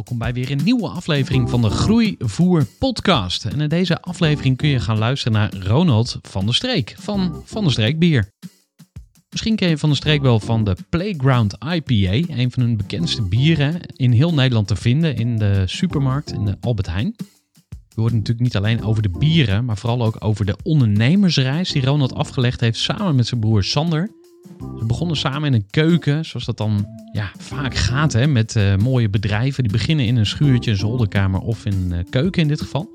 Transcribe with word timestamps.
welkom 0.00 0.18
bij 0.18 0.32
weer 0.32 0.50
een 0.50 0.64
nieuwe 0.64 0.88
aflevering 0.88 1.50
van 1.50 1.62
de 1.62 1.70
Groeivoer 1.70 2.66
podcast. 2.78 3.44
En 3.44 3.60
in 3.60 3.68
deze 3.68 4.02
aflevering 4.02 4.56
kun 4.56 4.68
je 4.68 4.80
gaan 4.80 4.98
luisteren 4.98 5.32
naar 5.32 5.54
Ronald 5.54 6.18
van 6.22 6.44
der 6.44 6.54
Streek 6.54 6.94
van 6.98 7.42
Van 7.44 7.62
der 7.62 7.72
Streek 7.72 7.98
Bier. 7.98 8.32
Misschien 9.30 9.56
ken 9.56 9.68
je 9.68 9.78
Van 9.78 9.88
der 9.88 9.98
Streek 9.98 10.22
wel 10.22 10.40
van 10.40 10.64
de 10.64 10.76
Playground 10.88 11.56
IPA, 11.74 12.34
een 12.38 12.50
van 12.50 12.62
hun 12.62 12.76
bekendste 12.76 13.22
bieren 13.22 13.80
in 13.96 14.12
heel 14.12 14.34
Nederland 14.34 14.68
te 14.68 14.76
vinden 14.76 15.16
in 15.16 15.38
de 15.38 15.62
supermarkt 15.66 16.32
in 16.32 16.44
de 16.44 16.56
Albert 16.60 16.88
Heijn. 16.88 17.14
We 17.68 18.00
horen 18.00 18.14
natuurlijk 18.14 18.40
niet 18.40 18.56
alleen 18.56 18.82
over 18.82 19.02
de 19.02 19.18
bieren, 19.18 19.64
maar 19.64 19.78
vooral 19.78 20.02
ook 20.02 20.16
over 20.18 20.44
de 20.44 20.56
ondernemersreis 20.62 21.72
die 21.72 21.84
Ronald 21.84 22.14
afgelegd 22.14 22.60
heeft 22.60 22.78
samen 22.78 23.14
met 23.14 23.26
zijn 23.26 23.40
broer 23.40 23.64
Sander. 23.64 24.10
Ze 24.78 24.84
begonnen 24.86 25.16
samen 25.16 25.48
in 25.48 25.54
een 25.54 25.66
keuken, 25.70 26.24
zoals 26.24 26.44
dat 26.44 26.56
dan 26.56 26.86
ja, 27.12 27.30
vaak 27.38 27.74
gaat 27.74 28.12
hè, 28.12 28.26
met 28.26 28.56
eh, 28.56 28.76
mooie 28.76 29.08
bedrijven. 29.08 29.62
Die 29.62 29.72
beginnen 29.72 30.06
in 30.06 30.16
een 30.16 30.26
schuurtje, 30.26 30.70
een 30.70 30.76
zolderkamer 30.76 31.40
of 31.40 31.64
in 31.64 31.72
een 31.72 31.92
eh, 31.92 32.10
keuken 32.10 32.42
in 32.42 32.48
dit 32.48 32.60
geval. 32.60 32.90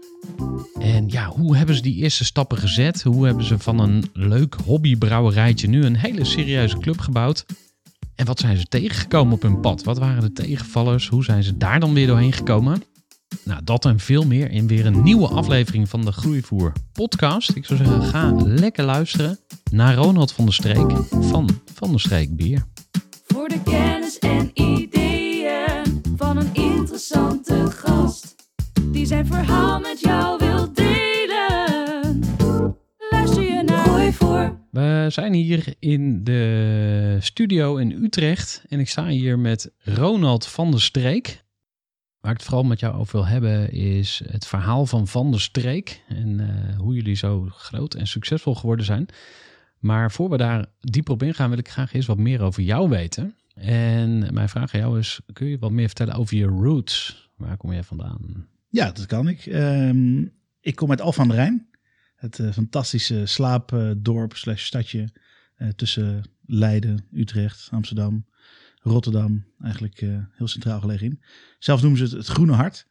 En 0.79 1.07
ja, 1.09 1.27
hoe 1.27 1.57
hebben 1.57 1.75
ze 1.75 1.81
die 1.81 1.95
eerste 1.95 2.25
stappen 2.25 2.57
gezet? 2.57 3.01
Hoe 3.01 3.25
hebben 3.25 3.45
ze 3.45 3.59
van 3.59 3.79
een 3.79 4.09
leuk 4.13 4.55
hobbybrouwerijtje 4.65 5.67
nu 5.67 5.83
een 5.83 5.97
hele 5.97 6.25
serieuze 6.25 6.77
club 6.77 6.99
gebouwd? 6.99 7.45
En 8.15 8.25
wat 8.25 8.39
zijn 8.39 8.57
ze 8.57 8.65
tegengekomen 8.65 9.33
op 9.33 9.41
hun 9.41 9.59
pad? 9.59 9.83
Wat 9.83 9.97
waren 9.97 10.21
de 10.21 10.33
tegenvallers? 10.33 11.07
Hoe 11.07 11.23
zijn 11.23 11.43
ze 11.43 11.57
daar 11.57 11.79
dan 11.79 11.93
weer 11.93 12.07
doorheen 12.07 12.33
gekomen? 12.33 12.83
Nou, 13.43 13.61
dat 13.63 13.85
en 13.85 13.99
veel 13.99 14.25
meer 14.25 14.51
in 14.51 14.67
weer 14.67 14.85
een 14.85 15.03
nieuwe 15.03 15.27
aflevering 15.27 15.89
van 15.89 16.05
de 16.05 16.11
Groeivoer 16.11 16.73
podcast. 16.93 17.55
Ik 17.55 17.65
zou 17.65 17.79
zeggen, 17.83 18.03
ga 18.03 18.31
lekker 18.35 18.83
luisteren 18.85 19.39
naar 19.71 19.95
Ronald 19.95 20.31
van 20.31 20.45
der 20.45 20.53
Streek 20.53 20.91
van 21.09 21.49
Van 21.73 21.89
der 21.89 21.99
Streek 21.99 22.35
Bier. 22.35 22.65
Voor 23.25 23.47
de 23.47 23.61
kennis 23.63 24.19
en 24.19 24.51
ideeën 24.53 26.01
van 26.15 26.37
een 26.37 26.53
interessante 26.53 27.71
gast. 27.71 28.35
Die 28.91 29.05
zijn 29.05 29.25
verhaal 29.25 29.79
met 29.79 29.99
jou 29.99 30.37
wil 30.37 30.73
delen. 30.73 32.19
Luister 33.09 33.43
je 33.43 33.63
naar 33.65 33.85
Gooi 33.85 34.13
voor. 34.13 34.59
We 34.71 35.05
zijn 35.09 35.33
hier 35.33 35.73
in 35.79 36.23
de 36.23 37.17
studio 37.19 37.75
in 37.75 37.91
Utrecht 37.91 38.63
en 38.69 38.79
ik 38.79 38.89
sta 38.89 39.07
hier 39.07 39.39
met 39.39 39.71
Ronald 39.77 40.45
van 40.45 40.71
der 40.71 40.81
Streek. 40.81 41.43
Waar 42.25 42.33
ik 42.33 42.39
het 42.39 42.49
vooral 42.49 42.67
met 42.67 42.79
jou 42.79 42.95
over 42.95 43.15
wil 43.15 43.27
hebben 43.27 43.71
is 43.71 44.21
het 44.27 44.47
verhaal 44.47 44.85
van 44.85 45.07
Van 45.07 45.31
der 45.31 45.41
Streek 45.41 46.03
en 46.07 46.39
eh, 46.39 46.77
hoe 46.77 46.93
jullie 46.95 47.15
zo 47.15 47.47
groot 47.49 47.93
en 47.93 48.07
succesvol 48.07 48.55
geworden 48.55 48.85
zijn. 48.85 49.05
Maar 49.79 50.11
voor 50.11 50.29
we 50.29 50.37
daar 50.37 50.65
dieper 50.79 51.13
op 51.13 51.23
ingaan 51.23 51.49
wil 51.49 51.57
ik 51.57 51.69
graag 51.69 51.93
eerst 51.93 52.07
wat 52.07 52.17
meer 52.17 52.41
over 52.41 52.63
jou 52.63 52.89
weten. 52.89 53.35
En 53.53 54.33
mijn 54.33 54.49
vraag 54.49 54.73
aan 54.73 54.79
jou 54.79 54.99
is, 54.99 55.19
kun 55.33 55.47
je 55.47 55.57
wat 55.57 55.71
meer 55.71 55.85
vertellen 55.85 56.15
over 56.15 56.37
je 56.37 56.45
roots? 56.45 57.29
Waar 57.35 57.57
kom 57.57 57.73
jij 57.73 57.83
vandaan? 57.83 58.47
Ja, 58.69 58.91
dat 58.91 59.05
kan 59.05 59.27
ik. 59.27 59.45
Ehm, 59.45 60.21
ik 60.59 60.75
kom 60.75 60.89
uit 60.89 61.01
Alphen 61.01 61.21
aan 61.21 61.29
de 61.29 61.35
Rijn. 61.35 61.67
Het 62.15 62.39
eh, 62.39 62.51
fantastische 62.51 63.25
slaapdorp 63.25 64.35
slash 64.35 64.63
stadje 64.63 65.09
eh, 65.55 65.67
tussen 65.67 66.23
Leiden, 66.45 67.05
Utrecht, 67.11 67.67
Amsterdam, 67.71 68.25
Rotterdam. 68.89 69.45
Eigenlijk 69.61 70.01
eh, 70.01 70.17
heel 70.31 70.47
centraal 70.47 70.79
gelegen 70.79 71.05
in. 71.05 71.21
Zelfs 71.59 71.81
noemen 71.81 71.99
ze 71.99 72.05
het 72.05 72.13
het 72.13 72.27
Groene 72.27 72.53
Hart. 72.53 72.87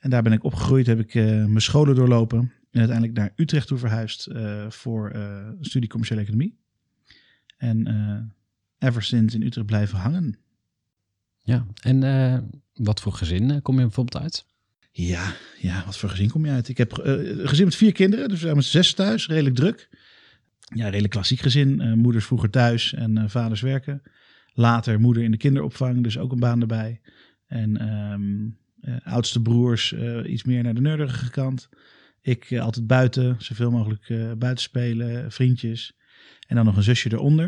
En 0.00 0.10
daar 0.10 0.22
ben 0.22 0.32
ik 0.32 0.44
opgegroeid, 0.44 0.86
heb 0.86 0.98
ik 0.98 1.14
eh, 1.14 1.24
mijn 1.24 1.60
scholen 1.60 1.94
doorlopen. 1.94 2.38
En 2.70 2.78
uiteindelijk 2.78 3.18
naar 3.18 3.32
Utrecht 3.36 3.66
toe 3.66 3.78
verhuisd 3.78 4.26
eh, 4.26 4.70
voor 4.70 5.14
een 5.14 5.64
studie 5.64 5.88
commerciële 5.88 6.20
economie. 6.20 6.58
En 7.56 8.32
ever 8.78 9.02
sinds 9.02 9.34
in 9.34 9.42
Utrecht 9.42 9.66
blijven 9.66 9.98
hangen. 9.98 10.38
Ja, 11.42 11.66
en 11.82 12.60
wat 12.74 13.00
voor 13.00 13.12
gezin 13.12 13.62
kom 13.62 13.74
je 13.74 13.82
bijvoorbeeld 13.82 14.22
uit? 14.22 14.46
Ja, 14.90 15.34
ja, 15.60 15.82
wat 15.84 15.96
voor 15.96 16.08
gezin 16.08 16.30
kom 16.30 16.44
je 16.44 16.50
uit? 16.50 16.68
Ik 16.68 16.76
heb 16.76 16.98
een 16.98 17.48
gezin 17.48 17.64
met 17.64 17.74
vier 17.74 17.92
kinderen, 17.92 18.28
dus 18.28 18.38
we 18.38 18.44
zijn 18.44 18.56
met 18.56 18.64
zes 18.64 18.94
thuis, 18.94 19.26
redelijk 19.26 19.54
druk. 19.54 19.88
Ja, 20.74 20.84
redelijk 20.84 21.12
klassiek 21.12 21.40
gezin. 21.40 21.98
Moeders 21.98 22.24
vroeger 22.24 22.50
thuis 22.50 22.94
en 22.94 23.30
vaders 23.30 23.60
werken. 23.60 24.02
Later 24.60 25.00
moeder 25.00 25.22
in 25.22 25.30
de 25.30 25.36
kinderopvang, 25.36 26.02
dus 26.02 26.18
ook 26.18 26.32
een 26.32 26.38
baan 26.38 26.60
erbij. 26.60 27.00
En 27.46 27.76
ehm, 27.76 28.48
eh, 28.80 29.12
oudste 29.12 29.42
broers 29.42 29.92
eh, 29.92 30.32
iets 30.32 30.44
meer 30.44 30.62
naar 30.62 30.74
de 30.74 30.80
nerdige 30.80 31.30
kant. 31.30 31.68
Ik 32.20 32.50
eh, 32.50 32.60
altijd 32.60 32.86
buiten, 32.86 33.36
zoveel 33.38 33.70
mogelijk 33.70 34.06
buiten 34.38 34.64
spelen, 34.64 35.32
vriendjes. 35.32 35.96
En 36.46 36.56
dan 36.56 36.64
nog 36.64 36.76
een 36.76 36.82
zusje 36.82 37.12
eronder. 37.12 37.46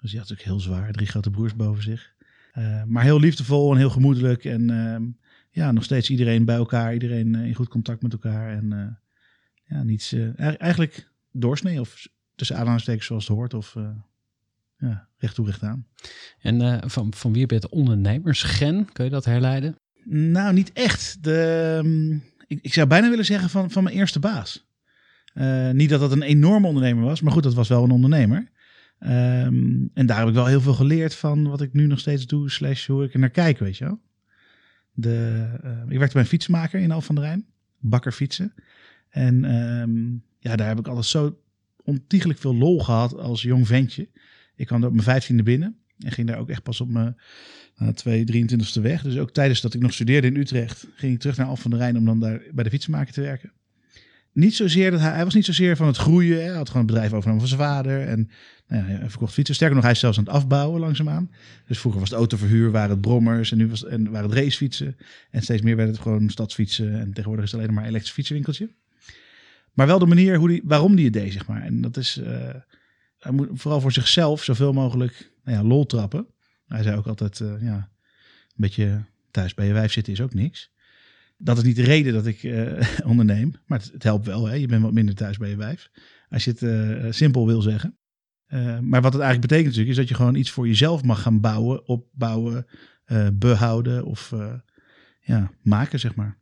Dus 0.00 0.10
die 0.10 0.20
had 0.20 0.28
natuurlijk 0.28 0.48
heel 0.48 0.60
zwaar, 0.60 0.92
drie 0.92 1.06
grote 1.06 1.30
broers 1.30 1.56
boven 1.56 1.82
zich. 1.82 2.14
Maar 2.86 3.02
heel 3.02 3.20
liefdevol 3.20 3.72
en 3.72 3.78
heel 3.78 3.90
gemoedelijk. 3.90 4.44
En 4.44 4.70
ehm, 4.70 5.02
ja, 5.50 5.72
nog 5.72 5.84
steeds 5.84 6.10
iedereen 6.10 6.44
bij 6.44 6.56
elkaar, 6.56 6.92
iedereen 6.92 7.34
in 7.34 7.54
goed 7.54 7.68
contact 7.68 8.02
met 8.02 8.12
elkaar. 8.12 8.56
En 8.56 8.98
ja, 9.64 9.82
niets, 9.82 10.12
eh, 10.12 10.60
eigenlijk- 10.60 11.10
doorsnee 11.30 11.80
of 11.80 12.08
tussen 12.34 12.56
aanhalingstekens 12.56 13.06
zoals 13.06 13.28
het 13.28 13.36
hoort. 13.36 13.54
Of 13.54 13.76
ja, 14.88 15.08
recht 15.18 15.34
toe, 15.34 15.46
recht 15.46 15.62
aan. 15.62 15.86
En 16.40 16.60
eh, 16.60 16.88
van, 16.88 17.14
van 17.14 17.32
wie 17.32 17.40
heb 17.40 17.50
je 17.50 17.56
het 17.56 17.68
ondernemersgen? 17.68 18.92
Kun 18.92 19.04
je 19.04 19.10
dat 19.10 19.24
herleiden? 19.24 19.76
Nou, 20.04 20.54
niet 20.54 20.72
echt. 20.72 21.22
De, 21.24 21.78
ehm, 21.78 22.12
ik, 22.46 22.58
ik 22.62 22.72
zou 22.72 22.86
bijna 22.86 23.08
willen 23.08 23.24
zeggen 23.24 23.50
van, 23.50 23.70
van 23.70 23.82
mijn 23.82 23.96
eerste 23.96 24.18
baas. 24.18 24.66
Eh, 25.34 25.70
niet 25.70 25.88
dat 25.88 26.00
dat 26.00 26.12
een 26.12 26.22
enorme 26.22 26.66
ondernemer 26.66 27.04
was, 27.04 27.20
maar 27.20 27.32
goed, 27.32 27.42
dat 27.42 27.54
was 27.54 27.68
wel 27.68 27.84
een 27.84 27.90
ondernemer. 27.90 28.50
Ehm, 28.98 29.86
en 29.94 30.06
daar 30.06 30.18
heb 30.18 30.28
ik 30.28 30.34
wel 30.34 30.46
heel 30.46 30.60
veel 30.60 30.74
geleerd 30.74 31.14
van 31.14 31.48
wat 31.48 31.60
ik 31.60 31.72
nu 31.72 31.86
nog 31.86 31.98
steeds 31.98 32.26
doe, 32.26 32.50
slash 32.50 32.86
hoe 32.86 33.04
ik 33.04 33.14
er 33.14 33.20
naar 33.20 33.30
kijk, 33.30 33.58
weet 33.58 33.76
je 33.76 33.84
wel. 33.84 34.00
De, 34.92 35.48
eh, 35.62 35.70
ik 35.88 35.98
werkte 35.98 36.12
bij 36.12 36.22
een 36.22 36.28
fietsmaker 36.28 36.80
in 36.80 36.90
Alphen 36.90 37.08
aan 37.08 37.22
de 37.22 37.28
Rijn, 37.28 37.46
bakker 37.78 38.12
fietsen. 38.12 38.54
En 39.08 39.44
ehm, 39.44 40.10
ja, 40.38 40.56
daar 40.56 40.68
heb 40.68 40.78
ik 40.78 40.86
altijd 40.86 41.06
zo 41.06 41.38
ontiegelijk 41.84 42.38
veel 42.38 42.54
lol 42.54 42.80
gehad 42.80 43.18
als 43.18 43.42
jong 43.42 43.66
ventje. 43.66 44.08
Ik 44.56 44.66
kwam 44.66 44.80
er 44.80 44.86
op 44.86 44.92
mijn 44.92 45.04
vijftiende 45.04 45.42
binnen 45.42 45.76
en 45.98 46.12
ging 46.12 46.26
daar 46.26 46.38
ook 46.38 46.50
echt 46.50 46.62
pas 46.62 46.80
op 46.80 46.88
mijn 46.88 47.16
na 47.76 47.92
2, 47.92 48.24
23ste 48.24 48.80
weg. 48.80 49.02
Dus 49.02 49.18
ook 49.18 49.32
tijdens 49.32 49.60
dat 49.60 49.74
ik 49.74 49.80
nog 49.80 49.92
studeerde 49.92 50.26
in 50.26 50.36
Utrecht, 50.36 50.86
ging 50.94 51.14
ik 51.14 51.20
terug 51.20 51.36
naar 51.36 51.46
Alphen 51.46 51.64
aan 51.64 51.70
de 51.70 51.76
Rijn 51.76 51.96
om 51.96 52.04
dan 52.04 52.20
daar 52.20 52.42
bij 52.52 52.64
de 52.64 52.70
fietsenmaker 52.70 53.12
te 53.12 53.20
werken. 53.20 53.52
Niet 54.32 54.54
zozeer 54.54 54.90
dat 54.90 55.00
hij, 55.00 55.12
hij 55.12 55.24
was 55.24 55.34
niet 55.34 55.44
zozeer 55.44 55.76
van 55.76 55.86
het 55.86 55.96
groeien. 55.96 56.44
Hij 56.44 56.54
had 56.54 56.66
gewoon 56.66 56.80
een 56.80 56.86
bedrijf 56.86 57.12
overgenomen 57.12 57.48
van 57.48 57.56
zijn 57.56 57.70
vader. 57.70 58.06
En 58.06 58.30
nou 58.68 58.90
ja, 58.90 59.08
verkocht 59.08 59.32
fietsen. 59.32 59.54
Sterker 59.54 59.74
nog, 59.74 59.84
hij 59.84 59.92
is 59.92 60.00
zelfs 60.00 60.18
aan 60.18 60.24
het 60.24 60.32
afbouwen 60.32 60.80
langzaamaan. 60.80 61.30
Dus 61.66 61.78
vroeger 61.78 62.00
was 62.00 62.10
het 62.10 62.18
autoverhuur, 62.18 62.70
waren 62.70 62.90
het 62.90 63.00
brommers 63.00 63.52
en 63.52 63.58
nu 63.58 63.68
was 63.68 63.80
het, 63.80 63.88
en 63.88 64.10
waren 64.10 64.30
het 64.30 64.38
racefietsen. 64.38 64.96
En 65.30 65.42
steeds 65.42 65.62
meer 65.62 65.76
werd 65.76 65.88
het 65.88 65.98
gewoon 65.98 66.30
stadsfietsen. 66.30 67.00
En 67.00 67.12
tegenwoordig 67.12 67.44
is 67.44 67.52
het 67.52 67.60
alleen 67.60 67.74
maar 67.74 67.82
een 67.82 67.88
elektrisch 67.88 68.14
fietsenwinkeltje. 68.14 68.70
Maar 69.72 69.86
wel 69.86 69.98
de 69.98 70.06
manier 70.06 70.36
hoe 70.36 70.48
die, 70.48 70.62
waarom 70.64 70.96
die 70.96 71.04
het 71.04 71.14
deed, 71.14 71.32
zeg 71.32 71.46
maar. 71.46 71.62
En 71.62 71.80
dat 71.80 71.96
is 71.96 72.16
eh, 72.16 72.54
hij 73.22 73.32
moet 73.32 73.48
vooral 73.52 73.80
voor 73.80 73.92
zichzelf 73.92 74.44
zoveel 74.44 74.72
mogelijk 74.72 75.32
nou 75.44 75.56
ja, 75.56 75.64
lol 75.64 75.86
trappen. 75.86 76.26
Hij 76.66 76.82
zei 76.82 76.96
ook 76.96 77.06
altijd, 77.06 77.40
eh, 77.40 77.62
ja, 77.62 77.74
een 77.74 78.52
beetje 78.54 79.04
thuis 79.30 79.54
bij 79.54 79.66
je 79.66 79.72
wijf 79.72 79.92
zitten 79.92 80.12
is 80.12 80.20
ook 80.20 80.34
niks. 80.34 80.70
Dat 81.36 81.56
is 81.56 81.62
niet 81.62 81.76
de 81.76 81.82
reden 81.82 82.12
dat 82.12 82.26
ik 82.26 82.42
eh, 82.42 82.88
onderneem, 83.10 83.54
maar 83.66 83.78
het, 83.78 83.92
het 83.92 84.02
helpt 84.02 84.26
wel. 84.26 84.46
Hè? 84.46 84.54
Je 84.54 84.66
bent 84.66 84.82
wat 84.82 84.92
minder 84.92 85.14
thuis 85.14 85.36
bij 85.36 85.48
je 85.48 85.56
wijf. 85.56 85.90
Als 86.28 86.44
je 86.44 86.50
het 86.50 86.62
eh, 86.62 87.12
simpel 87.12 87.46
wil 87.46 87.62
zeggen. 87.62 87.96
Maar 88.80 89.02
wat 89.02 89.12
het 89.12 89.22
eigenlijk 89.22 89.40
betekent 89.40 89.64
natuurlijk, 89.64 89.88
is 89.88 89.96
dat 89.96 90.08
je 90.08 90.14
gewoon 90.14 90.34
iets 90.34 90.50
voor 90.50 90.66
jezelf 90.66 91.02
mag 91.02 91.22
gaan 91.22 91.40
bouwen, 91.40 91.88
opbouwen, 91.88 92.66
eh, 93.04 93.28
behouden 93.32 94.04
of 94.04 94.34
ja, 95.20 95.50
maken, 95.62 95.98
zeg 95.98 96.14
maar. 96.14 96.38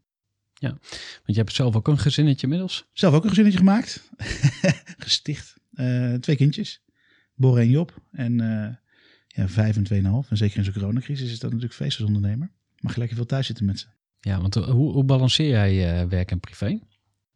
Want 0.61 0.79
je 1.25 1.35
hebt 1.35 1.53
zelf 1.53 1.77
ook 1.77 1.89
een 1.89 1.99
gezinnetje 1.99 2.43
inmiddels. 2.43 2.89
Zelf 2.93 3.15
ook 3.15 3.23
een 3.23 3.29
gezinnetje 3.29 3.59
gemaakt. 3.59 4.11
Gesticht. 4.99 5.60
Eh, 5.81 6.15
twee 6.15 6.37
kindjes. 6.37 6.83
Bor 7.35 7.59
en 7.59 7.71
Job. 7.71 8.03
En 8.13 8.41
eh, 8.41 8.75
ja, 9.27 9.49
vijf 9.49 9.77
en 9.77 9.83
tweeënhalf. 9.83 10.31
En 10.31 10.37
zeker 10.37 10.59
in 10.59 10.65
zo'n 10.65 10.73
coronacrisis 10.73 11.31
is 11.31 11.39
dat 11.39 11.51
natuurlijk 11.51 11.81
feest 11.81 11.99
als 11.99 12.07
ondernemer. 12.07 12.51
Mag 12.79 12.93
je 12.93 12.99
lekker 12.99 13.17
veel 13.17 13.27
thuis 13.27 13.47
zitten 13.47 13.65
met 13.65 13.79
ze. 13.79 13.87
Ja, 14.21 14.41
want 14.41 14.57
eh, 14.57 14.65
hoe, 14.65 14.93
hoe 14.93 15.05
balanceer 15.05 15.49
jij 15.49 16.09
werk 16.09 16.31
en 16.31 16.41
privé? 16.41 16.79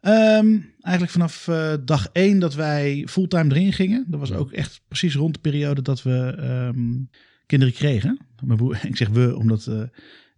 Ehm, 0.00 0.58
eigenlijk 0.80 1.12
vanaf 1.12 1.50
dag 1.84 2.08
één 2.12 2.38
dat 2.38 2.54
wij 2.54 3.06
fulltime 3.08 3.54
erin 3.54 3.72
gingen. 3.72 4.04
Dat 4.08 4.20
was 4.20 4.32
ook 4.32 4.52
echt 4.52 4.80
precies 4.88 5.14
rond 5.14 5.34
de 5.34 5.40
periode 5.40 5.82
dat 5.82 6.02
we 6.02 6.34
ehm, 6.38 7.02
kinderen 7.46 7.74
kregen. 7.74 8.18
Mijn 8.42 8.58
broer, 8.58 8.80
ik 8.90 8.96
zeg 8.96 9.08
we, 9.08 9.36
omdat 9.36 9.70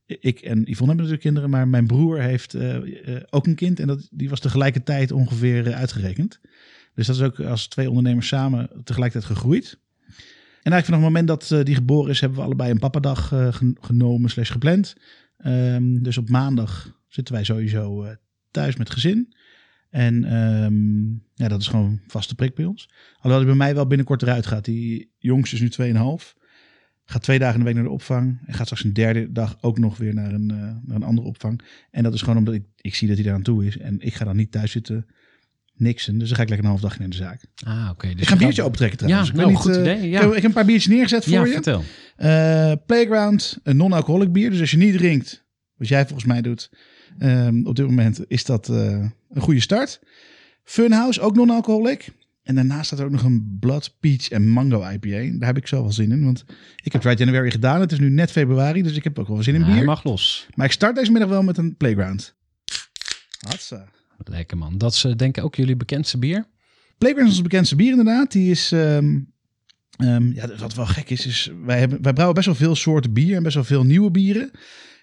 ik 0.06 0.41
en 0.41 0.58
Yvonne 0.58 0.94
hebben 0.94 0.97
natuurlijk 0.97 1.23
kinderen. 1.23 1.50
Maar 1.50 1.69
mijn 1.69 1.87
broer 1.87 2.20
heeft 2.20 2.56
ook 3.31 3.47
een 3.47 3.55
kind. 3.55 3.81
En 3.81 3.87
dat, 3.87 4.08
die 4.11 4.29
was 4.29 4.41
tegelijkertijd 4.41 5.12
ongeveer 5.12 5.75
uitgerekend. 5.75 6.41
Dus 6.96 7.06
dat 7.06 7.16
is 7.16 7.22
ook 7.22 7.40
als 7.40 7.66
twee 7.66 7.88
ondernemers 7.88 8.28
samen 8.28 8.69
tegelijkertijd 8.84 9.32
gegroeid. 9.32 9.78
En 10.62 10.72
eigenlijk 10.72 10.84
vanaf 10.84 11.00
het 11.00 11.08
moment 11.08 11.28
dat 11.28 11.50
eh, 11.50 11.64
die 11.64 11.75
geboren 11.75 12.10
is, 12.10 12.20
hebben 12.20 12.38
we 12.38 12.44
allebei 12.44 12.70
een 12.70 12.78
papadag 12.78 13.32
eh, 13.32 13.52
gen- 13.52 13.76
genomen 13.81 14.31
slash 14.31 14.50
gepland. 14.52 14.96
Ehm, 15.37 16.02
dus 16.02 16.19
op 16.19 16.28
maandag 16.28 17.00
zitten 17.08 17.34
wij 17.34 17.44
sowieso 17.44 18.02
eh, 18.02 18.14
thuis 18.50 18.76
met 18.76 18.90
gezin. 18.90 19.34
En 19.90 20.25
ehm, 20.25 21.10
ja, 21.34 21.48
dat 21.48 21.60
is 21.60 21.69
gewoon 21.69 22.00
vaste 22.06 22.34
prik 22.34 22.54
bij 22.54 22.64
ons. 22.64 22.90
Alhoewel 23.14 23.38
die 23.38 23.46
bij 23.46 23.56
mij 23.56 23.75
wel 23.75 23.87
binnenkort 23.87 24.22
eruit 24.22 24.46
gaat. 24.46 24.64
Die 24.64 25.10
jongste 25.19 25.54
is 25.54 25.76
nu 25.78 25.93
2,5. 25.93 26.34
Gaat 27.04 27.22
twee 27.22 27.38
dagen 27.38 27.54
in 27.54 27.60
de 27.60 27.66
week 27.66 27.75
naar 27.75 27.84
de 27.84 27.90
opvang. 27.90 28.38
En 28.46 28.54
gaat 28.54 28.66
straks 28.66 28.84
een 28.84 28.93
derde 28.93 29.32
dag 29.32 29.58
ook 29.60 29.78
nog 29.78 29.96
weer 29.96 30.14
naar 30.14 30.32
een, 30.32 30.50
eh, 30.50 30.56
naar 30.56 30.96
een 30.96 31.02
andere 31.02 31.26
opvang. 31.26 31.60
En 31.90 32.02
dat 32.02 32.14
is 32.14 32.20
gewoon 32.20 32.37
omdat 32.37 32.54
ik, 32.54 32.64
ik 32.81 32.94
zie 32.94 33.08
dat 33.08 33.16
hij 33.16 33.26
daar 33.26 33.34
aan 33.34 33.43
toe 33.43 33.66
is. 33.66 33.78
En 33.78 34.00
ik 34.00 34.14
ga 34.14 34.25
dan 34.25 34.37
niet 34.37 34.50
thuis 34.50 34.70
zitten 34.70 35.06
niksen. 35.76 36.19
Dus 36.19 36.28
dan 36.28 36.37
ga 36.37 36.43
ik 36.43 36.49
lekker 36.49 36.67
een 36.67 36.73
half 36.73 36.82
dag 36.84 36.99
naar 36.99 37.08
de 37.08 37.17
zaak. 37.17 37.40
Ah, 37.64 37.88
oké. 37.93 38.08
dus 38.08 38.20
ik 38.20 38.26
ga 38.26 38.32
een 38.32 38.38
je 38.38 38.44
biertje 38.44 38.55
gaat- 38.62 38.64
opentrekken 38.70 38.99
trouwens. 38.99 39.28
Ja, 39.28 39.34
ik 39.34 39.40
nou, 39.40 39.50
niet, 39.52 39.61
goed 39.61 39.75
eh, 39.75 39.81
idee. 39.81 39.96
Ik, 39.96 40.11
Ja, 40.12 40.20
heb, 40.20 40.28
ik 40.28 40.34
heb 40.34 40.44
een 40.44 40.52
paar 40.52 40.64
biertjes 40.64 40.93
neergezet 40.93 41.25
voor 41.25 41.32
ja 41.32 41.44
je. 41.44 41.52
vertel. 41.52 41.84
Eh, 42.17 42.73
Playground, 42.87 43.58
een 43.62 43.76
non-alcoholic 43.76 44.32
bier. 44.32 44.50
Dus 44.50 44.61
als 44.61 44.70
je 44.70 44.76
niet 44.76 44.96
drinkt, 44.96 45.44
wat 45.76 45.88
jij 45.88 46.02
volgens 46.06 46.25
mij 46.25 46.43
doet 46.43 46.70
ehm, 47.19 47.67
op 47.67 47.76
dit 47.76 47.87
moment, 47.87 48.20
is 48.28 48.44
dat 48.44 48.69
eh, 48.69 48.76
een 49.31 49.40
goede 49.40 49.61
start. 49.61 50.00
Funhouse, 50.64 51.20
ook 51.20 51.34
non-alcoholic. 51.34 52.08
En 52.43 52.55
daarnaast 52.55 52.87
staat 52.87 52.99
er 52.99 53.05
ook 53.05 53.11
nog 53.11 53.22
een 53.22 53.56
Blood, 53.61 53.96
Peach 54.00 54.29
en 54.29 54.49
Mango 54.49 54.88
IPA. 54.90 55.38
Daar 55.38 55.49
heb 55.49 55.56
ik 55.56 55.67
zo 55.67 55.82
wel 55.82 55.93
zin 55.93 56.11
in, 56.12 56.25
want 56.25 56.44
ik 56.82 56.93
heb 56.93 57.02
Dry 57.02 57.14
January 57.19 57.50
gedaan. 57.50 57.81
Het 57.81 57.93
is 57.93 57.99
nu 57.99 58.08
net 58.11 58.31
februari, 58.31 58.82
dus 58.82 58.96
ik 58.96 59.05
heb 59.05 59.19
ook 59.19 59.29
wel 59.29 59.43
zin 59.43 59.55
in 59.55 59.61
Ja, 59.61 59.67
bier. 59.67 59.76
hij 59.76 59.84
mag 59.84 60.05
los. 60.05 60.46
Maar 60.55 60.67
ik 60.67 60.72
start 60.72 60.96
deze 60.96 61.11
middag 61.11 61.29
wel 61.31 61.43
met 61.43 61.56
een 61.58 61.76
Playground. 61.76 62.34
Hatsa. 63.49 63.88
Lekker 64.25 64.59
man. 64.59 64.79
Dat 64.79 64.93
is 64.93 65.05
eh, 65.05 65.17
denk 65.17 65.37
ik 65.37 65.45
ook 65.45 65.55
jullie 65.55 65.77
bekendste 65.77 66.19
bier. 66.19 66.47
Playground 66.99 67.29
is 67.29 67.35
ons 67.35 67.49
bekendste 67.49 67.77
bier 67.77 67.91
inderdaad. 67.91 68.33
Die 68.33 68.51
is, 68.51 68.73
ehm, 68.73 69.21
ehm, 69.97 70.33
ja, 70.33 70.57
wat 70.57 70.75
wel 70.75 70.87
gek 70.87 71.11
is, 71.11 71.27
is 71.27 71.51
wij, 71.65 71.79
hebben, 71.79 72.03
wij 72.03 72.13
brouwen 72.13 72.35
best 72.35 72.47
wel 72.47 72.57
veel 72.57 72.75
soorten 72.75 73.13
bier 73.13 73.37
en 73.37 73.43
best 73.43 73.55
wel 73.55 73.65
veel 73.65 73.85
nieuwe 73.85 74.11
bieren. 74.11 74.51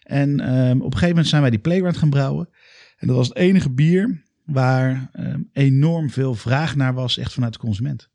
En 0.03 0.39
ehm, 0.39 0.77
op 0.77 0.85
een 0.85 0.91
gegeven 0.91 1.07
moment 1.07 1.27
zijn 1.27 1.41
wij 1.41 1.51
die 1.51 1.59
Playground 1.59 1.97
gaan 1.97 2.09
brouwen. 2.09 2.49
En 2.97 3.07
dat 3.07 3.15
was 3.15 3.27
het 3.27 3.37
enige 3.37 3.69
bier 3.69 4.23
waar 4.45 5.11
enorm 5.53 6.09
veel 6.09 6.35
vraag 6.35 6.75
naar 6.75 6.93
was, 6.93 7.17
echt 7.17 7.33
vanuit 7.33 7.53
de 7.53 7.59
consument. 7.59 8.09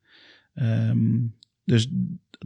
Dus 1.65 1.89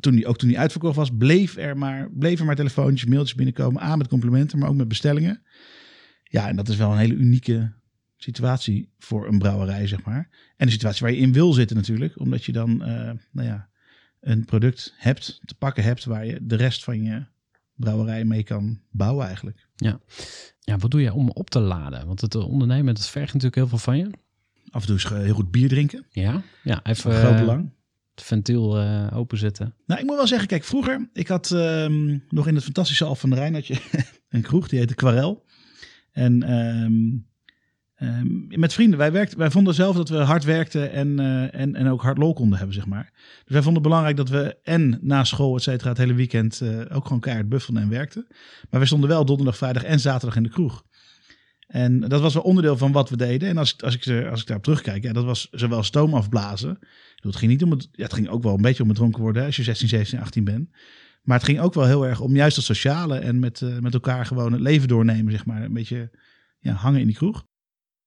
toen 0.00 0.14
die, 0.14 0.26
ook 0.26 0.38
toen 0.38 0.48
die 0.48 0.58
uitverkocht 0.58 0.96
was, 0.96 1.10
bleef 1.16 1.56
er, 1.56 1.78
maar, 1.78 2.10
bleef 2.10 2.38
er 2.38 2.44
maar 2.44 2.56
telefoontjes, 2.56 3.08
mailtjes 3.08 3.34
binnenkomen. 3.34 3.82
aan 3.82 3.98
met 3.98 4.08
complimenten, 4.08 4.58
maar 4.58 4.68
ook 4.68 4.76
met 4.76 4.88
bestellingen. 4.88 5.42
Ja, 6.22 6.48
en 6.48 6.56
dat 6.56 6.68
is 6.68 6.76
wel 6.76 6.92
een 6.92 6.98
hele 6.98 7.14
unieke 7.14 7.72
situatie 8.22 8.92
voor 8.98 9.28
een 9.28 9.38
brouwerij, 9.38 9.86
zeg 9.86 10.04
maar. 10.04 10.28
En 10.56 10.66
de 10.66 10.72
situatie 10.72 11.02
waar 11.02 11.14
je 11.14 11.20
in 11.20 11.32
wil 11.32 11.52
zitten 11.52 11.76
natuurlijk. 11.76 12.20
Omdat 12.20 12.44
je 12.44 12.52
dan 12.52 12.82
eh, 12.82 13.10
nou 13.30 13.48
ja, 13.48 13.68
een 14.20 14.44
product 14.44 14.94
hebt, 14.96 15.40
te 15.44 15.54
pakken 15.54 15.84
hebt... 15.84 16.04
waar 16.04 16.26
je 16.26 16.38
de 16.42 16.56
rest 16.56 16.84
van 16.84 17.02
je 17.02 17.24
brouwerij 17.74 18.24
mee 18.24 18.42
kan 18.42 18.80
bouwen 18.90 19.26
eigenlijk. 19.26 19.68
Ja, 20.60 20.76
wat 20.78 20.90
doe 20.90 21.00
je 21.00 21.12
om 21.12 21.30
op 21.30 21.50
te 21.50 21.60
laden? 21.60 22.06
Want 22.06 22.20
het 22.20 22.34
eh, 22.34 22.48
ondernemen, 22.48 22.94
dat 22.94 23.08
vergt 23.08 23.26
natuurlijk 23.26 23.54
heel 23.54 23.68
veel 23.68 23.78
van 23.78 23.98
je. 23.98 24.10
Af 24.70 24.80
en 24.80 24.86
toe 24.86 24.96
is 24.96 25.04
heel 25.04 25.34
goed 25.34 25.50
bier 25.50 25.68
drinken. 25.68 26.06
Ja, 26.10 26.42
ja 26.62 26.80
even 26.84 27.12
groot 27.12 27.32
eh, 27.32 27.38
belang. 27.38 27.72
het 28.14 28.24
ventiel 28.24 28.78
eh, 28.78 29.06
openzetten. 29.12 29.74
Nou, 29.86 30.00
ik 30.00 30.06
moet 30.06 30.16
wel 30.16 30.26
zeggen, 30.26 30.48
kijk, 30.48 30.64
vroeger... 30.64 31.08
Ik 31.12 31.28
had 31.28 31.50
ehm, 31.50 32.18
nog 32.28 32.46
in 32.46 32.54
het 32.54 32.64
fantastische 32.64 33.04
Alphen 33.04 33.20
van 33.20 33.30
de 33.30 33.36
Rijn... 33.36 33.54
had 33.54 33.66
je 33.66 34.04
een 34.28 34.42
kroeg, 34.42 34.68
die 34.68 34.78
heette 34.78 34.94
Quarel. 34.94 35.44
En 36.12 36.42
ehm, 36.42 37.18
ehm, 38.02 38.60
met 38.60 38.72
vrienden, 38.72 38.98
wij, 38.98 39.28
wij 39.36 39.50
vonden 39.50 39.74
zelf 39.74 39.96
dat 39.96 40.08
we 40.08 40.16
hard 40.16 40.44
werkten... 40.44 40.92
En, 40.92 41.18
eh, 41.18 41.60
en, 41.60 41.74
en 41.74 41.88
ook 41.88 42.02
hard 42.02 42.18
lol 42.18 42.32
konden 42.32 42.58
hebben, 42.58 42.74
zeg 42.74 42.86
maar. 42.86 43.10
Dus 43.14 43.52
wij 43.52 43.62
vonden 43.62 43.82
het 43.82 43.82
belangrijk 43.82 44.16
dat 44.16 44.28
we 44.28 44.56
en 44.62 44.98
na 45.00 45.24
school, 45.24 45.56
et 45.56 45.62
cetera... 45.62 45.88
het 45.88 45.98
hele 45.98 46.14
weekend 46.14 46.60
eh, 46.60 46.96
ook 46.96 47.04
gewoon 47.04 47.20
keihard 47.20 47.48
buffelden 47.48 47.82
en 47.82 47.88
werkten. 47.88 48.26
Maar 48.70 48.80
we 48.80 48.86
stonden 48.86 49.08
wel 49.08 49.24
donderdag, 49.24 49.56
vrijdag 49.56 49.84
en 49.84 50.00
zaterdag 50.00 50.36
in 50.36 50.42
de 50.42 50.48
kroeg. 50.48 50.84
En 51.66 52.00
dat 52.00 52.20
was 52.20 52.34
wel 52.34 52.42
onderdeel 52.42 52.76
van 52.76 52.92
wat 52.92 53.10
we 53.10 53.16
deden. 53.16 53.48
En 53.48 53.56
als 53.56 53.72
ik, 53.74 53.82
als 53.82 53.94
ik, 53.94 54.28
als 54.30 54.40
ik 54.40 54.46
daarop 54.46 54.64
terugkijk, 54.64 55.02
ja, 55.02 55.12
dat 55.12 55.24
was 55.24 55.48
zowel 55.50 55.82
stoom 55.82 56.14
afblazen. 56.14 56.78
Het 57.16 57.36
ging 57.36 57.50
niet 57.50 57.62
om 57.62 57.70
het, 57.70 57.88
ja, 57.92 58.02
het 58.02 58.12
ging 58.12 58.28
ook 58.28 58.42
wel 58.42 58.54
een 58.54 58.62
beetje 58.62 58.82
om 58.82 58.88
het 58.88 58.98
dronken 58.98 59.22
worden 59.22 59.44
als 59.44 59.56
je 59.56 59.62
16, 59.62 59.88
17, 59.88 60.20
18 60.20 60.44
bent. 60.44 60.70
Maar 61.22 61.36
het 61.36 61.46
ging 61.46 61.60
ook 61.60 61.74
wel 61.74 61.86
heel 61.86 62.06
erg 62.06 62.20
om 62.20 62.36
juist 62.36 62.56
het 62.56 62.64
sociale 62.64 63.18
en 63.18 63.38
met, 63.38 63.62
eh, 63.62 63.78
met 63.78 63.94
elkaar 63.94 64.26
gewoon 64.26 64.52
het 64.52 64.60
leven 64.60 64.88
doornemen, 64.88 65.32
zeg 65.32 65.46
maar. 65.46 65.62
Een 65.62 65.72
beetje 65.72 66.10
ja, 66.58 66.72
hangen 66.72 67.00
in 67.00 67.06
die 67.06 67.16
kroeg. 67.16 67.46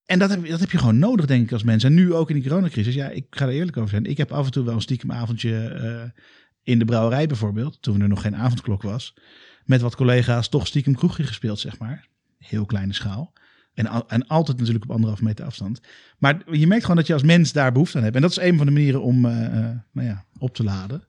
En 0.06 0.18
dat 0.18 0.30
heb, 0.30 0.46
dat 0.48 0.60
heb 0.60 0.70
je 0.70 0.78
gewoon 0.78 0.98
nodig, 0.98 1.26
denk 1.26 1.44
ik, 1.44 1.52
als 1.52 1.62
mens. 1.62 1.84
En 1.84 1.94
nu 1.94 2.14
ook 2.14 2.28
in 2.28 2.34
die 2.34 2.48
coronacrisis. 2.48 2.94
Ja, 2.94 3.08
ik 3.08 3.26
ga 3.30 3.46
er 3.46 3.52
eerlijk 3.52 3.76
over 3.76 3.90
zijn. 3.90 4.04
Ik 4.04 4.16
heb 4.16 4.32
af 4.32 4.44
en 4.46 4.52
toe 4.52 4.64
wel 4.64 4.74
een 4.74 4.80
stiekem 4.80 5.12
avondje 5.12 5.68
eh, 5.68 6.22
in 6.62 6.78
de 6.78 6.84
brouwerij 6.84 7.26
bijvoorbeeld, 7.26 7.82
toen 7.82 8.00
er 8.00 8.08
nog 8.08 8.20
geen 8.20 8.36
avondklok 8.36 8.82
was, 8.82 9.14
met 9.64 9.80
wat 9.80 9.96
collega's 9.96 10.48
toch 10.48 10.66
stiekem 10.66 10.94
kroegje 10.94 11.24
gespeeld, 11.24 11.58
zeg 11.58 11.78
maar. 11.78 12.06
Heel 12.38 12.66
kleine 12.66 12.92
schaal. 12.92 13.32
En, 13.74 13.86
en 14.06 14.26
altijd 14.26 14.58
natuurlijk 14.58 14.84
op 14.84 14.90
anderhalf 14.90 15.22
meter 15.22 15.44
afstand. 15.44 15.80
Maar 16.18 16.56
je 16.56 16.66
merkt 16.66 16.82
gewoon 16.82 16.96
dat 16.96 17.06
je 17.06 17.12
als 17.12 17.22
mens 17.22 17.52
daar 17.52 17.72
behoefte 17.72 17.96
aan 17.96 18.02
hebt. 18.02 18.16
En 18.16 18.22
dat 18.22 18.30
is 18.30 18.36
een 18.36 18.56
van 18.56 18.66
de 18.66 18.72
manieren 18.72 19.02
om 19.02 19.24
eh, 19.24 19.46
eh, 19.46 19.76
nou 19.92 20.08
ja, 20.08 20.24
op 20.38 20.54
te 20.54 20.64
laden. 20.64 21.02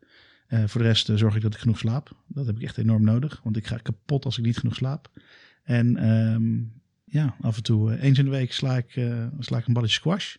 Voor 0.65 0.81
de 0.81 0.87
rest 0.87 1.11
zorg 1.15 1.35
ik 1.35 1.41
dat 1.41 1.53
ik 1.53 1.59
genoeg 1.59 1.77
slaap. 1.77 2.11
Dat 2.27 2.45
heb 2.45 2.55
ik 2.55 2.61
echt 2.61 2.77
enorm 2.77 3.03
nodig. 3.03 3.39
Want 3.43 3.57
ik 3.57 3.67
ga 3.67 3.77
kapot 3.77 4.25
als 4.25 4.37
ik 4.37 4.45
niet 4.45 4.57
genoeg 4.57 4.75
slaap. 4.75 5.09
En 5.63 5.97
ehm, 5.97 6.76
ja, 7.09 7.35
af 7.41 7.57
en 7.57 7.63
toe, 7.63 7.93
eh, 7.93 8.03
eens 8.03 8.17
in 8.19 8.25
de 8.25 8.31
week 8.31 8.53
sla 8.53 8.77
ik, 8.77 8.95
eh, 8.95 9.25
sla 9.39 9.57
ik 9.57 9.67
een 9.67 9.73
balletje 9.73 9.95
squash. 9.95 10.35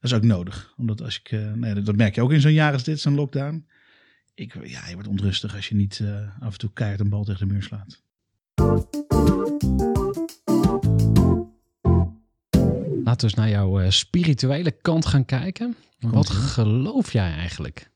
Dat 0.00 0.10
is 0.10 0.16
ook 0.16 0.22
nodig. 0.22 0.74
Omdat 0.76 1.02
als 1.02 1.18
ik, 1.18 1.30
eh, 1.32 1.52
nee, 1.52 1.74
dat- 1.82 1.96
merk 1.96 2.14
je 2.14 2.22
ook 2.22 2.32
in 2.32 2.40
zo'n 2.40 2.52
jaar 2.52 2.72
als 2.72 2.84
dit, 2.84 3.00
zo'n 3.00 3.14
lockdown. 3.14 3.66
Ik, 4.34 4.54
ja, 4.68 4.86
je 4.88 4.92
wordt 4.94 5.08
onrustig 5.08 5.54
als 5.54 5.68
je 5.68 5.74
niet 5.74 6.02
af 6.40 6.52
en 6.52 6.58
toe 6.58 6.72
keihard 6.72 7.00
een 7.00 7.08
bal 7.08 7.24
tegen 7.24 7.48
de 7.48 7.52
muur 7.54 7.62
slaat. 7.62 8.02
Laten 13.04 13.28
we 13.28 13.34
eens 13.34 13.34
naar 13.34 13.48
jouw 13.48 13.90
spirituele 13.90 14.70
kant 14.70 15.06
gaan 15.06 15.24
kijken. 15.24 15.76
Wat 15.98 16.30
geloof 16.30 17.12
jij 17.12 17.32
eigenlijk? 17.32 17.90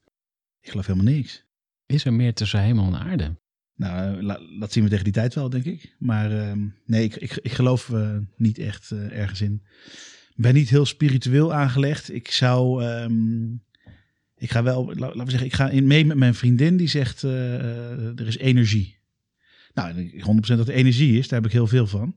Ik 0.60 0.70
geloof 0.70 0.86
helemaal 0.86 1.12
niks. 1.12 1.44
Is 1.86 2.04
er 2.04 2.12
meer 2.12 2.34
tussen 2.34 2.60
hemel 2.60 2.86
en 2.86 2.98
aarde? 2.98 3.40
Nou, 3.82 4.26
eh, 4.60 4.68
zien 4.68 4.82
we 4.84 4.88
tegen 4.90 5.04
die 5.04 5.12
tijd 5.12 5.34
wel, 5.34 5.50
denk 5.50 5.64
ik. 5.64 5.94
Maar 5.98 6.32
ehm, 6.40 6.66
nee, 6.86 7.04
ik, 7.04 7.16
ik, 7.16 7.38
ik 7.42 7.52
geloof 7.52 7.90
eh, 7.90 8.16
niet 8.36 8.58
echt 8.58 8.90
eh, 8.90 9.18
ergens 9.18 9.40
in. 9.40 9.62
Ben 10.34 10.54
niet 10.54 10.68
heel 10.68 10.86
spiritueel 10.86 11.54
aangelegd. 11.54 12.12
Ik 12.14 12.30
zou... 12.30 12.84
ehm, 12.84 13.52
ik 14.36 14.50
ga 14.50 14.62
wel, 14.62 14.94
la- 14.94 15.06
laten 15.06 15.24
we 15.24 15.30
zeggen, 15.30 15.48
ik 15.48 15.54
ga 15.54 15.70
in 15.70 15.86
mee 15.86 16.04
met 16.06 16.16
mijn 16.16 16.34
vriendin 16.34 16.76
die 16.76 16.88
zegt, 16.88 17.22
er 17.22 18.26
is 18.26 18.36
energie. 18.38 18.98
Nou, 19.74 19.88
en 19.90 19.98
ik- 19.98 20.24
100% 20.24 20.56
dat 20.58 20.68
er 20.68 20.74
energie 20.74 21.18
is, 21.18 21.28
daar 21.28 21.40
heb 21.40 21.48
ik 21.48 21.54
heel 21.54 21.66
veel 21.66 21.86
van. 21.86 22.16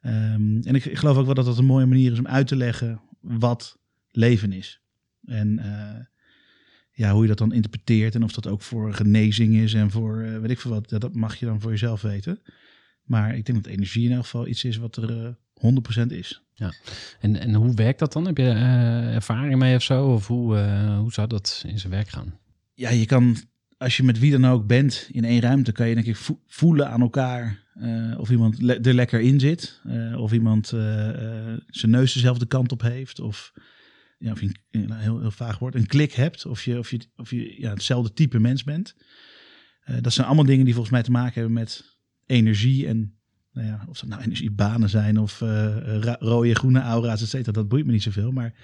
Ehm, 0.00 0.60
en 0.62 0.74
ik, 0.74 0.84
ik 0.84 0.96
geloof 0.98 1.16
ook 1.16 1.24
wel 1.26 1.34
dat 1.34 1.44
dat 1.44 1.58
een 1.58 1.64
mooie 1.64 1.86
manier 1.86 2.12
is 2.12 2.18
om 2.18 2.26
uit 2.26 2.46
te 2.46 2.56
leggen 2.56 3.00
wat 3.20 3.78
leven 4.10 4.52
is. 4.52 4.80
En 5.24 5.58
ja, 6.98 7.12
hoe 7.12 7.22
je 7.22 7.28
dat 7.28 7.38
dan 7.38 7.52
interpreteert 7.52 8.14
en 8.14 8.22
of 8.22 8.32
dat 8.32 8.46
ook 8.46 8.62
voor 8.62 8.94
genezing 8.94 9.54
is 9.56 9.74
en 9.74 9.90
voor 9.90 10.20
eh, 10.22 10.38
weet 10.38 10.50
ik 10.50 10.60
veel 10.60 10.70
wat, 10.70 10.90
ja, 10.90 10.98
dat 10.98 11.14
mag 11.14 11.36
je 11.36 11.46
dan 11.46 11.60
voor 11.60 11.70
jezelf 11.70 12.02
weten. 12.02 12.40
Maar 13.02 13.36
ik 13.36 13.46
denk 13.46 13.62
dat 13.64 13.72
energie 13.72 14.04
in 14.08 14.12
elk 14.12 14.22
geval 14.22 14.46
iets 14.46 14.64
is 14.64 14.76
wat 14.76 14.96
er 14.96 15.24
eh, 15.24 16.04
100% 16.04 16.06
is. 16.06 16.42
En, 17.20 17.36
en 17.40 17.54
hoe 17.54 17.74
werkt 17.74 17.98
dat 17.98 18.12
dan? 18.12 18.26
Heb 18.26 18.36
je 18.36 18.48
eh, 18.48 19.14
ervaring 19.14 19.58
mee 19.58 19.74
of 19.76 19.82
zo? 19.82 20.06
Of 20.06 20.26
hoe, 20.26 20.56
eh, 20.58 20.98
hoe 20.98 21.12
zou 21.12 21.28
dat 21.28 21.64
in 21.66 21.78
zijn 21.78 21.92
werk 21.92 22.08
gaan? 22.08 22.38
Ja, 22.74 22.90
je 22.90 23.06
kan, 23.06 23.36
als 23.76 23.96
je 23.96 24.02
met 24.02 24.18
wie 24.18 24.30
dan 24.30 24.46
ook 24.46 24.66
bent 24.66 25.08
in 25.12 25.24
één 25.24 25.40
ruimte, 25.40 25.72
kan 25.72 25.88
je 25.88 25.94
denk 25.94 26.06
ik 26.06 26.16
vo- 26.16 26.40
voelen 26.46 26.90
aan 26.90 27.00
elkaar 27.00 27.62
eh, 27.74 28.14
of 28.18 28.30
iemand 28.30 28.62
le- 28.62 28.78
er 28.82 28.94
lekker 28.94 29.20
in 29.20 29.40
zit. 29.40 29.80
eh, 29.84 30.20
of 30.20 30.32
iemand 30.32 30.72
eh, 30.72 31.08
eh, 31.52 31.58
zijn 31.66 31.90
neus 31.92 32.12
dezelfde 32.12 32.46
kant 32.46 32.72
op 32.72 32.80
heeft. 32.82 33.20
Of, 33.20 33.52
ja, 34.18 34.32
of 34.32 34.40
je 34.40 34.50
een, 34.70 34.92
heel, 34.92 35.20
heel 35.20 35.30
vaag 35.30 35.58
woord, 35.58 35.74
een 35.74 35.86
klik 35.86 36.12
hebt. 36.12 36.46
Of 36.46 36.64
je, 36.64 36.78
of 36.78 36.90
je, 36.90 37.00
of 37.16 37.30
je 37.30 37.60
ja, 37.60 37.70
hetzelfde 37.70 38.12
type 38.12 38.38
mens 38.38 38.64
bent. 38.64 38.94
Eh, 39.88 39.96
dat 40.00 40.12
zijn 40.12 40.26
allemaal 40.26 40.44
dingen 40.44 40.64
die 40.64 40.74
volgens 40.74 40.94
mij 40.94 41.02
te 41.02 41.10
maken 41.10 41.34
hebben 41.34 41.52
met 41.52 41.96
energie 42.26 42.86
en 42.86 43.16
nou 43.52 43.66
ja, 43.66 43.84
of 43.88 43.98
dat 44.00 44.08
nou 44.08 44.22
energiebanen 44.22 44.88
zijn 44.88 45.18
of 45.18 45.42
eh, 45.42 46.16
rode, 46.18 46.54
groene 46.54 46.80
aura's, 46.80 47.22
et 47.22 47.28
cetera, 47.28 47.52
dat 47.52 47.68
boeit 47.68 47.86
me 47.86 47.92
niet 47.92 48.02
zoveel. 48.02 48.30
Maar 48.30 48.54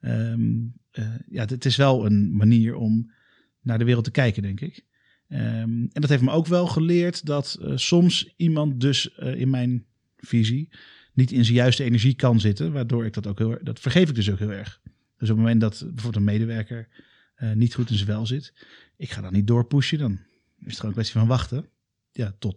ehm, 0.00 0.52
eh, 0.90 1.04
ja, 1.28 1.44
het, 1.44 1.64
is 1.64 1.76
wel 1.76 2.06
een 2.06 2.36
manier 2.36 2.74
om 2.74 3.12
naar 3.60 3.78
de 3.78 3.84
wereld 3.84 4.04
te 4.04 4.10
kijken, 4.10 4.42
denk 4.42 4.60
ik. 4.60 4.84
Ehm, 5.28 5.42
en 5.68 6.00
dat 6.00 6.08
heeft 6.08 6.22
me 6.22 6.30
ook 6.30 6.46
wel 6.46 6.66
geleerd 6.66 7.26
dat 7.26 7.58
soms 7.74 8.34
iemand 8.36 8.80
dus 8.80 9.08
in 9.16 9.50
mijn 9.50 9.84
visie 10.16 10.68
niet 11.12 11.32
in 11.32 11.44
zijn 11.44 11.56
juiste 11.56 11.84
energie 11.84 12.14
kan 12.14 12.40
zitten, 12.40 12.72
waardoor 12.72 13.04
ik 13.04 13.12
dat 13.12 13.26
ook 13.26 13.38
heel 13.38 13.58
dat 13.62 13.80
vergeef 13.80 14.08
ik 14.08 14.14
dus 14.14 14.30
ook 14.30 14.38
heel 14.38 14.52
erg. 14.52 14.80
Dus 15.24 15.32
op 15.32 15.38
het 15.38 15.46
moment 15.46 15.60
dat 15.60 15.78
bijvoorbeeld 15.78 16.16
een 16.16 16.32
medewerker 16.32 16.88
eh, 17.34 17.52
niet 17.52 17.74
goed 17.74 17.90
in 17.90 17.96
zijn 17.96 18.08
wel 18.08 18.26
zit, 18.26 18.52
ik 18.96 19.10
ga 19.10 19.20
dan 19.20 19.32
niet 19.32 19.46
doorpushen, 19.46 19.98
dan 19.98 20.12
is 20.12 20.18
het 20.58 20.74
gewoon 20.74 20.86
een 20.86 20.92
kwestie 20.92 21.18
van 21.18 21.28
wachten, 21.28 21.68
ja, 22.12 22.34
tot 22.38 22.56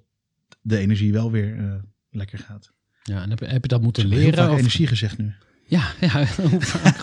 de 0.61 0.77
energie 0.77 1.11
wel 1.11 1.31
weer 1.31 1.57
eh, 1.57 1.75
lekker 2.09 2.39
gaat. 2.39 2.73
Ja, 3.03 3.21
en 3.21 3.29
heb, 3.29 3.39
heb 3.39 3.61
je 3.61 3.67
dat 3.67 3.81
moeten 3.81 4.09
heel 4.09 4.19
leren? 4.19 4.51
Of, 4.51 4.59
energie 4.59 4.87
gezegd 4.87 5.17
nu. 5.17 5.33
Ja, 5.69 5.91
ja 5.99 6.25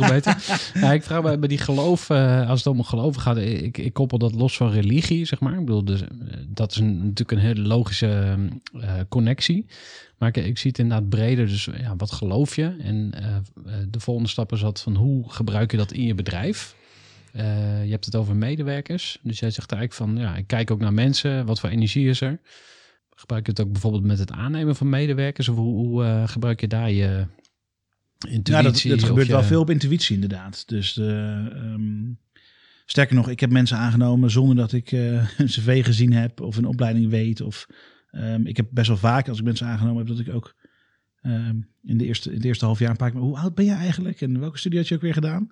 beter. 0.08 0.36
ja, 0.74 0.92
ik 0.92 1.02
vraag 1.02 1.22
me 1.22 1.38
bij 1.38 1.48
die 1.48 1.58
geloof, 1.58 2.10
eh, 2.10 2.48
als 2.48 2.64
het 2.64 2.74
om 2.74 2.82
geloven 2.82 3.20
gaat, 3.20 3.36
ik, 3.36 3.78
ik 3.78 3.92
koppel 3.92 4.18
dat 4.18 4.34
los 4.34 4.56
van 4.56 4.70
religie, 4.70 5.24
zeg 5.24 5.40
maar. 5.40 5.52
Ik 5.52 5.64
bedoel, 5.64 5.84
dus, 5.84 6.02
eh, 6.02 6.08
dat 6.48 6.70
is 6.70 6.78
natuurlijk 6.80 7.30
een 7.30 7.38
hele 7.38 7.62
logische 7.62 8.36
eh, 8.80 8.92
connectie. 9.08 9.66
Maar 10.18 10.36
ik, 10.36 10.58
zie 10.58 10.70
het 10.70 10.78
inderdaad 10.78 11.08
breder. 11.08 11.46
Dus 11.46 11.68
ja, 11.76 11.96
wat 11.96 12.12
geloof 12.12 12.56
je? 12.56 12.76
En 12.78 13.12
de 13.88 14.00
volgende 14.00 14.28
stap 14.28 14.52
is 14.52 14.60
dat 14.60 14.80
van 14.80 14.94
hoe 14.94 15.32
gebruik 15.32 15.70
je 15.70 15.76
dat 15.76 15.92
in 15.92 16.02
je 16.02 16.14
bedrijf? 16.14 16.74
Je 17.32 17.90
hebt 17.90 18.04
het 18.04 18.16
over 18.16 18.36
medewerkers. 18.36 19.18
Dus 19.22 19.38
jij 19.38 19.50
zegt 19.50 19.72
eigenlijk 19.72 20.10
van, 20.10 20.22
ja, 20.22 20.36
ik 20.36 20.46
kijk 20.46 20.70
ook 20.70 20.80
naar 20.80 20.92
mensen. 20.92 21.46
Wat 21.46 21.60
voor 21.60 21.68
energie 21.68 22.08
is 22.08 22.20
er? 22.20 22.40
Gebruik 23.14 23.46
je 23.46 23.50
het 23.50 23.60
ook 23.60 23.72
bijvoorbeeld 23.72 24.04
met 24.04 24.18
het 24.18 24.30
aannemen 24.30 24.76
van 24.76 24.88
medewerkers? 24.88 25.48
Of 25.48 25.56
hoe, 25.56 25.74
hoe 25.74 26.26
gebruik 26.26 26.60
je 26.60 26.68
daar 26.68 26.90
je 26.90 27.26
intuïtie? 28.18 28.54
Ja, 28.54 28.62
dat, 28.62 29.00
dat 29.00 29.08
gebeurt 29.08 29.26
je- 29.26 29.32
wel 29.32 29.42
veel 29.42 29.60
op 29.60 29.70
intuïtie 29.70 30.14
inderdaad. 30.14 30.68
Dus 30.68 30.96
eh, 30.98 31.46
ehm, 31.46 32.12
sterker 32.86 33.14
nog, 33.14 33.28
ik 33.28 33.40
heb 33.40 33.50
mensen 33.50 33.76
aangenomen 33.76 34.30
zonder 34.30 34.56
dat 34.56 34.72
ik 34.72 34.92
eh 34.92 35.12
een 35.38 35.46
cv 35.46 35.84
gezien 35.84 36.12
heb 36.12 36.40
of 36.40 36.56
een 36.56 36.64
opleiding 36.66 37.10
weet. 37.10 37.40
Of 37.40 37.66
ehm, 38.10 38.46
ik 38.46 38.56
heb 38.56 38.66
best 38.70 38.88
wel 38.88 38.96
vaak 38.96 39.28
als 39.28 39.38
ik 39.38 39.44
mensen 39.44 39.66
aangenomen 39.66 40.06
heb 40.06 40.16
dat 40.16 40.26
ik 40.26 40.34
ook 40.34 40.54
ehm, 41.20 41.56
in, 41.82 41.98
de 41.98 42.04
eerste, 42.04 42.28
in 42.30 42.36
het 42.36 42.44
eerste 42.44 42.64
half 42.64 42.78
jaar 42.78 42.90
een 42.90 42.96
paar 42.96 43.10
keer, 43.10 43.20
hoe 43.20 43.38
oud 43.38 43.54
ben 43.54 43.64
je 43.64 43.72
eigenlijk 43.72 44.20
en 44.20 44.40
welke 44.40 44.58
studie 44.58 44.78
had 44.78 44.88
je 44.88 44.94
ook 44.94 45.00
weer 45.00 45.12
gedaan? 45.14 45.48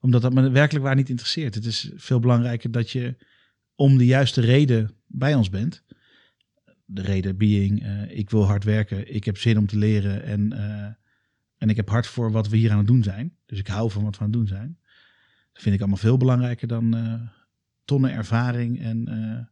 Omdat 0.00 0.22
dat 0.22 0.34
me 0.34 0.50
werkelijk 0.50 0.84
waar 0.84 0.94
niet 0.94 1.08
interesseert. 1.08 1.54
Het 1.54 1.64
is 1.64 1.90
veel 1.96 2.20
belangrijker 2.20 2.70
dat 2.70 2.90
je 2.90 3.16
om 3.74 3.98
de 3.98 4.06
juiste 4.06 4.40
reden 4.40 4.90
bij 5.06 5.34
ons 5.34 5.50
bent. 5.50 5.82
De 6.84 7.02
reden 7.02 7.36
being, 7.36 7.82
eh, 7.82 8.18
ik 8.18 8.30
wil 8.30 8.44
hard 8.46 8.64
werken, 8.64 9.14
ik 9.14 9.24
heb 9.24 9.36
zin 9.38 9.58
om 9.58 9.66
te 9.66 9.76
leren 9.78 10.22
en, 10.24 10.52
en 11.58 11.68
ik 11.68 11.76
heb 11.76 11.88
hard 11.88 12.06
voor 12.06 12.32
wat 12.32 12.48
we 12.48 12.56
hier 12.56 12.70
aan 12.70 12.78
het 12.78 12.86
doen 12.86 13.02
zijn. 13.02 13.36
Dus 13.46 13.58
ik 13.58 13.66
hou 13.66 13.90
van 13.90 14.02
wat 14.02 14.14
we 14.14 14.24
aan 14.24 14.30
het 14.30 14.38
doen 14.38 14.46
zijn. 14.46 14.78
Dat 15.52 15.62
vind 15.62 15.74
ik 15.74 15.80
allemaal 15.80 15.98
veel 15.98 16.16
belangrijker 16.16 16.68
dan 16.68 16.96
eh, 16.96 17.20
tonnen 17.84 18.12
ervaring 18.12 18.80
en 18.80 19.08
eh, 19.08 19.46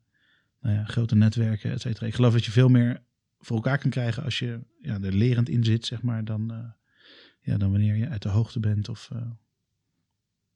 nou 0.60 0.74
ja, 0.76 0.84
grote 0.84 1.14
netwerken, 1.14 1.70
et 1.70 1.80
cetera. 1.80 2.06
Ik 2.06 2.14
geloof 2.14 2.32
dat 2.32 2.44
je 2.44 2.50
veel 2.50 2.68
meer 2.68 3.02
voor 3.38 3.56
elkaar 3.56 3.78
kan 3.78 3.90
krijgen 3.90 4.24
als 4.24 4.38
je 4.38 4.60
ja, 4.80 5.00
er 5.00 5.14
lerend 5.14 5.48
in 5.48 5.64
zit, 5.64 5.86
zeg 5.86 6.02
maar, 6.02 6.24
dan, 6.24 6.52
eh, 6.52 6.58
ja, 7.40 7.56
dan 7.56 7.70
wanneer 7.70 7.96
je 7.96 8.08
uit 8.08 8.22
de 8.22 8.28
hoogte 8.28 8.60
bent 8.60 8.88
of 8.88 9.10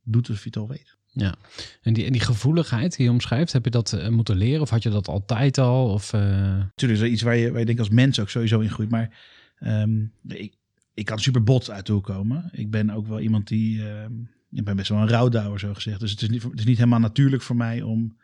doet 0.03 0.29
alsof 0.29 0.43
je 0.43 0.49
het 0.49 0.59
al 0.59 0.69
weet. 0.69 0.99
Ja, 1.13 1.35
en 1.83 1.93
die, 1.93 2.05
en 2.05 2.13
die 2.13 2.21
gevoeligheid 2.21 2.97
die 2.97 3.05
je 3.05 3.13
omschrijft, 3.13 3.53
heb 3.53 3.65
je 3.65 3.71
dat 3.71 4.11
moeten 4.11 4.37
leren? 4.37 4.61
Of 4.61 4.71
had 4.71 4.83
je 4.83 4.91
dat 4.91 5.09
altijd 5.09 5.59
al? 5.59 5.93
Of, 5.93 6.13
Natuurlijk 6.13 6.93
is 6.93 6.99
dat 6.99 7.09
iets 7.09 7.23
waar 7.23 7.37
je, 7.37 7.51
waar 7.51 7.61
je 7.61 7.67
denk 7.67 7.79
als 7.79 7.89
mens 7.89 8.21
ook 8.21 8.29
sowieso 8.29 8.61
in 8.61 8.71
groeit. 8.71 8.91
Maar 8.91 9.19
ehm, 9.59 10.05
ik, 10.27 10.55
ik 11.01 11.07
kan 11.07 11.19
super 11.19 11.43
bot 11.43 11.71
uit 11.71 11.87
de 11.87 11.93
hoek 11.93 12.05
komen. 12.05 12.49
Ik 12.53 12.71
ben 12.71 12.91
ook 12.91 13.07
wel 13.07 13.21
iemand 13.21 13.49
die... 13.49 13.89
ehm, 13.89 14.13
ik 14.51 14.65
ben 14.65 14.77
best 14.77 14.89
wel 14.89 14.99
een 14.99 15.09
rouwdouwer, 15.09 15.59
zo 15.59 15.75
gezegd. 15.75 16.01
Dus 16.01 16.11
het 16.11 16.23
is 16.23 16.29
niet, 16.29 16.43
het 16.43 16.59
is 16.59 16.65
niet 16.65 16.77
helemaal 16.77 17.01
natuurlijk 17.01 17.43
voor 17.43 17.57
mij 17.57 17.83
om 17.83 18.17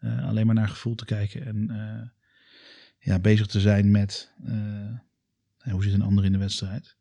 eh, 0.00 0.26
alleen 0.26 0.46
maar 0.46 0.54
naar 0.54 0.68
gevoel 0.68 0.94
te 0.94 1.04
kijken. 1.04 1.46
En 1.46 1.70
eh, 1.70 2.08
ja, 2.98 3.18
bezig 3.18 3.46
te 3.46 3.60
zijn 3.60 3.90
met... 3.90 4.32
eh, 4.44 5.72
hoe 5.72 5.82
zit 5.82 5.92
een 5.92 6.02
ander 6.02 6.24
in 6.24 6.32
de 6.32 6.38
wedstrijd? 6.38 6.96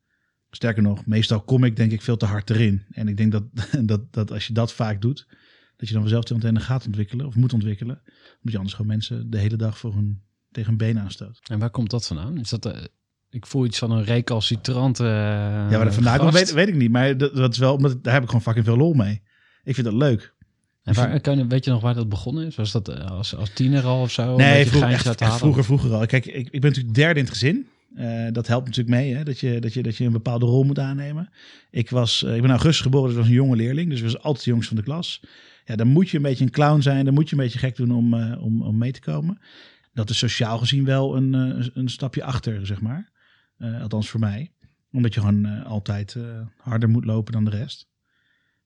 Sterker 0.52 0.84
nog, 0.84 1.06
meestal 1.06 1.42
kom 1.42 1.64
ik 1.64 1.76
denk 1.76 1.92
ik 1.92 2.02
veel 2.02 2.18
te 2.18 2.26
hard 2.26 2.50
erin. 2.50 2.86
En 2.92 3.08
ik 3.08 3.18
denk 3.18 3.32
dat, 3.32 3.44
dat, 3.92 4.14
dat 4.14 4.32
als 4.32 4.48
je 4.48 4.54
dat 4.54 4.74
vaak 4.74 5.02
doet... 5.02 5.28
dat 5.76 5.88
je 5.88 5.94
dan 5.94 6.02
vanzelf 6.02 6.24
tegen 6.24 6.44
meteen 6.44 6.62
gaat 6.62 6.86
ontwikkelen 6.86 7.26
of 7.26 7.36
moet 7.36 7.54
ontwikkelen. 7.54 8.02
Omdat 8.06 8.52
je 8.52 8.58
anders 8.58 8.76
gewoon 8.76 8.92
mensen 8.92 9.30
de 9.30 9.40
hele 9.40 9.58
dag 9.58 9.78
voor 9.78 9.94
hun, 9.94 10.22
tegen 10.52 10.70
hun 10.70 10.78
been 10.78 11.00
aanstoot. 11.00 11.40
en 11.44 11.60
waar 11.60 11.70
komt 11.70 11.90
dat 11.90 12.08
vandaan? 12.08 12.38
Is 12.38 12.50
dat, 12.50 12.90
ik 13.38 13.46
voel 13.46 13.66
iets 13.66 13.78
van 13.78 13.92
een 13.92 14.04
recalcitrante 14.04 15.04
uh, 15.04 15.10
Ja, 15.10 15.70
waar 15.70 15.86
dat 15.86 15.94
vandaan 15.94 16.18
komt, 16.18 16.34
weet, 16.34 16.54
weet 16.54 16.68
ik 16.68 16.76
niet. 16.76 16.92
Maar 16.92 17.18
dat, 17.18 17.36
dat 17.36 17.52
is 17.52 17.58
wel, 17.58 17.74
omdat 17.74 18.04
daar 18.04 18.14
heb 18.14 18.22
ik 18.24 18.28
gewoon 18.28 18.44
fucking 18.44 18.66
veel 18.66 18.78
lol 18.78 18.94
mee. 18.94 19.22
Ik 19.64 19.74
vind 19.76 19.88
dat 19.88 19.96
leuk. 19.96 20.34
En 20.84 20.94
waar, 20.94 21.20
kan, 21.20 21.38
je- 21.38 21.48
weet 21.48 21.66
je 21.66 21.72
nog 21.72 21.82
waar 21.82 21.94
dat 21.94 22.10
begonnen 22.10 22.46
is? 22.46 22.56
Was 22.56 22.72
dat 22.72 22.88
eh, 22.90 23.12
als, 23.12 23.36
als 23.36 23.50
tiener 23.54 23.84
al 23.86 24.02
of 24.02 24.12
zo? 24.12 24.36
Nee, 24.36 24.66
vroeger, 24.66 24.90
echt, 24.90 25.22
echt 25.22 25.38
vroeger, 25.38 25.64
vroeger 25.64 25.94
al. 25.94 26.06
Kijk, 26.06 26.26
ik, 26.26 26.50
ik 26.52 26.62
ben 26.62 26.70
natuurlijk 26.70 26.96
derde 26.96 27.20
in 27.20 27.26
het 27.26 27.34
gezin. 27.34 27.68
Eh, 27.96 28.28
dat 28.32 28.48
helpt 28.48 28.66
natuurlijk 28.66 28.96
mee, 28.98 29.16
hè? 29.16 29.24
Dat, 29.24 29.40
je, 29.40 29.60
dat, 29.60 29.74
je, 29.74 29.84
dat 29.84 29.98
je 29.98 30.06
een 30.06 30.12
bepaalde 30.12 30.46
rol 30.46 30.64
moet 30.64 30.80
aannemen. 30.80 31.30
Ik, 31.72 31.90
was, 31.90 32.24
eh, 32.24 32.36
ik 32.36 32.42
ben 32.42 32.50
augustus 32.50 32.82
geboren, 32.82 33.08
dus 33.08 33.18
was 33.18 33.28
een 33.28 33.34
jonge 33.34 33.56
leerling. 33.56 33.90
Dus 33.90 33.98
ik 34.00 34.04
was 34.06 34.22
altijd 34.22 34.44
de 34.44 34.50
jongste 34.50 34.68
van 34.76 34.84
de 34.84 34.90
klas. 34.92 35.22
Ja, 35.66 35.76
dan 35.76 35.88
moet 35.88 36.10
je 36.10 36.18
een 36.18 36.24
beetje 36.24 36.44
een 36.44 36.52
clown 36.52 36.82
zijn. 36.82 37.06
Dan 37.06 37.14
moet 37.14 37.30
je 37.30 37.36
een 37.36 37.42
beetje 37.44 37.60
gek 37.60 37.76
doen 37.76 37.92
om, 37.92 38.14
eh, 38.14 38.44
om, 38.44 38.62
om 38.62 38.78
mee 38.78 38.92
te 38.92 39.00
komen. 39.00 39.40
Dat 39.94 40.10
is 40.10 40.18
sociaal 40.18 40.58
gezien 40.58 40.86
wel 40.86 41.16
een, 41.16 41.34
eh, 41.36 41.68
een 41.74 41.90
stapje 41.90 42.24
achter, 42.24 42.66
zeg 42.66 42.82
maar. 42.82 43.10
Eh, 43.58 43.82
althans 43.82 44.10
voor 44.10 44.20
mij. 44.20 44.52
Omdat 44.92 45.14
je 45.14 45.20
gewoon 45.20 45.46
eh, 45.46 45.66
altijd 45.66 46.16
eh, 46.16 46.42
harder 46.58 46.90
moet 46.90 47.06
lopen 47.06 47.34
dan 47.34 47.46
de 47.46 47.50
rest. 47.50 47.88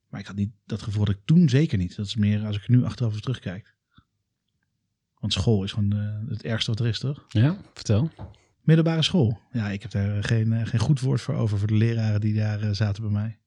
Maar 0.08 0.20
ik 0.20 0.26
had 0.26 0.36
niet 0.36 0.52
dat 0.66 0.82
gevoel 0.82 1.04
dat 1.04 1.14
ik 1.14 1.20
toen 1.24 1.48
zeker 1.48 1.78
niet. 1.78 1.96
Dat 1.96 2.06
is 2.06 2.16
meer 2.16 2.46
als 2.46 2.56
ik 2.56 2.68
nu 2.68 2.84
achteraf 2.84 3.12
eens 3.12 3.20
terugkijk. 3.20 3.74
Want 5.18 5.32
school 5.32 5.64
is 5.64 5.72
gewoon 5.72 5.90
het 6.28 6.44
ergste 6.44 6.70
wat 6.70 6.80
er 6.80 6.86
is, 6.86 6.98
toch? 6.98 7.24
Ja, 7.28 7.56
vertel. 7.74 8.10
Middelbare 8.60 9.02
school. 9.02 9.40
Ja, 9.52 9.68
ik 9.68 9.82
heb 9.82 9.90
daar 9.90 10.24
geen, 10.24 10.66
geen 10.66 10.80
goed 10.80 11.00
woord 11.00 11.20
voor 11.20 11.34
over 11.34 11.58
voor 11.58 11.66
de 11.66 11.74
leraren 11.74 12.20
die 12.20 12.34
daar 12.34 12.74
zaten 12.74 13.02
bij 13.02 13.12
mij. 13.12 13.38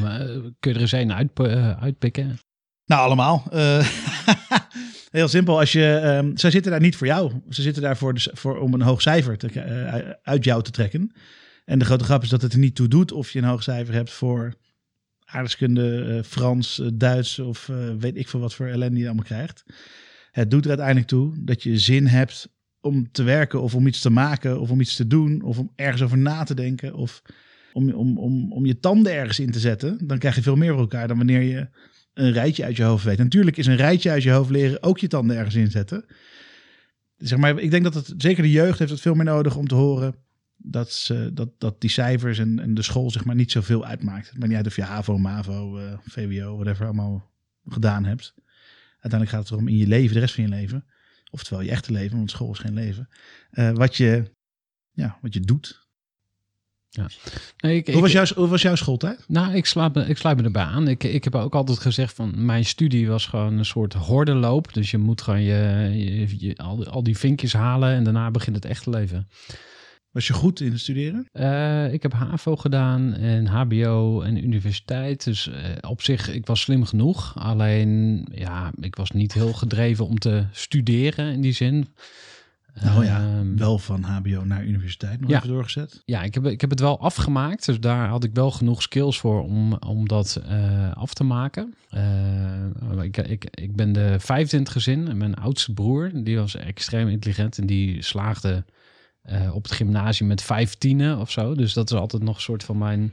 Maar, 0.00 0.26
kun 0.60 0.70
je 0.70 0.74
er 0.74 0.80
eens 0.80 0.92
een 0.92 1.12
uit, 1.12 1.40
uitpikken? 1.78 2.38
Nou, 2.84 3.02
allemaal. 3.02 3.42
Heel 5.14 5.28
simpel. 5.28 5.58
Als 5.58 5.72
je, 5.72 5.96
ehm, 5.96 6.36
zij 6.36 6.50
zitten 6.50 6.70
daar 6.70 6.80
niet 6.80 6.96
voor 6.96 7.06
jou. 7.06 7.32
Ze 7.50 7.62
zitten 7.62 7.82
daar 7.82 7.96
voor, 7.96 8.14
de, 8.14 8.30
voor 8.32 8.58
om 8.58 8.74
een 8.74 8.82
hoog 8.82 9.02
cijfer 9.02 9.38
te, 9.38 9.48
eh, 9.48 10.10
uit 10.22 10.44
jou 10.44 10.62
te 10.62 10.70
trekken. 10.70 11.12
En 11.64 11.78
de 11.78 11.84
grote 11.84 12.04
grap 12.04 12.22
is 12.22 12.28
dat 12.28 12.42
het 12.42 12.52
er 12.52 12.58
niet 12.58 12.74
toe 12.74 12.88
doet 12.88 13.12
of 13.12 13.30
je 13.30 13.38
een 13.38 13.44
hoog 13.44 13.62
cijfer 13.62 13.94
hebt 13.94 14.10
voor 14.10 14.54
aardrijkskunde, 15.24 16.04
eh, 16.04 16.22
Frans, 16.22 16.80
eh, 16.80 16.88
Duits 16.94 17.38
of 17.38 17.70
weet 17.98 18.16
ik 18.16 18.28
veel 18.28 18.40
wat 18.40 18.54
voor 18.54 18.66
ellende 18.66 18.98
je 18.98 19.06
allemaal 19.06 19.24
krijgt. 19.24 19.64
Het 20.30 20.50
doet 20.50 20.62
er 20.62 20.68
uiteindelijk 20.68 21.08
toe 21.08 21.32
dat 21.38 21.62
je 21.62 21.78
zin 21.78 22.06
hebt 22.06 22.48
om 22.80 23.10
te 23.12 23.22
werken 23.22 23.62
of 23.62 23.74
om 23.74 23.86
iets 23.86 24.00
te 24.00 24.10
maken 24.10 24.60
of 24.60 24.70
om 24.70 24.80
iets 24.80 24.96
te 24.96 25.06
doen 25.06 25.42
of 25.42 25.58
om 25.58 25.72
ergens 25.76 26.02
over 26.02 26.18
na 26.18 26.44
te 26.44 26.54
denken 26.54 26.94
of 26.94 27.22
om, 27.72 27.90
om, 27.90 28.18
om, 28.18 28.52
om 28.52 28.66
je 28.66 28.78
tanden 28.78 29.14
ergens 29.14 29.38
in 29.38 29.50
te 29.50 29.60
zetten. 29.60 30.06
Dan 30.06 30.18
krijg 30.18 30.34
je 30.34 30.42
veel 30.42 30.56
meer 30.56 30.72
voor 30.72 30.80
elkaar 30.80 31.08
dan 31.08 31.16
wanneer 31.16 31.42
je 31.42 31.68
een 32.14 32.32
rijtje 32.32 32.64
uit 32.64 32.76
je 32.76 32.82
hoofd 32.82 33.04
weet. 33.04 33.18
Natuurlijk 33.18 33.56
is 33.56 33.66
een 33.66 33.76
rijtje 33.76 34.10
uit 34.10 34.22
je 34.22 34.30
hoofd 34.30 34.50
leren 34.50 34.82
ook 34.82 34.98
je 34.98 35.08
tanden 35.08 35.36
ergens 35.36 35.54
inzetten. 35.54 36.04
Zeg 37.16 37.38
maar, 37.38 37.58
ik 37.58 37.70
denk 37.70 37.84
dat 37.84 37.94
het, 37.94 38.14
zeker 38.16 38.42
de 38.42 38.50
jeugd 38.50 38.78
heeft 38.78 38.90
het 38.90 39.00
veel 39.00 39.14
meer 39.14 39.24
nodig 39.24 39.56
om 39.56 39.68
te 39.68 39.74
horen 39.74 40.14
dat, 40.56 41.10
dat, 41.32 41.48
dat 41.58 41.80
die 41.80 41.90
cijfers 41.90 42.38
en, 42.38 42.58
en 42.58 42.74
de 42.74 42.82
school 42.82 43.10
zeg 43.10 43.24
maar 43.24 43.34
niet 43.34 43.50
zoveel 43.50 43.84
uitmaakt. 43.84 44.26
Het 44.26 44.34
maakt 44.34 44.48
niet 44.48 44.56
uit 44.56 44.66
of 44.66 44.76
je 44.76 44.82
HAVO, 44.82 45.18
MAVO, 45.18 45.78
eh, 45.78 45.98
VWO, 46.02 46.54
whatever 46.54 46.84
allemaal 46.84 47.30
gedaan 47.66 48.04
hebt. 48.04 48.34
Uiteindelijk 48.90 49.30
gaat 49.30 49.40
het 49.40 49.50
erom 49.50 49.68
in 49.68 49.76
je 49.76 49.86
leven, 49.86 50.14
de 50.14 50.20
rest 50.20 50.34
van 50.34 50.44
je 50.44 50.50
leven. 50.50 50.84
Oftewel 51.30 51.62
je 51.62 51.70
echte 51.70 51.92
leven, 51.92 52.16
want 52.16 52.30
school 52.30 52.52
is 52.52 52.58
geen 52.58 52.74
leven. 52.74 53.08
eh, 53.50 53.70
wat, 53.70 53.96
je, 53.96 54.30
ja, 54.92 55.18
wat 55.20 55.34
je 55.34 55.40
doet. 55.40 55.83
Nee, 57.60 57.76
ik, 57.76 57.86
Hoe 57.86 57.94
ik- 57.94 58.00
was, 58.00 58.12
jouw, 58.12 58.24
hoe 58.34 58.48
was 58.48 58.62
jouw 58.62 58.74
schooltijd? 58.74 59.24
Nou, 59.28 59.54
ik 59.54 59.66
sluit 59.66 59.94
me, 59.94 60.06
ik 60.06 60.16
sluit 60.16 60.36
me 60.36 60.42
erbij 60.42 60.62
aan. 60.62 60.88
Ik, 60.88 61.04
ik 61.04 61.24
heb 61.24 61.34
ook 61.34 61.54
altijd 61.54 61.78
gezegd 61.78 62.14
van 62.14 62.32
mijn 62.44 62.64
studie 62.64 63.08
was 63.08 63.26
gewoon 63.26 63.58
een 63.58 63.64
soort 63.64 63.92
hordenloop. 63.92 64.72
Dus 64.74 64.90
je 64.90 64.98
moet 64.98 65.22
gewoon 65.22 65.42
je, 65.42 65.90
je, 65.94 66.46
je- 66.46 66.56
al, 66.56 66.76
die- 66.76 66.88
al 66.88 67.02
die 67.02 67.18
vinkjes 67.18 67.52
halen 67.52 67.94
en 67.94 68.04
daarna 68.04 68.30
begint 68.30 68.56
het 68.56 68.64
echte 68.64 68.90
leven. 68.90 69.28
Was 70.10 70.26
je 70.26 70.32
goed 70.32 70.60
in 70.60 70.70
het 70.70 70.80
studeren? 70.80 71.28
Eh, 71.32 71.92
ik 71.92 72.02
heb 72.02 72.12
HAVO 72.12 72.56
gedaan 72.56 73.12
en 73.14 73.46
HBO 73.46 74.20
en 74.22 74.44
universiteit. 74.44 75.24
Dus 75.24 75.48
eh, 75.48 75.56
op 75.90 76.02
zich, 76.02 76.28
ik 76.32 76.46
was 76.46 76.60
slim 76.60 76.84
genoeg. 76.84 77.34
Alleen, 77.38 78.26
ja, 78.34 78.72
ik 78.80 78.96
was 78.96 79.10
niet 79.10 79.32
heel 79.32 79.52
gedreven 79.52 80.06
om 80.06 80.18
te 80.18 80.44
studeren 80.52 81.32
in 81.32 81.40
die 81.40 81.52
zin. 81.52 81.88
Nou 82.82 83.04
ja, 83.04 83.18
Ehm, 83.20 83.56
wel 83.56 83.78
van 83.78 84.02
HBO 84.02 84.44
naar 84.44 84.64
universiteit 84.64 85.20
nog 85.20 85.30
Ja. 85.30 85.36
even 85.36 85.48
doorgezet. 85.48 86.02
Ja, 86.04 86.22
ik 86.22 86.34
heb, 86.34 86.46
ik 86.46 86.60
heb 86.60 86.70
het 86.70 86.80
wel 86.80 87.00
afgemaakt. 87.00 87.66
Dus 87.66 87.80
daar 87.80 88.08
had 88.08 88.24
ik 88.24 88.30
wel 88.34 88.50
genoeg 88.50 88.82
skills 88.82 89.18
voor 89.18 89.42
om, 89.42 89.72
om 89.72 90.08
dat 90.08 90.40
eh, 90.48 90.92
af 90.92 91.14
te 91.14 91.24
maken. 91.24 91.74
Eh, 91.90 93.02
ik, 93.02 93.16
ik, 93.16 93.44
ik 93.50 93.76
ben 93.76 93.92
de 93.92 94.16
vijfde 94.18 94.56
in 94.56 94.62
het 94.62 94.72
gezin. 94.72 95.08
En 95.08 95.16
mijn 95.16 95.34
oudste 95.34 95.72
broer, 95.72 96.10
die 96.14 96.38
was 96.38 96.56
extreem 96.56 97.08
intelligent. 97.08 97.58
En 97.58 97.66
die 97.66 98.02
slaagde 98.02 98.64
eh, 99.22 99.54
op 99.54 99.62
het 99.62 99.72
gymnasium 99.72 100.28
met 100.28 100.42
vijf 100.42 100.74
tienen 100.74 101.18
of 101.18 101.30
zo. 101.30 101.54
Dus 101.54 101.72
dat 101.72 101.90
is 101.90 101.98
altijd 101.98 102.22
nog 102.22 102.36
een 102.36 102.42
soort 102.42 102.64
van 102.64 102.78
mijn 102.78 103.12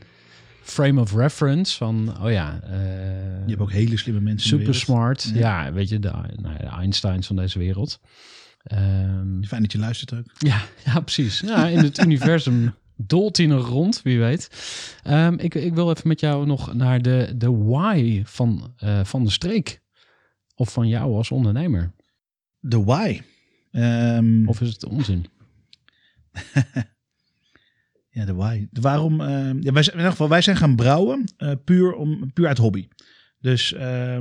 frame 0.61 1.01
of 1.01 1.13
reference. 1.15 1.77
Van, 1.77 2.23
oh 2.23 2.31
ja... 2.31 2.59
Je 3.45 3.49
hebt 3.49 3.61
ook 3.61 3.71
hele 3.71 3.97
slimme 3.97 4.21
mensen 4.21 4.49
Super 4.49 4.75
smart. 4.75 5.31
Ja. 5.33 5.65
Ja, 5.65 5.73
weet 5.73 5.89
je, 5.89 5.99
de, 5.99 6.09
nou, 6.35 6.53
ja, 6.53 6.57
de 6.57 6.77
Einsteins 6.77 7.27
van 7.27 7.35
deze 7.35 7.59
wereld. 7.59 7.99
Ehm, 8.63 9.43
Fijn 9.43 9.61
dat 9.61 9.71
je 9.71 9.77
luistert 9.77 10.13
ook. 10.13 10.25
ja, 10.37 10.61
ja, 10.85 10.99
precies. 10.99 11.39
Ja, 11.39 11.67
in 11.67 11.77
het 11.77 12.03
universum 12.05 12.73
dolt 12.95 13.37
hij 13.37 13.45
nog 13.45 13.67
rond, 13.69 14.01
wie 14.01 14.19
weet. 14.19 14.49
Ehm, 15.03 15.33
ik, 15.37 15.55
ik 15.55 15.73
wil 15.73 15.89
even 15.89 16.07
met 16.07 16.19
jou 16.19 16.45
nog 16.45 16.73
naar 16.73 17.01
de, 17.01 17.33
de 17.35 17.51
why 17.51 18.21
van, 18.25 18.73
eh, 18.77 19.03
van 19.03 19.23
de 19.23 19.31
streek. 19.31 19.81
Of 20.55 20.73
van 20.73 20.87
jou 20.87 21.15
als 21.15 21.31
ondernemer. 21.31 21.91
De 22.59 22.83
why. 22.83 23.21
Ehm, 23.71 24.47
Of 24.47 24.61
is 24.61 24.69
het 24.69 24.85
onzin? 24.85 25.25
Ja, 28.13 28.25
de 28.25 28.33
why. 28.33 28.67
De 28.71 28.81
waarom? 28.81 29.21
ja, 29.21 29.71
wij, 29.71 29.83
zijn, 29.83 29.95
in 29.95 29.97
ieder 29.97 30.11
geval, 30.11 30.29
wij 30.29 30.41
zijn 30.41 30.55
gaan 30.57 30.75
brouwen 30.75 31.23
eh, 31.37 31.51
puur, 31.65 31.93
om, 31.93 32.33
puur 32.33 32.47
uit 32.47 32.57
hobby. 32.57 32.87
Dus 33.39 33.73
eh, 33.73 34.15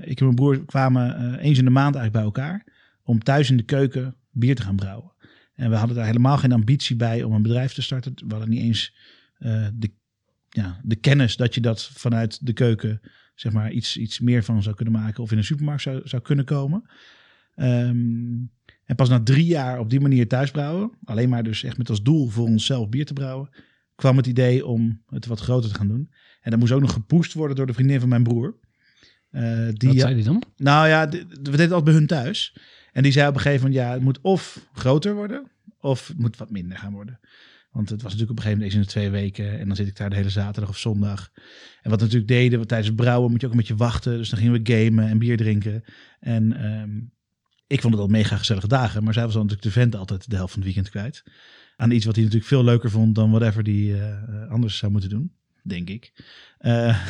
ik 0.00 0.18
en 0.18 0.24
mijn 0.24 0.34
broer 0.34 0.64
kwamen 0.64 1.34
eens 1.38 1.58
in 1.58 1.64
de 1.64 1.70
maand 1.70 1.94
eigenlijk 1.94 2.12
bij 2.12 2.22
elkaar 2.22 2.66
om 3.02 3.22
thuis 3.22 3.50
in 3.50 3.56
de 3.56 3.62
keuken 3.62 4.16
bier 4.30 4.54
te 4.54 4.62
gaan 4.62 4.76
brouwen. 4.76 5.12
En 5.54 5.70
we 5.70 5.76
hadden 5.76 5.96
daar 5.96 6.06
helemaal 6.06 6.38
geen 6.38 6.52
ambitie 6.52 6.96
bij 6.96 7.22
om 7.22 7.32
een 7.32 7.42
bedrijf 7.42 7.72
te 7.72 7.82
starten. 7.82 8.14
We 8.14 8.30
hadden 8.30 8.48
niet 8.48 8.62
eens 8.62 8.94
eh, 9.38 9.66
de, 9.74 9.90
ja, 10.48 10.80
de 10.82 10.96
kennis 10.96 11.36
dat 11.36 11.54
je 11.54 11.60
dat 11.60 11.90
vanuit 11.94 12.46
de 12.46 12.52
keuken 12.52 13.00
zeg 13.34 13.52
maar 13.52 13.70
iets, 13.70 13.96
iets 13.96 14.20
meer 14.20 14.44
van 14.44 14.62
zou 14.62 14.74
kunnen 14.74 14.94
maken 14.94 15.22
of 15.22 15.32
in 15.32 15.38
een 15.38 15.44
supermarkt 15.44 15.82
zou, 15.82 16.00
zou 16.04 16.22
kunnen 16.22 16.44
komen. 16.44 16.90
Ehm, 17.54 18.38
en 18.84 18.96
pas 18.96 19.08
na 19.08 19.22
drie 19.22 19.44
jaar 19.44 19.78
op 19.78 19.90
die 19.90 20.00
manier 20.00 20.28
thuis 20.28 20.50
brouwen, 20.50 20.90
alleen 21.04 21.28
maar 21.28 21.42
dus 21.42 21.62
echt 21.62 21.78
met 21.78 21.90
als 21.90 22.02
doel 22.02 22.28
voor 22.28 22.46
onszelf 22.46 22.88
bier 22.88 23.06
te 23.06 23.12
brouwen, 23.12 23.48
kwam 23.94 24.16
het 24.16 24.26
idee 24.26 24.66
om 24.66 25.02
het 25.06 25.26
wat 25.26 25.40
groter 25.40 25.70
te 25.70 25.76
gaan 25.76 25.88
doen. 25.88 26.10
En 26.40 26.50
dat 26.50 26.60
moest 26.60 26.72
ook 26.72 26.80
nog 26.80 26.92
gepoest 26.92 27.32
worden 27.32 27.56
door 27.56 27.66
de 27.66 27.72
vriendin 27.72 28.00
van 28.00 28.08
mijn 28.08 28.22
broer. 28.22 28.56
Eh, 29.30 29.68
die, 29.72 29.88
Wat 29.88 29.98
zei 29.98 30.14
hij 30.14 30.22
dan? 30.22 30.42
nou 30.56 30.88
ja, 30.88 31.08
we 31.08 31.26
deden 31.26 31.52
het 31.52 31.60
altijd 31.60 31.84
bij 31.84 31.94
hun 31.94 32.06
thuis. 32.06 32.56
En 32.92 33.02
die 33.02 33.12
zei 33.12 33.28
op 33.28 33.34
een 33.34 33.40
gegeven 33.40 33.66
moment, 33.66 33.84
ja, 33.84 33.92
het 33.92 34.02
moet 34.02 34.20
of 34.20 34.68
groter 34.72 35.14
worden, 35.14 35.50
of 35.80 36.08
het 36.08 36.18
moet 36.18 36.36
wat 36.36 36.50
minder 36.50 36.78
gaan 36.78 36.92
worden. 36.92 37.20
Want 37.70 37.88
het 37.88 38.02
was 38.02 38.12
natuurlijk 38.12 38.38
op 38.38 38.44
een 38.44 38.50
gegeven 38.50 38.58
moment 38.58 38.64
eens 38.64 38.74
in 38.74 39.02
de 39.02 39.10
twee 39.10 39.22
weken. 39.22 39.58
En 39.58 39.66
dan 39.66 39.76
zit 39.76 39.86
ik 39.86 39.96
daar 39.96 40.10
de 40.10 40.16
hele 40.16 40.30
zaterdag 40.30 40.70
of 40.70 40.78
zondag. 40.78 41.30
En 41.82 41.90
wat 41.90 41.98
we 41.98 42.04
natuurlijk 42.04 42.28
deden, 42.28 42.56
want 42.56 42.68
tijdens 42.68 42.88
het 42.88 43.00
brouwen 43.00 43.30
moet 43.30 43.40
je 43.40 43.46
ook 43.46 43.52
een 43.52 43.58
beetje 43.58 43.76
wachten. 43.76 44.16
Dus 44.16 44.28
dan 44.28 44.38
gingen 44.38 44.62
we 44.62 44.72
gamen 44.72 45.08
en 45.08 45.18
bier 45.18 45.36
drinken. 45.36 45.84
En 46.20 46.56
ehm, 46.56 47.00
ik 47.66 47.80
vond 47.80 47.94
het 47.94 48.02
al 48.02 48.08
mega 48.08 48.36
gezellige 48.36 48.68
dagen. 48.68 49.04
Maar 49.04 49.12
zij 49.12 49.24
was 49.24 49.32
dan 49.32 49.42
natuurlijk 49.42 49.74
de 49.74 49.80
vent 49.80 49.96
altijd 49.96 50.30
de 50.30 50.36
helft 50.36 50.52
van 50.52 50.62
het 50.62 50.72
weekend 50.72 50.90
kwijt. 50.90 51.22
Aan 51.76 51.90
iets 51.90 52.04
wat 52.04 52.14
hij 52.14 52.24
natuurlijk 52.24 52.50
veel 52.50 52.64
leuker 52.64 52.90
vond 52.90 53.14
dan 53.14 53.30
whatever 53.30 53.62
die 53.62 54.00
eh, 54.00 54.50
anders 54.50 54.76
zou 54.76 54.92
moeten 54.92 55.10
doen. 55.10 55.32
Denk 55.62 55.88
ik. 55.88 56.12
Eh, 56.58 56.88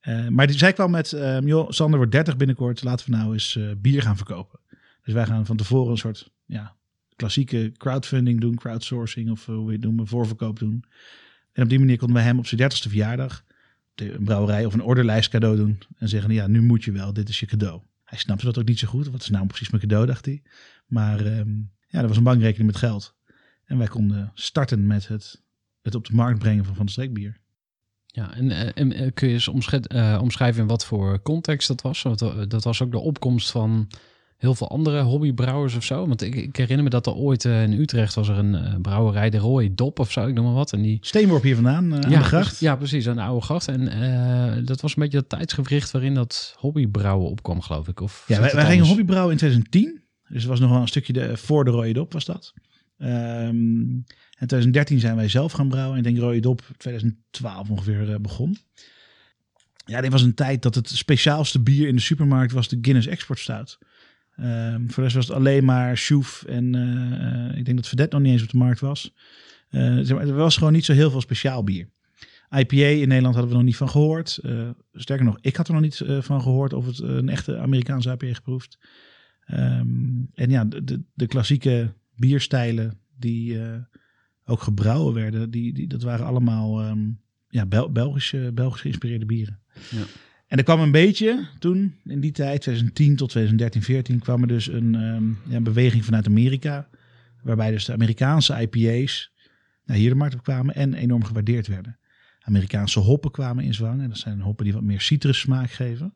eh, 0.00 0.28
maar 0.28 0.46
die, 0.46 0.58
zij 0.58 0.72
kwam 0.72 0.90
met, 0.90 1.12
ehm, 1.12 1.46
joh, 1.46 1.70
Sander 1.70 1.96
wordt 1.96 2.12
30 2.12 2.36
binnenkort. 2.36 2.82
Laten 2.82 3.10
we 3.10 3.16
nou 3.16 3.32
eens 3.32 3.58
bier 3.78 4.02
gaan 4.02 4.16
verkopen. 4.16 4.60
Dus 5.02 5.14
wij 5.14 5.26
gaan 5.26 5.46
van 5.46 5.56
tevoren 5.56 5.90
een 5.90 5.98
soort 5.98 6.30
ja, 6.44 6.76
klassieke 7.16 7.72
crowdfunding 7.76 8.40
doen, 8.40 8.54
crowdsourcing 8.54 9.30
of 9.30 9.48
eh, 9.48 9.54
hoe 9.54 9.66
we 9.66 9.72
het 9.72 9.82
noemen, 9.82 10.06
voorverkoop 10.06 10.58
doen. 10.58 10.84
En 11.52 11.62
op 11.62 11.68
die 11.68 11.78
manier 11.78 11.98
konden 11.98 12.16
we 12.16 12.22
hem 12.22 12.38
op 12.38 12.46
zijn 12.46 12.70
30ste 12.70 12.88
verjaardag 12.88 13.44
een 13.94 14.24
brouwerij 14.24 14.64
of 14.64 14.74
een 14.74 14.82
orderlijst 14.82 15.30
cadeau 15.30 15.56
doen. 15.56 15.78
En 15.96 16.08
zeggen, 16.08 16.32
ja, 16.32 16.46
nu 16.46 16.62
moet 16.62 16.84
je 16.84 16.92
wel, 16.92 17.12
dit 17.12 17.28
is 17.28 17.40
je 17.40 17.46
cadeau. 17.46 17.80
Hij 18.04 18.18
snapte 18.18 18.44
dat 18.44 18.58
ook 18.58 18.68
niet 18.68 18.78
zo 18.78 18.88
goed. 18.88 19.08
Wat 19.08 19.22
is 19.22 19.28
nou 19.28 19.46
precies 19.46 19.70
mijn 19.70 19.82
cadeau, 19.82 20.06
dacht 20.06 20.24
hij. 20.24 20.42
Maar 20.86 21.26
ehm, 21.26 21.58
ja, 21.88 22.00
er 22.00 22.08
was 22.08 22.16
een 22.16 22.22
bankrekening 22.22 22.70
met 22.70 22.80
geld. 22.80 23.16
En 23.64 23.78
wij 23.78 23.86
konden 23.86 24.30
starten 24.34 24.86
met 24.86 25.08
het, 25.08 25.42
het 25.82 25.94
op 25.94 26.06
de 26.06 26.14
markt 26.14 26.38
brengen 26.38 26.64
van 26.64 26.74
Van 26.74 26.86
de 26.86 26.92
Streekbier. 26.92 27.40
Ja, 28.06 28.34
en, 28.34 28.50
eh, 28.50 28.70
en 28.74 28.92
eh, 28.92 29.10
kun 29.14 29.28
je 29.28 29.34
eens 29.34 29.48
omschrijven 30.18 30.60
in 30.60 30.66
wat 30.66 30.84
voor 30.84 31.22
context 31.22 31.68
dat 31.68 31.82
was? 31.82 32.02
Want 32.02 32.18
dat 32.50 32.64
was 32.64 32.82
ook 32.82 32.90
de 32.90 32.98
opkomst 32.98 33.50
van 33.50 33.88
heel 34.42 34.54
veel 34.54 34.68
andere 34.68 35.00
hobbybrouwers 35.00 35.74
of 35.74 35.84
zo. 35.84 36.06
Want 36.06 36.22
ik, 36.22 36.34
ik 36.34 36.56
herinner 36.56 36.84
me 36.84 36.90
dat 36.90 37.06
er 37.06 37.14
ooit 37.14 37.44
eh, 37.44 37.62
in 37.62 37.72
Utrecht 37.72 38.14
was 38.14 38.28
er 38.28 38.38
een 38.38 38.54
eh, 38.54 38.74
brouwerij, 38.80 39.30
de 39.30 39.38
Roy 39.38 39.70
Dop 39.74 39.98
of 39.98 40.12
zo, 40.12 40.26
ik 40.26 40.34
noem 40.34 40.44
maar 40.44 40.54
wat. 40.54 40.72
En 40.72 40.82
die, 40.82 40.98
Steenworp 41.00 41.42
hier 41.42 41.54
vandaan, 41.54 41.92
eh, 41.92 42.00
aan 42.00 42.10
ja, 42.10 42.18
de 42.18 42.24
gracht. 42.24 42.60
Ja, 42.60 42.76
precies, 42.76 43.08
aan 43.08 43.16
de 43.16 43.22
oude 43.22 43.44
gracht. 43.44 43.68
En 43.68 44.64
dat 44.64 44.80
was 44.80 44.96
een 44.96 45.02
beetje 45.02 45.18
dat 45.18 45.28
tijdsgewricht 45.28 45.90
waarin 45.90 46.14
dat 46.14 46.54
hobbybrouwen 46.58 47.30
opkwam, 47.30 47.60
geloof 47.60 47.88
ik. 47.88 48.00
Of 48.00 48.24
Ja, 48.26 48.40
wij, 48.40 48.66
gingen 48.66 48.86
hobbybrouwen 48.86 49.32
in 49.32 49.38
2010. 49.38 50.02
Dus 50.28 50.42
het 50.42 50.50
was 50.50 50.60
nog 50.60 50.70
wel 50.70 50.80
een 50.80 50.88
stukje 50.88 51.12
de, 51.12 51.36
voor 51.36 51.64
de 51.64 51.70
Rode 51.70 51.92
Dop 51.92 52.12
was 52.12 52.24
dat. 52.24 52.52
Ehm, 52.98 53.56
in 54.38 54.46
2013 54.46 55.00
zijn 55.00 55.16
wij 55.16 55.28
zelf 55.28 55.52
gaan 55.52 55.68
brouwen. 55.68 55.98
Ik 55.98 56.04
denk 56.04 56.18
Rode 56.18 56.40
Dop 56.40 56.62
2012 56.76 57.70
ongeveer 57.70 58.20
begon. 58.20 58.58
Ja, 59.84 60.00
dit 60.00 60.12
was 60.12 60.22
een 60.22 60.34
tijd 60.34 60.62
dat 60.62 60.74
het 60.74 60.88
speciaalste 60.88 61.60
bier 61.60 61.88
in 61.88 61.94
de 61.94 62.00
supermarkt 62.00 62.52
was 62.52 62.68
de 62.68 62.78
Guinness 62.80 63.06
Export 63.06 63.38
Stout. 63.38 63.78
Ehm, 64.36 64.80
voor 64.86 64.94
de 64.94 65.02
rest 65.02 65.14
was 65.14 65.26
het 65.26 65.36
alleen 65.36 65.64
maar 65.64 65.98
Schoef 65.98 66.42
en 66.42 66.74
eh, 66.74 67.50
eh, 67.50 67.58
ik 67.58 67.64
denk 67.64 67.76
dat 67.76 67.88
Verdet 67.88 68.12
nog 68.12 68.20
niet 68.20 68.32
eens 68.32 68.42
op 68.42 68.50
de 68.50 68.56
markt 68.56 68.80
was. 68.80 69.14
Eh, 69.68 70.10
er 70.10 70.34
was 70.34 70.56
gewoon 70.56 70.72
niet 70.72 70.84
zo 70.84 70.92
heel 70.92 71.10
veel 71.10 71.20
speciaal 71.20 71.64
bier. 71.64 71.88
IPA 72.50 72.76
in 72.76 73.08
Nederland 73.08 73.34
hadden 73.34 73.52
we 73.52 73.58
nog 73.58 73.66
niet 73.66 73.76
van 73.76 73.88
gehoord. 73.88 74.38
Eh, 74.42 74.70
sterker 74.94 75.24
nog, 75.24 75.38
ik 75.40 75.56
had 75.56 75.68
er 75.68 75.72
nog 75.72 75.82
niet 75.82 76.02
van 76.20 76.42
gehoord 76.42 76.72
of 76.72 76.86
het 76.86 76.98
een 76.98 77.28
echte 77.28 77.58
Amerikaanse 77.58 78.10
IPA 78.10 78.34
geproefd. 78.34 78.78
Ehm, 79.44 79.86
en 80.34 80.50
ja, 80.50 80.64
de, 80.64 80.84
de, 80.84 81.02
de 81.14 81.26
klassieke 81.26 81.92
bierstijlen 82.16 82.98
die 83.18 83.60
ook 84.44 84.62
gebrouwen 84.62 85.14
werden, 85.14 85.50
die, 85.50 85.72
die, 85.72 85.86
dat 85.86 86.02
waren 86.02 86.26
allemaal 86.26 86.80
ehm, 86.80 87.10
ja, 87.48 87.66
Bel 87.66 87.92
Belgische, 87.92 88.50
Belgisch 88.54 88.80
geïnspireerde 88.80 89.26
bieren. 89.26 89.60
Ja. 89.90 90.02
En 90.52 90.58
er 90.58 90.64
kwam 90.64 90.80
een 90.80 90.90
beetje 90.90 91.46
toen, 91.58 91.94
in 92.04 92.20
die 92.20 92.32
tijd, 92.32 92.60
2010 92.60 93.16
tot 93.16 93.28
2013, 93.28 93.82
14, 93.82 94.18
kwam 94.18 94.42
er 94.42 94.48
dus 94.48 94.66
een, 94.66 94.94
ehm, 94.94 95.52
ja, 95.52 95.60
beweging 95.60 96.04
vanuit 96.04 96.26
Amerika. 96.26 96.88
Waarbij 97.42 97.70
dus 97.70 97.84
de 97.84 97.92
Amerikaanse 97.92 98.60
IPA's 98.60 99.32
naar 99.84 99.96
hier 99.96 100.08
de 100.08 100.14
markt 100.14 100.34
op 100.34 100.42
kwamen 100.42 100.74
en 100.74 100.94
enorm 100.94 101.24
gewaardeerd 101.24 101.66
werden. 101.66 101.98
Amerikaanse 102.40 102.98
hoppen 102.98 103.30
kwamen 103.30 103.64
in 103.64 103.74
zwang. 103.74 104.02
En 104.02 104.08
dat 104.08 104.18
zijn 104.18 104.40
hoppen 104.40 104.64
die 104.64 104.74
wat 104.74 104.82
meer 104.82 105.00
citrussmaak 105.00 105.70
geven. 105.70 106.14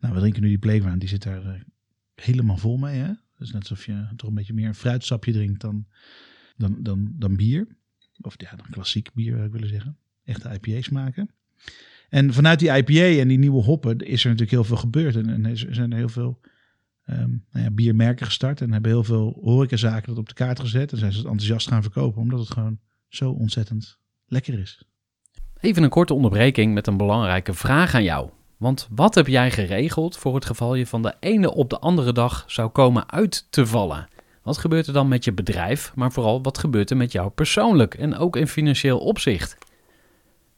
Nou, 0.00 0.14
we 0.14 0.20
drinken 0.20 0.42
nu 0.42 0.48
die 0.48 0.58
Playground. 0.58 1.00
Die 1.00 1.08
zit 1.08 1.22
daar 1.22 1.44
eh, 1.44 1.60
helemaal 2.14 2.56
vol 2.56 2.76
mee. 2.76 2.98
Hè? 2.98 3.12
Dus 3.38 3.52
net 3.52 3.60
alsof 3.60 3.86
je 3.86 4.06
toch 4.16 4.28
een 4.28 4.34
beetje 4.34 4.54
meer 4.54 4.68
een 4.68 4.74
fruitsapje 4.74 5.32
drinkt 5.32 5.60
dan, 5.60 5.86
dan, 6.56 6.76
dan, 6.82 7.14
dan 7.18 7.36
bier. 7.36 7.66
Of 8.20 8.34
ja, 8.36 8.56
dan 8.56 8.66
klassiek 8.70 9.12
bier 9.14 9.32
zou 9.32 9.46
ik 9.46 9.52
willen 9.52 9.68
zeggen. 9.68 9.96
Echte 10.24 10.58
IPA's 10.60 10.88
maken. 10.88 11.30
En 12.14 12.32
vanuit 12.32 12.58
die 12.58 12.76
IPA 12.76 13.20
en 13.20 13.28
die 13.28 13.38
nieuwe 13.38 13.62
hoppen 13.62 13.98
is 13.98 14.22
er 14.22 14.30
natuurlijk 14.30 14.50
heel 14.50 14.64
veel 14.64 14.76
gebeurd. 14.76 15.16
En, 15.16 15.46
er 15.46 15.66
zijn 15.70 15.90
er 15.90 15.96
heel 15.96 16.08
veel 16.08 16.40
ehm, 17.04 17.30
nou 17.50 17.64
ja, 17.64 17.70
biermerken 17.70 18.26
gestart. 18.26 18.60
En 18.60 18.72
hebben 18.72 18.90
heel 18.90 19.04
veel 19.04 19.38
horecazaken 19.42 20.08
dat 20.08 20.18
op 20.18 20.28
de 20.28 20.34
kaart 20.34 20.60
gezet. 20.60 20.92
En 20.92 20.98
zijn 20.98 21.12
ze 21.12 21.18
het 21.18 21.26
enthousiast 21.26 21.68
gaan 21.68 21.82
verkopen. 21.82 22.22
Omdat 22.22 22.38
het 22.38 22.50
gewoon 22.50 22.78
zo 23.08 23.30
ontzettend 23.30 23.98
lekker 24.26 24.58
is. 24.58 24.84
Even 25.60 25.82
een 25.82 25.90
korte 25.90 26.14
onderbreking 26.14 26.74
met 26.74 26.86
een 26.86 26.96
belangrijke 26.96 27.54
vraag 27.54 27.94
aan 27.94 28.04
jou. 28.04 28.30
Want 28.56 28.88
wat 28.90 29.14
heb 29.14 29.26
jij 29.26 29.50
geregeld 29.50 30.16
voor 30.16 30.34
het 30.34 30.44
geval 30.44 30.74
je 30.74 30.86
van 30.86 31.02
de 31.02 31.14
ene 31.20 31.54
op 31.54 31.70
de 31.70 31.78
andere 31.78 32.12
dag 32.12 32.44
zou 32.46 32.68
komen 32.68 33.10
uit 33.10 33.46
te 33.50 33.66
vallen? 33.66 34.08
Wat 34.42 34.58
gebeurt 34.58 34.86
er 34.86 34.92
dan 34.92 35.08
met 35.08 35.24
je 35.24 35.32
bedrijf, 35.32 35.92
maar 35.94 36.12
vooral 36.12 36.42
wat 36.42 36.58
gebeurt 36.58 36.90
er 36.90 36.96
met 36.96 37.12
jou 37.12 37.30
persoonlijk 37.30 37.94
en 37.94 38.16
ook 38.16 38.36
in 38.36 38.48
financieel 38.48 38.98
opzicht? 38.98 39.72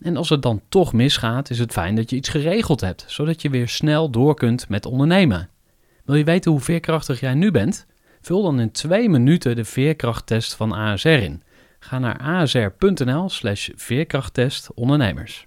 En 0.00 0.16
als 0.16 0.28
het 0.28 0.42
dan 0.42 0.62
toch 0.68 0.92
misgaat, 0.92 1.50
is 1.50 1.58
het 1.58 1.72
fijn 1.72 1.94
dat 1.94 2.10
je 2.10 2.16
iets 2.16 2.28
geregeld 2.28 2.80
hebt, 2.80 3.04
zodat 3.06 3.42
je 3.42 3.50
weer 3.50 3.68
snel 3.68 4.10
door 4.10 4.34
kunt 4.34 4.68
met 4.68 4.86
ondernemen. 4.86 5.48
Wil 6.04 6.14
je 6.16 6.24
weten 6.24 6.50
hoe 6.50 6.60
veerkrachtig 6.60 7.20
jij 7.20 7.34
nu 7.34 7.50
bent? 7.50 7.86
Vul 8.20 8.42
dan 8.42 8.60
in 8.60 8.70
twee 8.70 9.08
minuten 9.08 9.56
de 9.56 9.64
veerkrachttest 9.64 10.54
van 10.54 10.72
ASR 10.72 11.08
in. 11.08 11.42
Ga 11.78 11.98
naar 11.98 12.18
asr.nl 12.18 13.28
slash 13.28 13.68
veerkrachttest 13.74 14.74
ondernemers. 14.74 15.46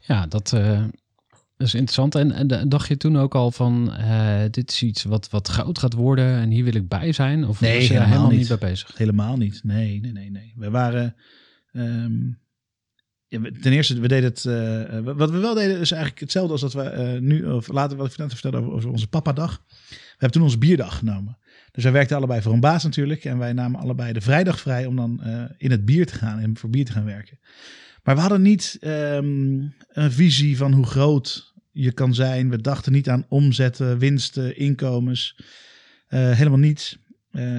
Ja, 0.00 0.26
dat, 0.26 0.52
eh, 0.52 0.84
is 1.56 1.74
interessant. 1.74 2.14
En, 2.14 2.32
en 2.32 2.68
dacht 2.68 2.88
je 2.88 2.96
toen 2.96 3.18
ook 3.18 3.34
al 3.34 3.50
van, 3.50 3.92
eh, 3.94 4.40
dit 4.50 4.70
is 4.70 4.82
iets 4.82 5.04
wat, 5.04 5.30
wat 5.30 5.48
goud 5.48 5.78
gaat 5.78 5.92
worden 5.92 6.34
en 6.36 6.50
hier 6.50 6.64
wil 6.64 6.74
ik 6.74 6.88
bij 6.88 7.12
zijn? 7.12 7.46
Of 7.46 7.60
Nee, 7.60 7.74
was 7.74 7.86
je 7.86 7.88
daar 7.94 8.02
helemaal 8.02 8.08
helemaal 8.28 8.38
niet 8.38 8.48
niet. 8.50 8.58
bij 8.58 8.68
bezig? 8.70 8.96
Helemaal 8.96 9.36
niet. 9.36 9.60
Nee, 9.64 10.00
nee, 10.00 10.12
nee, 10.12 10.30
nee. 10.30 10.52
We 10.56 10.70
waren. 10.70 11.16
ehm, 11.72 12.12
ja, 13.30 13.40
ten 13.60 13.72
eerste, 13.72 14.00
we 14.00 14.08
deden 14.08 14.30
het. 14.30 14.44
eh, 14.44 14.96
eh, 14.96 15.04
wat 15.04 15.30
we 15.30 15.38
wel 15.38 15.54
deden 15.54 15.80
is 15.80 15.90
eigenlijk 15.90 16.20
hetzelfde 16.20 16.52
als 16.52 16.60
dat 16.60 16.72
we 16.72 16.82
eh, 16.82 17.20
nu. 17.20 17.44
Of 17.44 17.68
later 17.68 17.96
wat 17.96 18.10
ik 18.10 18.16
net 18.16 18.32
vertelde 18.32 18.56
over, 18.56 18.72
over 18.72 18.90
onze 18.90 19.08
papadag. 19.08 19.62
We 19.68 19.96
hebben 20.08 20.30
toen 20.30 20.42
onze 20.42 20.58
bierdag 20.58 20.98
genomen. 20.98 21.38
Dus 21.72 21.82
wij 21.82 21.92
werkten 21.92 22.16
allebei 22.16 22.42
voor 22.42 22.52
een 22.52 22.60
baas 22.60 22.84
natuurlijk. 22.84 23.24
En 23.24 23.38
wij 23.38 23.52
namen 23.52 23.80
allebei 23.80 24.12
de 24.12 24.20
vrijdag 24.20 24.60
vrij 24.60 24.86
om 24.86 24.96
dan 24.96 25.22
in 25.56 25.70
het 25.70 25.84
bier 25.84 26.06
te 26.06 26.14
gaan 26.14 26.38
en 26.38 26.56
voor 26.56 26.70
bier 26.70 26.84
te 26.84 26.92
gaan 26.92 27.04
werken. 27.04 27.38
Maar 28.02 28.14
we 28.14 28.20
hadden 28.20 28.42
niet 28.42 28.76
ehm, 28.80 29.58
een 29.88 30.12
visie 30.12 30.56
van 30.56 30.72
hoe 30.72 30.86
groot 30.86 31.54
je 31.72 31.92
kan 31.92 32.14
zijn. 32.14 32.50
We 32.50 32.60
dachten 32.60 32.92
niet 32.92 33.08
aan 33.08 33.26
omzetten, 33.28 33.98
winsten, 33.98 34.56
inkomens. 34.56 35.36
Helemaal 36.08 36.58
niets. 36.58 36.98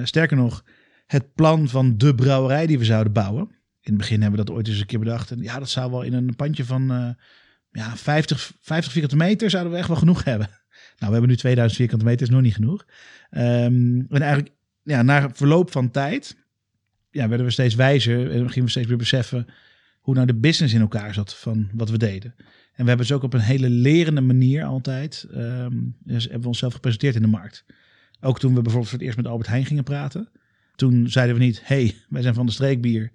Sterker 0.04 0.36
nog, 0.36 0.64
het 1.06 1.34
plan 1.34 1.68
van 1.68 1.98
de 1.98 2.14
brouwerij 2.14 2.66
die 2.66 2.78
we 2.78 2.84
zouden 2.84 3.12
bouwen. 3.12 3.61
In 3.82 3.92
het 3.92 3.96
begin 3.96 4.20
hebben 4.20 4.40
we 4.40 4.46
dat 4.46 4.54
ooit 4.54 4.68
eens 4.68 4.80
een 4.80 4.86
keer 4.86 4.98
bedacht. 4.98 5.30
En 5.30 5.42
ja, 5.42 5.58
dat 5.58 5.68
zou 5.68 5.90
wel 5.90 6.02
in 6.02 6.12
een 6.12 6.36
pandje 6.36 6.64
van 6.64 6.90
eh, 6.90 7.08
ja, 7.70 7.96
50, 7.96 8.52
50 8.60 8.92
vierkante 8.92 9.16
meter 9.16 9.50
zouden 9.50 9.72
we 9.72 9.78
echt 9.78 9.88
wel 9.88 9.96
genoeg 9.96 10.24
hebben. 10.24 10.48
Nou, 10.72 11.14
we 11.14 11.18
hebben 11.20 11.36
nu 11.36 11.40
2000 11.42 11.80
vierkante 11.80 12.04
meter, 12.04 12.26
is 12.26 12.32
nog 12.32 12.42
niet 12.42 12.54
genoeg. 12.54 12.86
Ehm, 13.30 14.00
en 14.08 14.20
eigenlijk, 14.20 14.54
ja, 14.82 15.02
na 15.02 15.30
verloop 15.34 15.70
van 15.70 15.90
tijd, 15.90 16.36
ja, 17.10 17.28
werden 17.28 17.46
we 17.46 17.52
steeds 17.52 17.74
wijzer 17.74 18.30
en 18.30 18.50
gingen 18.50 18.64
we 18.64 18.70
steeds 18.70 18.86
meer 18.86 18.96
beseffen 18.96 19.46
hoe 20.00 20.14
nou 20.14 20.26
de 20.26 20.34
business 20.34 20.74
in 20.74 20.80
elkaar 20.80 21.14
zat 21.14 21.34
van 21.34 21.68
wat 21.74 21.90
we 21.90 21.98
deden. 21.98 22.34
En 22.36 22.82
we 22.82 22.88
hebben 22.88 23.06
dus 23.06 23.12
ook 23.12 23.22
op 23.22 23.32
een 23.32 23.40
hele 23.40 23.68
lerende 23.68 24.20
manier 24.20 24.64
altijd, 24.64 25.26
ehm, 25.32 25.76
dus 26.04 26.22
hebben 26.22 26.42
we 26.42 26.48
onszelf 26.48 26.72
gepresenteerd 26.72 27.14
in 27.14 27.22
de 27.22 27.28
markt. 27.28 27.64
Ook 28.20 28.38
toen 28.38 28.54
we 28.54 28.62
bijvoorbeeld 28.62 28.90
voor 28.90 28.98
het 28.98 29.06
eerst 29.06 29.18
met 29.18 29.26
Albert 29.26 29.48
Heijn 29.48 29.66
gingen 29.66 29.84
praten. 29.84 30.28
Toen 30.74 31.10
zeiden 31.10 31.36
we 31.36 31.44
niet, 31.44 31.60
hey, 31.64 31.94
wij 32.08 32.22
zijn 32.22 32.34
van 32.34 32.46
de 32.46 32.52
streekbier. 32.52 33.12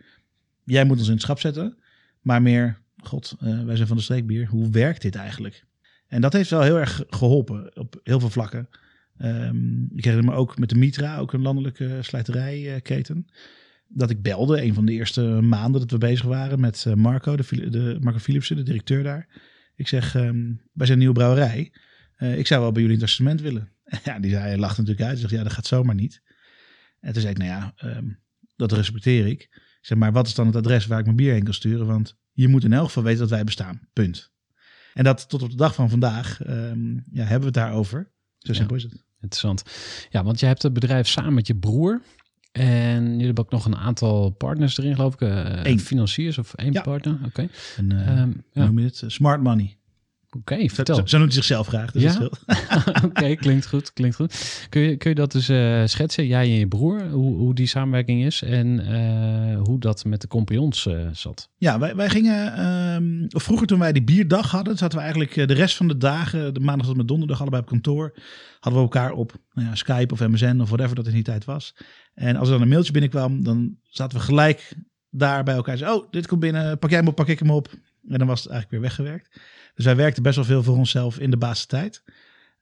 Jij 0.68 0.86
moet 0.86 0.98
ons 0.98 1.08
in 1.08 1.14
het 1.14 1.22
schap 1.22 1.40
zetten. 1.40 1.78
Maar 2.22 2.42
meer, 2.42 2.82
god, 2.98 3.36
eh, 3.40 3.64
wij 3.64 3.76
zijn 3.76 3.88
van 3.88 3.98
de 3.98 4.04
streekbier. 4.04 4.48
Hoe 4.48 4.70
werkt 4.70 5.02
dit 5.02 5.16
eigenlijk? 5.16 5.66
En 6.08 6.22
dat 6.22 6.34
heeft 6.34 6.50
wel 6.50 6.62
heel 6.62 6.80
erg 6.80 7.04
geholpen 7.10 7.78
op 7.78 8.00
heel 8.04 8.20
veel 8.20 8.30
vlakken. 8.30 8.70
Ehm, 9.18 9.84
ik 9.84 10.04
herinner 10.04 10.32
me 10.32 10.38
ook 10.38 10.58
met 10.58 10.70
de 10.70 10.76
Mitra, 10.76 11.18
ook 11.18 11.34
een 11.34 11.42
landelijke 11.42 11.98
slijterijketen. 12.02 13.28
Dat 13.88 14.10
ik 14.10 14.22
belde, 14.22 14.62
een 14.62 14.74
van 14.74 14.86
de 14.86 14.92
eerste 14.92 15.22
maanden 15.22 15.82
dat 15.82 15.92
we 15.92 15.98
bezig 15.98 16.26
waren 16.26 16.60
met 16.60 16.86
eh, 16.88 16.94
Marco, 16.94 17.36
de, 17.36 17.70
de 17.70 17.98
Marco 18.00 18.20
Philipsen, 18.20 18.56
de 18.56 18.64
directeur 18.64 19.04
daar. 19.04 19.28
Ik 19.76 19.88
zeg, 19.88 20.16
ehm, 20.16 20.46
wij 20.74 20.86
zijn 20.86 20.92
een 20.92 20.98
nieuwe 20.98 21.14
brouwerij. 21.14 21.72
Eh, 22.16 22.38
ik 22.38 22.48
zou 22.48 22.62
wel 22.62 22.72
bij 22.72 22.82
jullie 22.82 22.98
het 22.98 23.06
assortiment 23.06 23.42
willen. 23.42 23.72
Ja, 24.04 24.20
die 24.20 24.32
zei, 24.32 24.58
lacht 24.58 24.78
natuurlijk 24.78 25.08
uit. 25.08 25.20
Zegt, 25.20 25.32
ja, 25.32 25.44
dat 25.44 25.54
gaat 25.54 25.66
zomaar 25.66 25.96
niet. 25.96 26.22
En 27.00 27.14
toen 27.14 27.22
zei 27.22 27.34
ik, 27.34 27.40
nou 27.40 27.50
ja, 27.50 27.74
ehm, 27.76 28.08
dat 28.56 28.72
respecteer 28.72 29.28
ik. 29.28 29.50
Zeg, 29.88 29.98
maar 29.98 30.12
wat 30.12 30.28
is 30.28 30.34
dan 30.36 30.46
het 30.46 30.56
adres 30.56 30.86
waar 30.88 31.00
ik 31.00 31.06
mijn 31.06 31.18
bier 31.18 31.34
heen 31.34 31.44
kan 31.44 31.54
sturen? 31.54 31.86
Want 31.88 32.16
je 32.32 32.48
moet 32.48 32.64
in 32.64 32.74
elk 32.74 32.86
geval 32.86 33.04
weten 33.04 33.20
dat 33.20 33.30
wij 33.30 33.44
bestaan. 33.44 33.80
Punt. 33.94 34.32
En 34.94 35.04
dat 35.04 35.30
tot 35.30 35.42
op 35.42 35.50
de 35.50 35.56
dag 35.56 35.76
van 35.76 35.90
vandaag 35.90 36.42
ehm, 36.44 36.94
ja, 36.94 37.24
hebben 37.24 37.40
we 37.40 37.46
het 37.46 37.54
daarover. 37.54 38.12
Zo 38.38 38.54
simpel 38.54 38.76
is 38.76 38.84
het. 38.84 39.06
Interessant. 39.22 39.64
Ja, 40.10 40.24
want 40.24 40.40
je 40.40 40.46
hebt 40.46 40.62
het 40.64 40.74
bedrijf 40.74 41.08
samen 41.08 41.34
met 41.34 41.48
je 41.48 41.56
broer. 41.56 42.02
En 42.52 43.04
jullie 43.12 43.26
hebben 43.26 43.44
ook 43.44 43.52
nog 43.52 43.66
een 43.66 43.76
aantal 43.76 44.30
partners 44.30 44.78
erin, 44.78 44.96
geloof 44.96 45.14
ik. 45.14 45.22
eh, 45.22 45.60
Eén. 45.64 45.80
Financiers 45.80 46.38
of 46.38 46.54
één 46.54 46.72
Ja. 46.74 46.82
partner? 46.82 47.20
Oké, 47.26 47.48
En, 47.78 47.92
eh, 47.92 48.08
Ehm, 48.22 48.32
ja. 48.52 48.66
noem 48.66 48.80
je 48.80 48.86
het? 48.86 49.04
Smart 49.08 49.42
money. 49.44 49.77
Oké, 50.30 50.70
vertel. 50.70 50.96
zo, 50.96 51.06
zo 51.06 51.18
noemt 51.18 51.34
hij 51.34 51.42
zichzelf 51.42 51.68
graag. 51.68 51.92
Dus 51.92 52.04
Ja? 52.04 52.30
Oké, 53.08 53.36
klinkt 53.36 53.68
goed, 53.68 53.94
klinkt 53.94 54.16
goed. 54.16 54.66
Kun 54.70 54.82
je, 54.82 54.98
kun 54.98 55.10
je 55.10 55.16
dat 55.16 55.32
dus 55.32 55.50
eh, 55.50 55.82
schetsen, 55.86 56.28
jij 56.28 56.44
en 56.44 56.50
je 56.50 56.68
broer, 56.68 57.10
hoe, 57.10 57.36
hoe 57.36 57.54
die 57.54 57.68
samenwerking 57.68 58.26
is 58.26 58.42
en 58.42 58.80
eh, 58.80 59.62
hoe 59.62 59.80
dat 59.80 60.06
met 60.06 60.22
de 60.22 60.28
compagnons 60.28 60.86
eh, 60.86 61.08
zat? 61.12 61.50
Ja, 61.58 61.80
wij, 61.80 61.96
wij 61.96 62.10
gingen. 62.10 63.30
of 63.36 63.44
vroeger 63.44 63.68
toen 63.68 63.80
wij 63.80 63.92
die 63.92 64.04
bierdag 64.04 64.52
hadden, 64.52 64.78
zaten 64.78 64.98
we 64.98 65.04
eigenlijk 65.04 65.34
de 65.34 65.54
rest 65.54 65.76
van 65.76 65.88
de 65.88 65.98
dagen, 65.98 66.54
de 66.54 66.60
maandag 66.60 66.86
tot 66.86 66.92
en 66.92 66.98
met 66.98 67.08
donderdag, 67.08 67.40
allebei 67.40 67.62
op 67.62 67.68
kantoor. 67.68 68.14
Hadden 68.60 68.82
we 68.82 68.88
elkaar 68.88 69.12
op 69.12 69.34
nou 69.54 69.68
ja, 69.68 69.76
Skype 69.76 70.14
of 70.14 70.20
MSN 70.20 70.60
of 70.62 70.70
whatever 70.70 70.96
dat 70.96 71.08
in 71.08 71.14
die 71.14 71.24
tijd 71.24 71.46
was. 71.46 71.76
En 72.14 72.36
als 72.36 72.48
er 72.48 72.54
dan 72.54 72.62
een 72.62 72.70
mailtje 72.70 72.92
binnenkwam, 72.92 73.44
dan 73.44 73.78
zaten 73.84 74.18
we 74.18 74.24
gelijk 74.24 74.76
daar 75.10 75.44
bij 75.44 75.56
elkaar. 75.56 75.78
Zo, 75.78 75.96
oh, 75.96 76.12
dit 76.12 76.28
komt 76.28 76.40
binnen, 76.40 76.80
pak 76.80 76.90
jij 76.90 77.00
hem 77.00 77.08
op, 77.08 77.16
pak 77.16 77.28
ik 77.28 77.40
hem 77.40 77.52
op. 77.52 77.70
En 78.10 78.18
dan 78.18 78.28
was 78.28 78.44
het 78.44 78.52
eigenlijk 78.52 78.72
weer 78.82 78.90
weggewerkt. 78.90 79.42
Dus 79.76 79.86
wij 79.86 79.96
werkten 79.96 80.24
best 80.24 80.36
wel 80.36 80.46
veel 80.46 80.64
voor 80.64 80.78
onszelf 80.78 81.20
in 81.20 81.30
de 81.30 81.38
basistijd. 81.38 82.04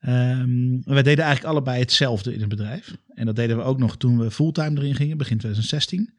Ehm 0.00 0.80
wij 0.84 1.02
deden 1.02 1.24
eigenlijk 1.24 1.44
allebei 1.54 1.80
hetzelfde 1.80 2.34
in 2.34 2.40
het 2.40 2.48
bedrijf. 2.48 2.96
En 3.14 3.26
dat 3.26 3.36
deden 3.36 3.56
we 3.56 3.62
ook 3.62 3.78
nog 3.78 3.96
toen 3.96 4.18
we 4.18 4.30
fulltime 4.30 4.78
erin 4.80 4.94
gingen, 4.94 5.18
begin 5.18 5.38
2016. 5.38 6.14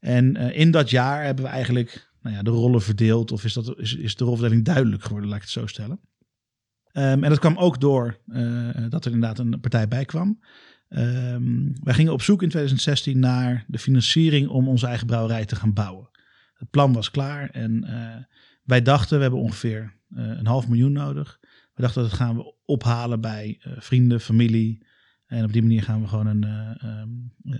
En 0.00 0.36
eh, 0.36 0.58
in 0.58 0.70
dat 0.70 0.90
jaar 0.90 1.24
hebben 1.24 1.44
we 1.44 1.50
eigenlijk 1.50 2.10
nou 2.22 2.36
ja, 2.36 2.42
de 2.42 2.50
rollen 2.50 2.82
verdeeld. 2.82 3.32
Of 3.32 3.44
is, 3.44 3.52
dat, 3.52 3.78
is, 3.78 3.94
is 3.94 4.16
de 4.16 4.24
rolverdeling 4.24 4.64
duidelijk 4.64 5.02
geworden, 5.02 5.28
laat 5.28 5.38
ik 5.38 5.44
het 5.44 5.52
zo 5.52 5.66
stellen. 5.66 6.00
Ehm, 6.92 7.24
en 7.24 7.28
dat 7.28 7.38
kwam 7.38 7.56
ook 7.56 7.80
door 7.80 8.18
eh, 8.26 8.68
dat 8.88 9.04
er 9.04 9.12
inderdaad 9.12 9.38
een 9.38 9.60
partij 9.60 9.88
bij 9.88 10.04
kwam. 10.04 10.40
Ehm, 10.88 11.72
wij 11.82 11.94
gingen 11.94 12.12
op 12.12 12.22
zoek 12.22 12.42
in 12.42 12.48
2016 12.48 13.18
naar 13.18 13.64
de 13.66 13.78
financiering 13.78 14.48
om 14.48 14.68
onze 14.68 14.86
eigen 14.86 15.06
brouwerij 15.06 15.44
te 15.44 15.56
gaan 15.56 15.72
bouwen. 15.72 16.08
Het 16.54 16.70
plan 16.70 16.92
was 16.92 17.10
klaar 17.10 17.50
en 17.50 17.84
eh, 17.84 18.24
wij 18.62 18.82
dachten, 18.82 19.16
we 19.16 19.22
hebben 19.22 19.40
ongeveer 19.40 19.98
eh, 20.14 20.24
een 20.24 20.46
half 20.46 20.68
miljoen 20.68 20.92
nodig. 20.92 21.38
We 21.74 21.82
dachten, 21.82 22.02
dat 22.02 22.12
gaan 22.12 22.36
we 22.36 22.54
ophalen 22.64 23.20
bij 23.20 23.58
eh, 23.60 23.72
vrienden, 23.78 24.20
familie. 24.20 24.86
En 25.26 25.44
op 25.44 25.52
die 25.52 25.62
manier 25.62 25.82
gaan 25.82 26.00
we 26.00 26.08
gewoon 26.08 26.26
een, 26.26 26.44
eh, 26.44 26.84
ehm, 26.90 27.08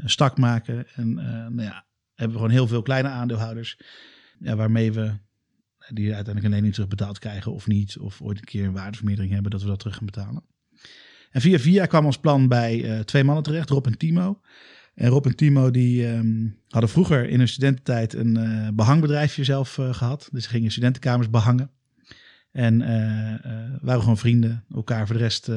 een 0.02 0.10
stak 0.10 0.38
maken. 0.38 0.86
En 0.94 1.14
nou 1.14 1.62
ja, 1.62 1.86
hebben 2.14 2.36
we 2.36 2.42
gewoon 2.42 2.50
heel 2.50 2.66
veel 2.66 2.82
kleine 2.82 3.08
aandeelhouders. 3.08 3.80
Ja, 4.38 4.56
waarmee 4.56 4.92
we 4.92 5.12
die 5.88 6.14
uiteindelijk 6.14 6.46
alleen 6.46 6.62
niet 6.62 6.74
terugbetaald 6.74 7.18
krijgen 7.18 7.52
of 7.52 7.66
niet. 7.66 7.98
Of 7.98 8.22
ooit 8.22 8.38
een 8.38 8.44
keer 8.44 8.64
een 8.64 8.72
waardevermeerdering 8.72 9.32
hebben 9.32 9.50
dat 9.50 9.62
we 9.62 9.68
dat 9.68 9.78
terug 9.78 9.94
gaan 9.96 10.06
betalen. 10.06 10.44
En 11.30 11.40
via 11.40 11.58
via 11.58 11.86
kwam 11.86 12.04
ons 12.04 12.18
plan 12.18 12.48
bij 12.48 13.04
twee 13.04 13.24
mannen 13.24 13.44
terecht, 13.44 13.70
Rob 13.70 13.86
en 13.86 13.98
Timo. 13.98 14.40
En 14.94 15.08
Rob 15.08 15.26
en 15.26 15.36
Timo 15.36 15.70
die 15.70 16.06
ehm, 16.06 16.48
hadden 16.68 16.90
vroeger 16.90 17.28
in 17.28 17.38
hun 17.38 17.48
studententijd 17.48 18.14
een 18.14 18.36
eh, 18.36 18.68
behangbedrijfje 18.74 19.44
zelf 19.44 19.78
eh, 19.78 19.94
gehad. 19.94 20.28
Dus 20.32 20.44
ze 20.44 20.48
gingen 20.48 20.70
studentenkamers 20.70 21.30
behangen. 21.30 21.70
En 22.52 22.82
eh, 22.82 23.50
waren 23.80 24.00
gewoon 24.00 24.18
vrienden. 24.18 24.64
Elkaar 24.74 25.06
voor 25.06 25.16
de 25.16 25.22
rest 25.22 25.50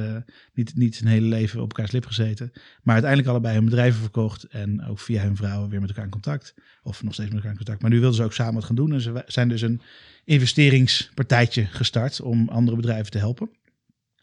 niet, 0.53 0.75
niet 0.75 1.01
een 1.01 1.07
hele 1.07 1.27
leven 1.27 1.61
op 1.61 1.69
elkaars 1.69 1.91
lip 1.91 2.05
gezeten. 2.05 2.51
Maar 2.83 2.93
uiteindelijk 2.93 3.31
allebei 3.31 3.55
hun 3.55 3.65
bedrijven 3.65 4.01
verkocht. 4.01 4.43
En 4.43 4.85
ook 4.85 4.99
via 4.99 5.23
hun 5.23 5.35
vrouwen 5.35 5.69
weer 5.69 5.79
met 5.79 5.89
elkaar 5.89 6.05
in 6.05 6.11
contact. 6.11 6.53
Of 6.83 7.03
nog 7.03 7.13
steeds 7.13 7.29
met 7.29 7.37
elkaar 7.37 7.51
in 7.51 7.57
contact. 7.57 7.81
Maar 7.81 7.91
nu 7.91 7.99
wilden 7.99 8.17
ze 8.17 8.23
ook 8.23 8.33
samen 8.33 8.53
wat 8.53 8.63
gaan 8.63 8.75
doen. 8.75 8.93
En 8.93 9.01
ze 9.01 9.23
zijn 9.25 9.49
dus 9.49 9.61
een 9.61 9.81
investeringspartijtje 10.23 11.65
gestart 11.65 12.21
om 12.21 12.49
andere 12.49 12.77
bedrijven 12.77 13.11
te 13.11 13.17
helpen. 13.17 13.49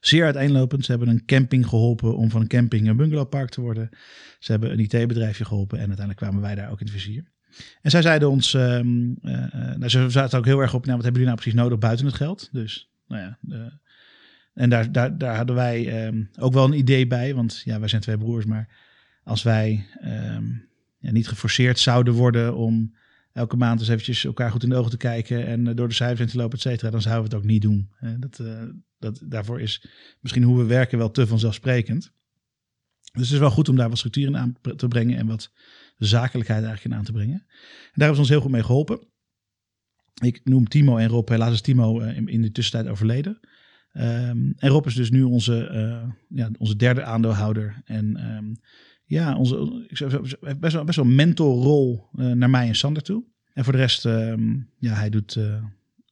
Zeer 0.01 0.25
uiteenlopend. 0.25 0.85
Ze 0.85 0.91
hebben 0.91 1.09
een 1.09 1.25
camping 1.25 1.67
geholpen 1.67 2.17
om 2.17 2.31
van 2.31 2.41
een 2.41 2.47
camping 2.47 2.89
een 2.89 2.97
bungalowpark 2.97 3.51
te 3.51 3.61
worden. 3.61 3.89
Ze 4.39 4.51
hebben 4.53 4.73
een 4.73 4.79
IT-bedrijfje 4.79 5.45
geholpen 5.45 5.79
en 5.79 5.87
uiteindelijk 5.87 6.19
kwamen 6.19 6.41
wij 6.41 6.55
daar 6.55 6.71
ook 6.71 6.81
in 6.81 6.87
het 6.87 6.95
vizier. 6.95 7.25
En 7.83 7.91
zij 7.91 8.03
zeiden 8.03 8.31
ons, 8.31 8.55
ehm, 8.55 9.13
eh, 9.23 9.45
eh, 9.45 9.77
nou, 9.77 9.89
ze 9.89 10.11
zaten 10.11 10.39
ook 10.39 10.45
heel 10.45 10.61
erg 10.61 10.75
op, 10.75 10.85
nou, 10.85 10.97
wat 10.97 11.05
hebben 11.05 11.23
jullie 11.23 11.37
nou 11.37 11.37
precies 11.37 11.55
nodig 11.55 11.79
buiten 11.79 12.07
het 12.07 12.15
geld? 12.15 12.49
Dus, 12.53 12.91
nou 13.07 13.23
ja, 13.23 13.39
eh, 13.49 13.73
en 14.55 14.71
daar, 14.71 14.93
daar, 14.93 15.19
daar 15.19 15.37
hadden 15.37 15.57
wij 15.57 16.05
ehm, 16.05 16.23
ook 16.39 16.53
wel 16.53 16.65
een 16.65 16.79
idee 16.79 17.07
bij, 17.07 17.35
want 17.35 17.63
ja, 17.65 17.79
wij 17.79 17.89
zijn 17.89 18.03
twee 18.03 18.19
broers, 18.19 18.45
maar 18.45 18.69
als 19.25 19.43
wij 19.43 19.87
ehm, 20.01 20.45
ja, 20.99 21.11
niet 21.11 21.29
geforceerd 21.29 21.79
zouden 21.79 22.15
worden 22.15 22.57
om 22.57 22.95
elke 23.33 23.57
maand 23.57 23.81
eens 23.81 23.89
eventjes 23.89 24.25
elkaar 24.25 24.51
goed 24.51 24.63
in 24.63 24.69
de 24.69 24.77
ogen 24.77 24.91
te 24.91 24.97
kijken 24.97 25.47
en 25.47 25.65
door 25.65 25.89
de 25.89 25.95
cijfers 25.95 26.19
heen 26.19 26.29
te 26.29 26.37
lopen, 26.37 26.57
et 26.57 26.63
cetera, 26.63 26.91
dan 26.91 27.03
zouden 27.03 27.25
we 27.25 27.37
het 27.37 27.45
ook 27.45 27.51
niet 27.51 27.63
doen. 27.63 27.91
Dat, 28.19 28.43
dat, 29.01 29.21
daarvoor 29.25 29.61
is 29.61 29.85
misschien 30.21 30.43
hoe 30.43 30.59
we 30.59 30.65
werken 30.65 30.99
wel 30.99 31.11
te 31.11 31.27
vanzelfsprekend. 31.27 32.13
Dus 33.13 33.23
het 33.23 33.33
is 33.33 33.39
wel 33.39 33.51
goed 33.51 33.69
om 33.69 33.77
daar 33.77 33.89
wat 33.89 33.99
structuur 33.99 34.27
in 34.27 34.37
aan 34.37 34.57
te 34.77 34.89
brengen 34.89 35.17
en 35.17 35.27
wat 35.27 35.53
zakelijkheid 35.97 36.65
eigenlijk 36.65 36.95
in 36.95 37.01
aan 37.01 37.05
te 37.05 37.13
brengen. 37.13 37.35
En 37.35 37.47
daar 37.95 38.07
hebben 38.07 38.15
ze 38.15 38.21
ons 38.21 38.29
heel 38.29 38.41
goed 38.41 38.51
mee 38.51 38.63
geholpen. 38.63 39.09
Ik 40.23 40.41
noem 40.45 40.69
Timo 40.69 40.97
en 40.97 41.09
Rob, 41.09 41.29
helaas 41.29 41.53
is 41.53 41.61
Timo 41.61 42.01
eh, 42.01 42.17
in, 42.27 42.43
de 42.43 42.53
tussentijd 42.53 42.93
overleden. 42.93 43.41
Ehm, 43.93 44.53
en 44.57 44.69
Rob 44.69 44.87
is 44.87 44.95
dus 44.95 45.11
nu 45.11 45.23
onze, 45.23 45.67
eh, 45.67 46.11
ja, 46.29 46.51
onze 46.59 46.77
derde 46.77 47.03
aandeelhouder. 47.03 47.83
En 47.85 48.17
ehm, 48.17 48.55
ja, 49.05 49.37
onze, 49.37 49.87
ik 49.89 50.61
best 50.61 50.75
wel, 50.75 50.85
best 50.85 50.97
wel 50.97 51.07
mentorrol 51.07 52.09
eh, 52.15 52.31
naar 52.31 52.51
mij 52.51 52.69
en 52.69 52.75
Sander 52.75 53.03
toe. 53.03 53.25
En 53.53 53.65
voor 53.65 53.73
de 53.73 53.79
rest, 53.79 54.07
ehm, 54.07 54.55
ja, 54.79 54.95
hij 54.95 55.11
doet 55.11 55.39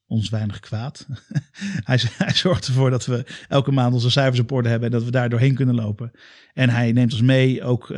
ons 0.09 0.29
weinig 0.29 0.59
kwaad. 0.59 1.07
hij, 1.89 1.99
hij 2.17 2.33
zorgt 2.33 2.67
ervoor 2.67 2.89
dat 2.89 3.05
we 3.05 3.25
elke 3.47 3.71
maand 3.71 3.93
onze 3.93 4.09
cijfers 4.09 4.39
op 4.39 4.51
orde 4.51 4.69
hebben 4.69 4.87
en 4.87 4.93
dat 4.93 5.03
we 5.03 5.11
daar 5.11 5.29
doorheen 5.29 5.55
kunnen 5.55 5.75
lopen. 5.75 6.11
En 6.53 6.69
hij 6.69 6.91
neemt 6.91 7.11
ons 7.11 7.21
mee 7.21 7.63
ook, 7.63 7.89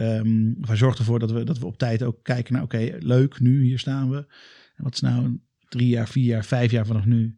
of 0.62 0.68
hij 0.68 0.76
zorgt 0.76 1.00
ervoor 1.00 1.20
dat 1.20 1.32
we, 1.32 1.44
dat 1.44 1.60
we 1.60 1.66
op 1.66 1.78
tijd 1.78 2.04
ook 2.04 2.24
kijken 2.24 2.54
naar, 2.54 2.64
oké, 2.64 2.96
leuk, 3.00 3.40
nu, 3.40 3.64
hier 3.64 3.80
staan 3.80 4.10
we. 4.10 4.18
En 4.76 4.84
wat 4.84 4.94
is 4.94 5.00
nou 5.00 5.40
drie 5.70 5.88
jaar, 5.88 6.08
vier 6.08 6.26
jaar, 6.26 6.46
vijf 6.46 6.72
jaar 6.72 6.86
vanaf 6.86 7.06
nu? 7.06 7.38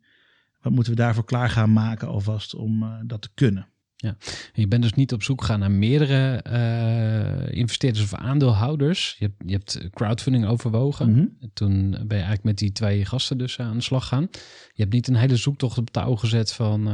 Wat 0.62 0.74
moeten 0.74 0.94
we 0.94 1.00
daarvoor 1.00 1.26
klaar 1.26 1.50
gaan 1.50 1.74
maken 1.74 2.08
alvast 2.08 2.56
om 2.56 2.84
eh, 2.84 2.94
dat 3.06 3.22
te 3.22 3.30
kunnen? 3.34 3.68
En 4.10 4.62
je 4.62 4.68
bent 4.68 4.82
dus 4.82 4.94
niet 4.94 5.14
op 5.14 5.24
zoek 5.24 5.42
gegaan 5.42 5.60
naar 5.60 5.72
meerdere 5.72 6.42
eh, 6.42 7.58
investeerders 7.58 8.04
of 8.04 8.14
aandeelhouders. 8.14 9.16
Je 9.20 9.26
hebt, 9.26 9.44
je 9.46 9.52
hebt 9.54 9.90
crowdfunding 9.94 10.46
overwogen. 10.46 11.12
Mhm. 11.12 11.26
Toen 11.54 11.90
ben 11.92 12.02
je 12.08 12.14
eigenlijk 12.14 12.44
met 12.44 12.58
die 12.58 12.72
twee 12.72 13.06
gasten 13.06 13.38
dus 13.38 13.60
aan 13.60 13.78
de 13.78 13.84
slag 13.84 14.08
gaan. 14.08 14.28
Je 14.74 14.82
hebt 14.82 14.94
niet 14.94 15.08
een 15.08 15.16
hele 15.16 15.36
zoektocht 15.36 15.78
op 15.78 15.90
touw 15.90 16.16
gezet 16.16 16.54
van... 16.54 16.88
eh, 16.88 16.94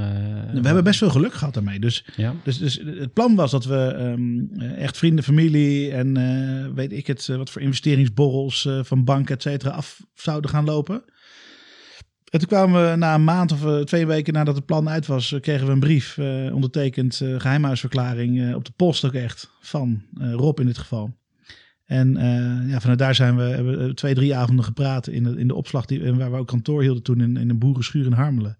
We 0.54 0.66
hebben 0.66 0.84
best 0.84 1.00
veel 1.00 1.10
geluk 1.10 1.34
gehad 1.34 1.54
daarmee. 1.54 1.80
Dus 1.80 2.06
Ja, 2.16 2.34
Dus, 2.44 2.58
dus 2.58 2.82
het 2.84 3.14
plan 3.14 3.36
was 3.36 3.52
dat 3.52 3.66
we 3.66 3.76
ehm, 3.98 4.62
eh, 4.62 4.84
echt 4.84 4.98
vrienden, 4.98 5.24
familie 5.24 5.92
en 5.92 6.18
eh, 6.18 6.74
weet 6.74 6.92
ik 6.92 7.08
het, 7.08 7.28
wat 7.28 7.50
voor 7.50 7.62
investeringsborrels 7.62 8.68
van 8.82 9.04
banken, 9.04 9.36
et 9.36 9.42
cetera, 9.42 9.72
af 9.72 10.06
zouden 10.14 10.50
gaan 10.50 10.66
lopen. 10.66 11.04
En 12.30 12.40
toen 12.40 12.48
kwamen 12.48 12.90
we 12.90 12.96
na 12.96 13.16
een 13.16 13.24
maand 13.24 13.52
of 13.52 13.66
eh, 13.66 13.80
twee 13.80 14.06
weken 14.06 14.34
nadat 14.34 14.56
het 14.56 14.66
plan 14.66 14.90
uit 14.90 15.06
was, 15.06 15.34
eh, 15.34 15.42
kregen 15.42 15.66
we 15.66 15.72
een 15.72 15.80
brief 15.80 16.18
eh, 16.18 16.54
ondertekend, 16.54 17.22
eh 17.22 17.40
geheimhuisverklaring 17.40 18.42
eh, 18.42 18.56
op 18.56 18.66
de 18.66 18.72
post 18.76 19.06
ook 19.06 19.14
echt, 19.14 19.52
van 19.60 20.02
Rob 20.18 20.60
in 20.60 20.66
dit 20.66 20.78
geval. 20.78 21.18
En 21.86 22.14
ja, 22.68 22.80
vanuit 22.80 23.00
daar 23.00 23.16
zijn 23.16 23.36
we, 23.36 23.42
hebben 23.42 23.88
we 23.88 23.94
twee, 23.94 24.14
drie 24.14 24.36
avonden 24.36 24.66
gepraat 24.66 25.08
in 25.08 25.24
de, 25.24 25.38
in 25.38 25.48
de 25.48 25.56
opslag 25.56 25.86
die, 25.86 26.14
waar 26.14 26.32
we 26.32 26.38
ook 26.38 26.48
kantoor 26.48 26.82
hielden 26.82 27.04
toen 27.04 27.22
in, 27.22 27.38
in 27.38 27.50
een 27.50 27.60
boerenschuur 27.60 28.06
in 28.06 28.12
Harmelen. 28.12 28.58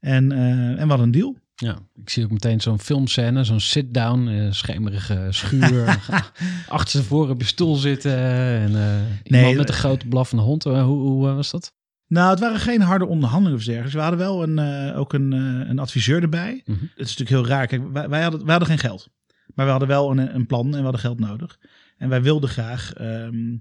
En, 0.00 0.32
en 0.32 0.88
hadden 0.88 1.06
een 1.06 1.12
deal. 1.12 1.36
ja. 1.54 1.78
ik 1.94 2.10
zie 2.10 2.24
ook 2.24 2.30
meteen 2.30 2.60
zo'n 2.60 2.78
filmscène, 2.78 3.44
zo'n 3.44 3.60
sit-down, 3.60 4.48
schemerige 4.52 5.26
schuur. 5.30 5.98
Achterstevoren 6.68 7.30
op 7.30 7.40
je 7.40 7.46
stoel 7.46 7.74
zitten 7.74 8.18
en 8.18 8.72
Nee, 8.72 9.40
iemand 9.40 9.56
met 9.56 9.68
een 9.68 9.74
grote 9.74 10.06
blaffende 10.06 10.42
hond. 10.42 10.64
Hoe 10.64 10.82
hoe 10.82 11.34
was 11.34 11.50
dat? 11.50 11.72
Nou, 12.08 12.30
het 12.30 12.40
waren 12.40 12.60
geen 12.60 12.80
harde 12.80 13.06
onderhandelingen 13.06 13.58
of 13.58 13.64
dergelijks. 13.64 13.94
We 13.94 14.00
hadden 14.00 14.18
wel 14.18 14.42
een, 14.42 14.58
eh, 14.58 14.98
ook 14.98 15.12
een, 15.12 15.32
eh, 15.32 15.68
een 15.68 15.78
adviseur 15.78 16.22
erbij. 16.22 16.62
Mhm. 16.64 16.78
Het 16.80 17.06
is 17.08 17.16
natuurlijk 17.16 17.28
heel 17.28 17.46
raar. 17.46 17.66
Kijk, 17.66 17.92
wij, 17.92 18.08
wij, 18.08 18.22
hadden, 18.22 18.40
wij 18.40 18.50
hadden 18.50 18.68
geen 18.68 18.78
geld. 18.78 19.08
Maar 19.54 19.64
we 19.64 19.70
hadden 19.70 19.88
wel 19.88 20.10
een, 20.10 20.34
een 20.34 20.46
plan 20.46 20.66
en 20.66 20.76
we 20.76 20.82
hadden 20.82 21.00
geld 21.00 21.20
nodig. 21.20 21.58
En 21.96 22.08
wij 22.08 22.22
wilden 22.22 22.48
graag 22.48 22.92
ehm, 22.92 23.56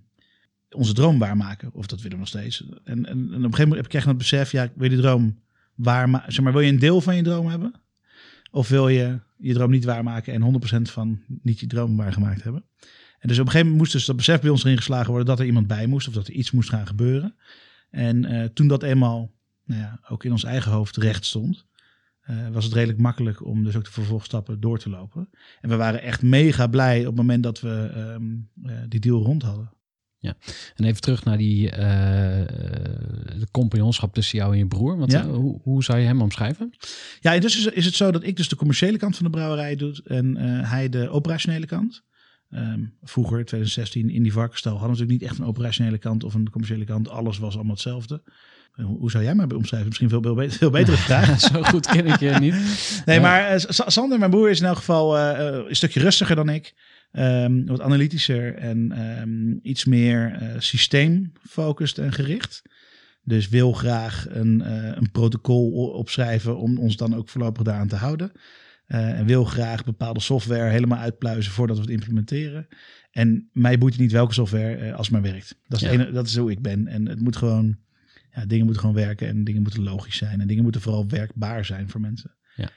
onze 0.70 0.94
droom 0.94 1.20
waarmaken. 1.20 1.74
Of 1.74 1.86
dat 1.86 2.02
willen 2.02 2.18
we 2.18 2.20
nog 2.20 2.28
steeds. 2.28 2.64
En, 2.84 3.06
en, 3.06 3.06
en 3.06 3.22
op 3.22 3.32
een 3.32 3.42
gegeven 3.42 3.62
moment 3.62 3.76
heb 3.76 3.86
ik 3.86 3.94
echt 3.94 4.06
het 4.06 4.18
besef, 4.18 4.52
ja, 4.52 4.70
wil 4.76 4.84
je 4.84 4.90
die 4.90 5.00
droom 5.00 5.40
waarmaken? 5.76 6.34
Zeg 6.34 6.44
maar, 6.44 6.54
wil 6.54 6.62
je 6.62 6.72
een 6.72 6.80
deel 6.80 7.02
van 7.02 7.16
je 7.16 7.22
droom 7.22 7.48
hebben? 7.48 7.74
Of 8.52 8.70
wil 8.70 8.88
je 8.88 9.20
je 9.38 9.54
droom 9.54 9.72
niet 9.72 9.86
waarmaken 9.86 10.34
en 10.34 10.62
100% 10.88 10.92
van 10.92 11.20
niet 11.42 11.60
je 11.60 11.68
droom 11.68 11.98
waargemaakt 11.98 12.44
hebben? 12.44 12.64
En 13.20 13.28
dus 13.28 13.40
op 13.40 13.46
een 13.46 13.52
gegeven 13.52 13.60
moment 13.60 13.78
moest 13.78 13.92
dus 13.92 14.06
dat 14.06 14.16
besef 14.16 14.42
bij 14.42 14.50
ons 14.50 14.64
erin 14.64 14.78
geslagen 14.78 15.10
worden 15.10 15.28
dat 15.28 15.40
er 15.40 15.46
iemand 15.46 15.68
bij 15.68 15.88
moest. 15.88 16.08
Of 16.08 16.14
dat 16.14 16.28
er 16.28 16.34
iets 16.34 16.52
moest 16.52 16.70
gaan 16.70 16.88
gebeuren. 16.88 17.36
En 17.90 18.26
eh, 18.26 18.44
toen 18.54 18.68
dat 18.68 18.84
eenmaal 18.84 19.32
nou 19.66 19.82
ja, 19.82 20.00
ook 20.10 20.24
in 20.24 20.32
ons 20.32 20.44
eigen 20.44 20.72
hoofd 20.72 20.98
recht 20.98 21.26
stond, 21.26 21.66
eh, 22.22 22.50
was 22.50 22.64
het 22.66 22.74
redelijk 22.74 23.00
makkelijk 23.00 23.46
om 23.46 23.64
dus 23.64 23.76
ook 23.76 23.86
de 23.86 23.92
vervolgstappen 23.92 24.60
door 24.60 24.80
te 24.80 24.90
lopen. 24.90 25.30
En 25.62 25.70
we 25.70 25.76
waren 25.76 26.02
echt 26.02 26.22
mega 26.22 26.68
blij 26.68 27.00
op 27.00 27.06
het 27.06 27.16
moment 27.16 27.44
dat 27.44 27.60
we 27.60 27.92
ehm, 27.94 28.24
eh, 28.72 28.78
die 28.90 29.00
deal 29.00 29.24
rond 29.24 29.42
hadden. 29.44 29.74
En 30.76 30.86
even 30.86 31.02
terug 31.02 31.24
naar 31.24 31.38
die 31.38 31.70
de 31.70 33.48
compagnonschap 33.52 34.14
tussen 34.14 34.38
jou 34.38 34.52
en 34.52 34.58
je 34.58 34.68
broer. 34.68 34.98
Want 34.98 35.12
Ja. 35.12 35.26
hoe, 35.28 35.60
hoe 35.64 35.84
zou 35.84 36.00
je 36.00 36.06
hem 36.06 36.22
omschrijven? 36.22 36.74
Ja, 37.20 37.32
intussen 37.34 37.66
is- 37.72 37.78
is 37.78 37.86
het 37.86 37.96
zo 37.96 38.12
dat 38.12 38.24
ik 38.24 38.38
dus 38.38 38.50
de 38.50 38.56
commerciële 38.56 38.98
kant 38.98 39.16
van 39.16 39.26
de 39.26 39.32
brouwerij 39.32 39.76
doe 39.76 40.02
en 40.06 40.36
hij 40.66 40.90
de 40.90 41.10
operationele 41.10 41.66
kant. 41.66 42.04
Ehm, 42.56 42.80
vroeger, 43.04 43.46
2016, 43.46 44.10
in 44.10 44.24
die 44.24 44.34
varkenstal 44.34 44.72
hadden 44.72 44.90
we 44.90 44.96
natuurlijk 44.98 45.22
niet 45.22 45.32
echt 45.32 45.40
een 45.40 45.48
operationele 45.54 45.98
kant 45.98 46.24
of 46.24 46.34
een 46.34 46.50
commerciële 46.50 46.86
kant. 46.86 47.10
Alles 47.10 47.38
was 47.38 47.54
allemaal 47.56 47.74
hetzelfde. 47.74 48.22
Eh, 48.76 48.86
Hoe 48.86 49.12
zou 49.12 49.24
jij 49.24 49.36
mij 49.36 49.46
omschrijven? 49.56 49.88
Misschien 49.88 50.10
veel, 50.10 50.22
veel, 50.22 50.36
beter, 50.36 50.58
veel 50.58 50.70
betere 50.70 50.98
vraag. 51.08 51.40
Zo 51.40 51.64
goed 51.64 51.88
ken 51.88 52.06
ik 52.06 52.20
je 52.20 52.30
niet. 52.40 52.56
Nee, 53.06 53.20
maar 53.20 53.48
eh, 53.48 53.60
Sa- 53.68 53.90
Sander, 53.90 54.20
mijn 54.20 54.32
broer, 54.32 54.50
is 54.50 54.60
in 54.60 54.66
elk 54.66 54.78
geval 54.78 55.18
eh, 55.18 55.66
een 55.68 55.76
stukje 55.76 56.00
rustiger 56.00 56.36
dan 56.36 56.50
ik. 56.50 56.74
Ehm, 57.12 57.66
wat 57.66 57.82
analytischer 57.82 58.56
en 58.56 58.92
ehm, 58.92 59.52
iets 59.62 59.86
meer 59.86 60.32
eh 60.40 60.50
systeemfocust 60.58 61.98
en 61.98 62.12
gericht. 62.14 62.62
Dus 63.24 63.50
wil 63.50 63.72
graag 63.74 64.26
een, 64.30 64.64
een 64.98 65.12
protocol 65.12 65.72
opschrijven 65.90 66.58
om 66.58 66.78
ons 66.78 66.98
dan 66.98 67.16
ook 67.16 67.30
voorlopig 67.30 67.64
daaraan 67.64 67.88
te 67.88 67.96
houden. 67.96 68.32
Eh, 68.86 69.20
en 69.20 69.26
wil 69.26 69.44
graag 69.44 69.84
bepaalde 69.84 70.20
software 70.20 70.70
helemaal 70.70 71.00
uitpluizen 71.00 71.52
voordat 71.52 71.76
we 71.76 71.82
het 71.82 71.92
implementeren. 71.92 72.68
En 73.12 73.50
mij 73.54 73.78
boeit 73.78 73.94
het 73.94 74.02
niet 74.02 74.12
welke 74.12 74.34
software 74.34 74.76
eh, 74.76 74.96
als 74.96 75.08
het 75.08 75.22
maar 75.22 75.32
werkt. 75.32 75.60
Dat 75.68 75.82
is, 75.82 75.88
Ja. 75.88 75.94
ene, 75.94 76.12
dat 76.12 76.28
is 76.28 76.38
hoe 76.38 76.52
ik 76.52 76.62
ben. 76.62 76.88
En 76.88 77.08
het 77.08 77.22
moet 77.22 77.36
gewoon, 77.36 77.78
ja, 78.36 78.46
dingen 78.46 78.64
moeten 78.66 78.82
gewoon 78.82 78.96
werken 78.96 79.28
en 79.28 79.44
dingen 79.44 79.62
moeten 79.62 79.84
logisch 79.84 80.18
zijn. 80.18 80.42
En 80.42 80.48
dingen 80.48 80.64
moeten 80.64 80.82
vooral 80.82 81.08
werkbaar 81.08 81.66
zijn 81.66 81.90
voor 81.90 82.02
mensen. 82.02 82.36
Ja. 82.56 82.70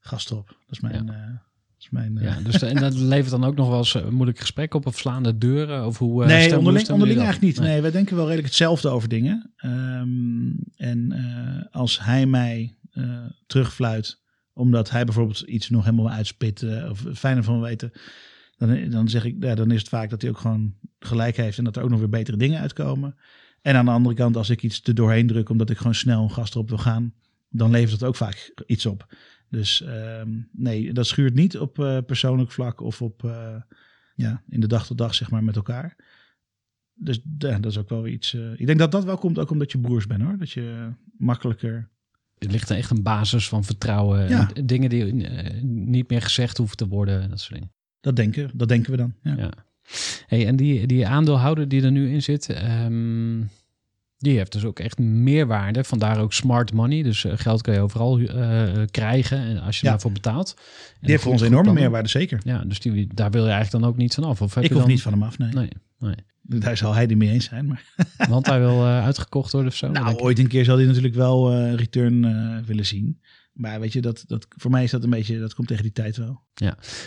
Gast 0.00 0.30
erop. 0.30 0.46
Dat 0.46 0.56
is 0.70 0.80
mijn... 0.80 1.08
eh, 1.08 1.26
dat 1.26 1.78
is 1.78 1.90
mijn 1.90 2.18
eh, 2.18 2.24
Ja, 2.24 2.40
dus 2.40 2.62
en 2.62 2.76
dat 2.76 2.94
levert 3.14 3.30
dan 3.30 3.44
ook 3.44 3.56
nog 3.56 3.68
wel 3.68 3.78
eens 3.78 3.94
eh, 3.94 4.08
moeilijke 4.08 4.40
gesprekken 4.40 4.78
op 4.78 4.86
of 4.86 4.98
slaande 4.98 5.38
deuren? 5.38 5.86
Of 5.86 5.98
hoe, 5.98 6.22
eh, 6.22 6.28
nee, 6.28 6.58
onderling, 6.58 6.88
onderling 6.90 7.18
eigenlijk 7.20 7.54
niet. 7.58 7.66
Nee. 7.66 7.80
wij 7.80 7.90
denken 7.90 8.14
wel 8.16 8.24
redelijk 8.24 8.48
hetzelfde 8.48 8.88
over 8.88 9.08
dingen. 9.08 9.52
Ehm, 9.56 10.50
en 10.76 11.12
eh, 11.12 11.72
als 11.74 12.00
hij 12.04 12.26
mij 12.26 12.76
eh, 12.90 13.24
terugfluit, 13.46 14.22
omdat 14.54 14.90
hij 14.90 15.04
bijvoorbeeld 15.04 15.40
iets 15.40 15.70
nog 15.70 15.84
helemaal 15.84 16.10
uitspit 16.10 16.62
of 16.90 17.04
fijner 17.14 17.44
van 17.44 17.60
weten, 17.60 17.92
dan, 18.56 18.90
dan 18.90 19.08
zeg 19.08 19.24
ik, 19.24 19.36
ja, 19.40 19.54
dan 19.54 19.70
is 19.70 19.78
het 19.78 19.88
vaak 19.88 20.10
dat 20.10 20.22
hij 20.22 20.30
ook 20.30 20.38
gewoon 20.38 20.74
gelijk 20.98 21.36
heeft 21.36 21.58
en 21.58 21.64
dat 21.64 21.76
er 21.76 21.82
ook 21.82 21.90
nog 21.90 21.98
weer 21.98 22.08
betere 22.08 22.36
dingen 22.36 22.60
uitkomen. 22.60 23.16
En 23.62 23.76
aan 23.76 23.84
de 23.84 23.90
andere 23.90 24.14
kant, 24.14 24.36
als 24.36 24.50
ik 24.50 24.62
iets 24.62 24.82
er 24.82 24.94
doorheen 24.94 25.26
druk, 25.26 25.48
omdat 25.48 25.70
ik 25.70 25.76
gewoon 25.76 25.94
snel 25.94 26.22
een 26.22 26.30
gast 26.30 26.54
erop 26.54 26.68
wil 26.68 26.78
gaan, 26.78 27.14
dan 27.48 27.70
levert 27.70 28.00
dat 28.00 28.08
ook 28.08 28.16
vaak 28.16 28.52
iets 28.66 28.86
op. 28.86 29.16
Dus 29.48 29.82
ehm, 29.82 30.40
nee, 30.52 30.92
dat 30.92 31.06
schuurt 31.06 31.34
niet 31.34 31.58
op 31.58 31.78
eh, 31.78 31.98
persoonlijk 32.06 32.52
vlak 32.52 32.80
of 32.80 33.02
op 33.02 33.24
eh, 33.24 33.56
ja, 34.14 34.42
in 34.48 34.60
de 34.60 34.66
dag 34.66 34.86
tot 34.86 34.98
dag 34.98 35.14
zeg 35.14 35.30
maar 35.30 35.44
met 35.44 35.56
elkaar. 35.56 35.96
Dus 36.94 37.20
ja, 37.38 37.58
dat 37.58 37.70
is 37.70 37.78
ook 37.78 37.88
wel 37.88 38.06
iets. 38.06 38.34
eh, 38.34 38.60
ik 38.60 38.66
denk 38.66 38.78
dat 38.78 38.92
dat 38.92 39.04
wel 39.04 39.18
komt 39.18 39.38
ook 39.38 39.50
omdat 39.50 39.72
je 39.72 39.78
broers 39.78 40.06
bent 40.06 40.22
hoor. 40.22 40.38
Dat 40.38 40.50
je 40.50 40.92
makkelijker. 41.16 41.90
Er 42.44 42.50
ligt 42.50 42.70
echt 42.70 42.90
een 42.90 43.02
basis 43.02 43.48
van 43.48 43.64
vertrouwen. 43.64 44.28
Ja. 44.28 44.50
Dingen 44.64 44.88
die 44.90 45.24
eh, 45.26 45.62
niet 45.62 46.08
meer 46.10 46.22
gezegd 46.22 46.56
hoeven 46.56 46.76
te 46.76 46.88
worden. 46.88 47.30
Dat 47.30 47.40
soort 47.40 47.54
dingen. 47.54 47.72
Dat 48.00 48.16
denken, 48.16 48.50
dat 48.54 48.68
denken 48.68 48.90
we 48.90 48.96
dan. 48.96 49.14
Ja. 49.22 49.34
Ja. 49.36 49.50
Hey, 50.26 50.46
en 50.46 50.56
die, 50.56 50.86
die 50.86 51.06
aandeelhouder 51.06 51.68
die 51.68 51.82
er 51.82 51.90
nu 51.92 52.10
in 52.12 52.22
zit, 52.22 52.48
ehm, 52.48 53.40
die 54.18 54.36
heeft 54.36 54.52
dus 54.52 54.64
ook 54.64 54.78
echt 54.78 54.98
meerwaarde. 54.98 55.84
Vandaar 55.84 56.20
ook 56.20 56.32
smart 56.32 56.72
money. 56.72 57.02
Dus 57.02 57.24
eh, 57.24 57.32
geld 57.36 57.62
kan 57.62 57.74
je 57.74 57.80
overal 57.80 58.18
eh, 58.18 58.72
krijgen 58.90 59.38
en 59.38 59.58
als 59.60 59.78
je 59.80 59.84
Ja. 59.86 59.90
daarvoor 59.90 60.12
betaalt. 60.12 60.54
En 60.56 60.62
Die 61.00 61.10
heeft 61.10 61.22
voor 61.22 61.32
ons 61.32 61.42
enorme 61.42 61.72
meerwaarde, 61.72 62.08
zeker. 62.08 62.40
Ja, 62.44 62.58
dus 62.64 62.80
die, 62.80 63.08
daar 63.14 63.30
wil 63.30 63.44
je 63.44 63.50
eigenlijk 63.50 63.82
dan 63.82 63.92
ook 63.92 63.96
niet 63.98 64.14
van 64.14 64.24
af. 64.24 64.42
Of 64.42 64.54
heb 64.54 64.62
Ik 64.64 64.68
je 64.68 64.74
hoef 64.74 64.82
dan... 64.84 64.92
niet 64.92 65.02
van 65.02 65.12
hem 65.12 65.22
af, 65.22 65.38
nee. 65.38 65.52
Nee, 65.52 65.68
nee. 65.98 66.14
Daar 66.46 66.76
zal 66.76 66.92
hij 66.92 67.02
het 67.02 67.16
mee 67.16 67.30
eens 67.30 67.44
zijn. 67.44 67.66
Maar 67.66 67.84
Want 68.28 68.46
hij 68.46 68.58
wil 68.60 68.84
eh, 68.84 69.04
uitgekocht 69.04 69.52
worden 69.52 69.70
of 69.70 69.76
zo. 69.76 69.90
nou, 69.90 70.16
ooit 70.16 70.38
een 70.38 70.48
keer 70.48 70.64
zal 70.64 70.76
hij 70.76 70.86
natuurlijk 70.86 71.14
wel 71.14 71.52
eh, 71.52 71.74
return 71.74 72.24
eh, 72.24 72.66
willen 72.66 72.86
zien. 72.86 73.20
Maar 73.52 73.80
weet 73.80 73.92
je, 73.92 74.00
dat, 74.00 74.24
dat, 74.26 74.46
voor 74.48 74.70
mij 74.70 74.82
is 74.84 74.90
dat 74.90 75.04
een 75.04 75.10
beetje, 75.10 75.38
dat 75.38 75.54
komt 75.54 75.68
tegen 75.68 75.82
die 75.82 75.92
tijd 75.92 76.16
wel. 76.16 76.42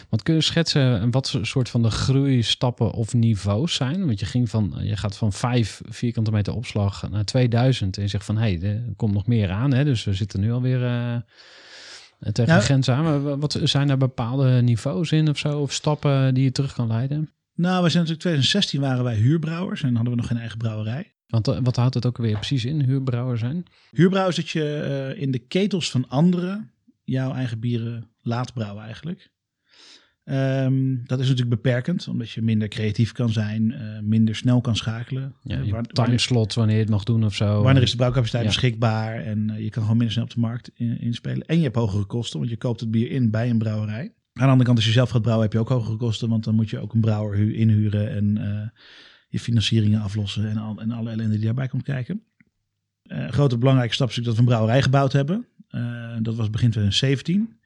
Want 0.10 0.23
kun 0.23 0.34
je 0.36 0.41
schetsen 0.41 1.12
wat 1.12 1.39
soort 1.41 1.69
van 1.69 1.82
de 1.82 1.89
groeistappen 1.89 2.91
of 2.91 3.13
niveaus 3.13 3.73
zijn? 3.76 4.06
Want 4.06 4.19
je, 4.19 4.26
ging 4.26 4.50
van, 4.50 4.73
je 4.82 4.97
gaat 4.97 5.17
van 5.17 5.34
5 5.34 5.82
vierkante 5.89 6.32
meter 6.32 6.54
opslag 6.54 7.10
naar 7.10 7.26
2000 7.26 7.97
en 7.97 8.04
je 8.04 8.10
zegt 8.10 8.26
van 8.26 8.38
hé, 8.38 8.54
hey, 8.58 8.69
er 8.69 8.93
komt 8.95 9.13
nog 9.13 9.28
meer 9.28 9.50
aan. 9.52 9.73
Hè? 9.73 9.84
Dus 9.84 10.04
we 10.04 10.13
zitten 10.13 10.39
nu 10.39 10.52
alweer 10.52 10.84
eh 10.86 11.15
tegen 12.19 12.45
Nou- 12.45 12.60
de 12.60 12.65
grens 12.65 12.89
aan. 12.89 13.04
Maar 13.04 13.23
wa- 13.23 13.38
wat 13.38 13.60
zijn 13.63 13.89
er 13.89 13.97
bepaalde 13.97 14.62
niveaus 14.62 15.12
in 15.12 15.30
of 15.30 15.38
zo? 15.38 15.60
Of 15.60 15.73
stappen 15.73 16.34
die 16.34 16.43
je 16.43 16.52
terug 16.52 16.73
kan 16.73 16.88
leiden? 16.88 17.30
Nou, 17.58 17.84
we 17.84 17.89
zijn 17.89 18.04
natuurlijk 18.04 18.20
2016 18.20 18.82
waren 18.82 19.04
wij 19.04 19.15
huurbrouwers 19.15 19.84
en 19.84 19.96
hadden 19.96 20.13
we 20.13 20.20
nog 20.20 20.28
geen 20.28 20.38
eigen 20.38 20.58
brouwerij. 20.58 21.13
Want 21.28 21.48
eh, 21.48 21.58
wat 21.63 21.76
houdt 21.76 21.93
het 21.93 22.06
ook 22.06 22.17
weer 22.17 22.36
precies 22.36 22.65
in, 22.65 22.82
huurbrouwer 22.84 23.38
zijn? 23.38 23.65
Huurbrouwen 23.91 24.32
is 24.36 24.39
dat 24.39 24.50
je 24.50 24.76
eh, 25.15 25.22
in 25.22 25.32
de 25.32 25.39
ketels 25.39 25.91
van 25.91 26.10
anderen 26.10 26.72
jouw 27.04 27.34
eigen 27.34 27.60
bieren 27.60 28.10
laat 28.22 28.54
brouwen 28.54 28.84
eigenlijk. 28.84 29.30
Ehm, 30.24 30.96
dat 31.06 31.20
is 31.20 31.28
natuurlijk 31.30 31.62
beperkend, 31.62 32.08
omdat 32.08 32.30
je 32.30 32.41
minder 32.41 32.67
creatief 32.67 33.12
kan 33.12 33.30
zijn, 33.30 33.72
eh, 33.72 34.00
minder 34.00 34.36
snel 34.36 34.62
kan 34.62 34.76
schakelen. 34.76 35.36
Ja, 35.43 35.60
je 35.62 35.82
timeslots 35.88 36.56
wanneer 36.56 36.76
je 36.76 36.82
het 36.82 36.89
mag 36.89 37.04
doen 37.04 37.26
of 37.26 37.36
zo. 37.36 37.62
Wanneer 37.63 37.84
is 37.84 37.91
de 37.91 37.98
brouwcapaciteit 37.98 38.43
Ja. 38.43 38.50
beschikbaar 38.50 39.15
en 39.24 39.54
je 39.58 39.70
kan 39.70 39.82
gewoon 39.82 39.98
minder 39.98 40.12
snel 40.12 40.24
op 40.26 40.34
de 40.34 40.39
markt 40.39 40.72
in- 40.74 41.00
inspelen. 41.00 41.48
En 41.48 41.58
je 41.58 41.63
hebt 41.63 41.76
hogere 41.76 42.06
kosten, 42.06 42.39
want 42.39 42.52
je 42.52 42.58
koopt 42.58 42.80
het 42.80 42.91
bier 42.91 43.12
in 43.12 43.32
bij 43.32 43.50
een 43.50 43.58
brouwerij. 43.58 44.13
Aan 44.38 44.43
de 44.45 44.52
andere 44.52 44.63
kant, 44.63 44.78
als 44.78 44.86
je 44.86 44.91
zelf 44.91 45.10
gaat 45.10 45.21
brouwen, 45.21 45.45
heb 45.45 45.54
je 45.54 45.60
ook 45.60 45.69
hogere 45.69 45.97
kosten, 45.97 46.30
want 46.30 46.43
dan 46.43 46.56
moet 46.56 46.69
je 46.69 46.80
ook 46.80 46.93
een 46.93 47.02
brouwer 47.02 47.38
hu- 47.38 47.54
inhuren 47.56 48.10
en 48.10 48.38
eh, 48.38 48.69
je 49.30 49.39
financieringen 49.39 50.02
aflossen 50.02 50.50
en, 50.50 50.58
al, 50.58 50.80
en 50.80 50.91
alle 50.91 51.10
ellende 51.10 51.36
die 51.36 51.45
daarbij 51.45 51.67
komt 51.67 51.84
kijken. 51.84 52.23
Eh, 53.04 53.28
grote 53.30 53.58
belangrijke 53.58 53.93
stap 53.93 54.10
is 54.10 54.15
dat 54.15 54.34
we 54.34 54.39
een 54.39 54.45
brouwerij 54.45 54.82
gebouwd 54.82 55.13
hebben. 55.13 55.45
Eh, 55.69 56.15
dat 56.21 56.36
was 56.36 56.50
begin 56.50 56.69
2017. 56.69 57.60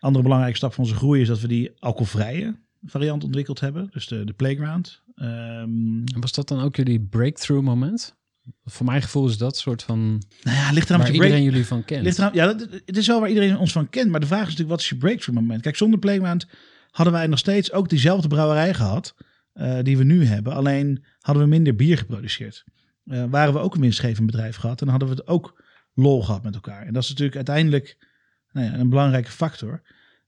Andere 0.00 0.22
belangrijke 0.22 0.56
stap 0.56 0.72
van 0.74 0.84
onze 0.84 0.96
groei 0.96 1.20
is 1.20 1.28
dat 1.28 1.40
we 1.40 1.48
die 1.48 1.70
alcoholvrije 1.78 2.56
variant 2.84 3.24
ontwikkeld 3.24 3.60
hebben, 3.60 3.88
dus 3.90 4.06
de, 4.06 4.24
de 4.24 4.32
Playground. 4.32 5.02
Ehm, 5.14 6.20
Was 6.20 6.32
dat 6.32 6.48
dan 6.48 6.60
ook 6.60 6.76
jullie 6.76 7.00
breakthrough 7.00 7.64
moment? 7.64 8.16
Voor 8.64 8.86
mijn 8.86 9.02
gevoel 9.02 9.28
is 9.28 9.38
dat 9.38 9.56
soort 9.56 9.82
van... 9.82 10.22
nou 10.42 10.56
ja, 10.56 10.70
ligt 10.72 10.88
eraan 10.88 11.00
Waar 11.00 11.10
break- 11.10 11.22
iedereen 11.22 11.42
jullie 11.44 11.66
van 11.66 11.84
kent. 11.84 12.04
Ligt 12.04 12.18
eraan, 12.18 12.34
ja, 12.34 12.46
dat, 12.46 12.68
het 12.84 12.96
is 12.96 13.06
wel 13.06 13.20
waar 13.20 13.28
iedereen 13.28 13.56
ons 13.56 13.72
van 13.72 13.88
kent. 13.90 14.10
Maar 14.10 14.20
de 14.20 14.26
vraag 14.26 14.40
is 14.40 14.46
natuurlijk, 14.46 14.70
wat 14.70 14.80
is 14.80 14.88
je 14.88 14.96
breakthrough 14.96 15.40
moment? 15.40 15.62
Kijk, 15.62 15.76
zonder 15.76 15.98
Playground 15.98 16.46
hadden 16.90 17.14
wij 17.14 17.26
nog 17.26 17.38
steeds 17.38 17.72
ook 17.72 17.88
diezelfde 17.88 18.28
brouwerij 18.28 18.74
gehad. 18.74 19.14
eh, 19.52 19.78
die 19.82 19.96
we 19.98 20.04
nu 20.04 20.24
hebben. 20.24 20.52
Alleen 20.52 21.04
hadden 21.20 21.42
we 21.42 21.48
minder 21.48 21.74
bier 21.74 21.98
geproduceerd. 21.98 22.64
Eh, 23.04 23.24
waren 23.30 23.52
we 23.54 23.58
ook 23.60 23.74
een 23.74 23.80
winstgevend 23.80 24.26
bedrijf 24.26 24.56
gehad. 24.56 24.80
En 24.80 24.88
hadden 24.88 25.08
we 25.08 25.14
het 25.14 25.26
ook 25.26 25.62
lol 25.94 26.22
gehad 26.22 26.42
met 26.42 26.54
elkaar. 26.54 26.86
En 26.86 26.92
dat 26.92 27.02
is 27.02 27.08
natuurlijk 27.08 27.36
uiteindelijk 27.36 27.96
nou 28.52 28.66
ja, 28.66 28.78
een 28.78 28.88
belangrijke 28.88 29.30
factor. 29.30 29.82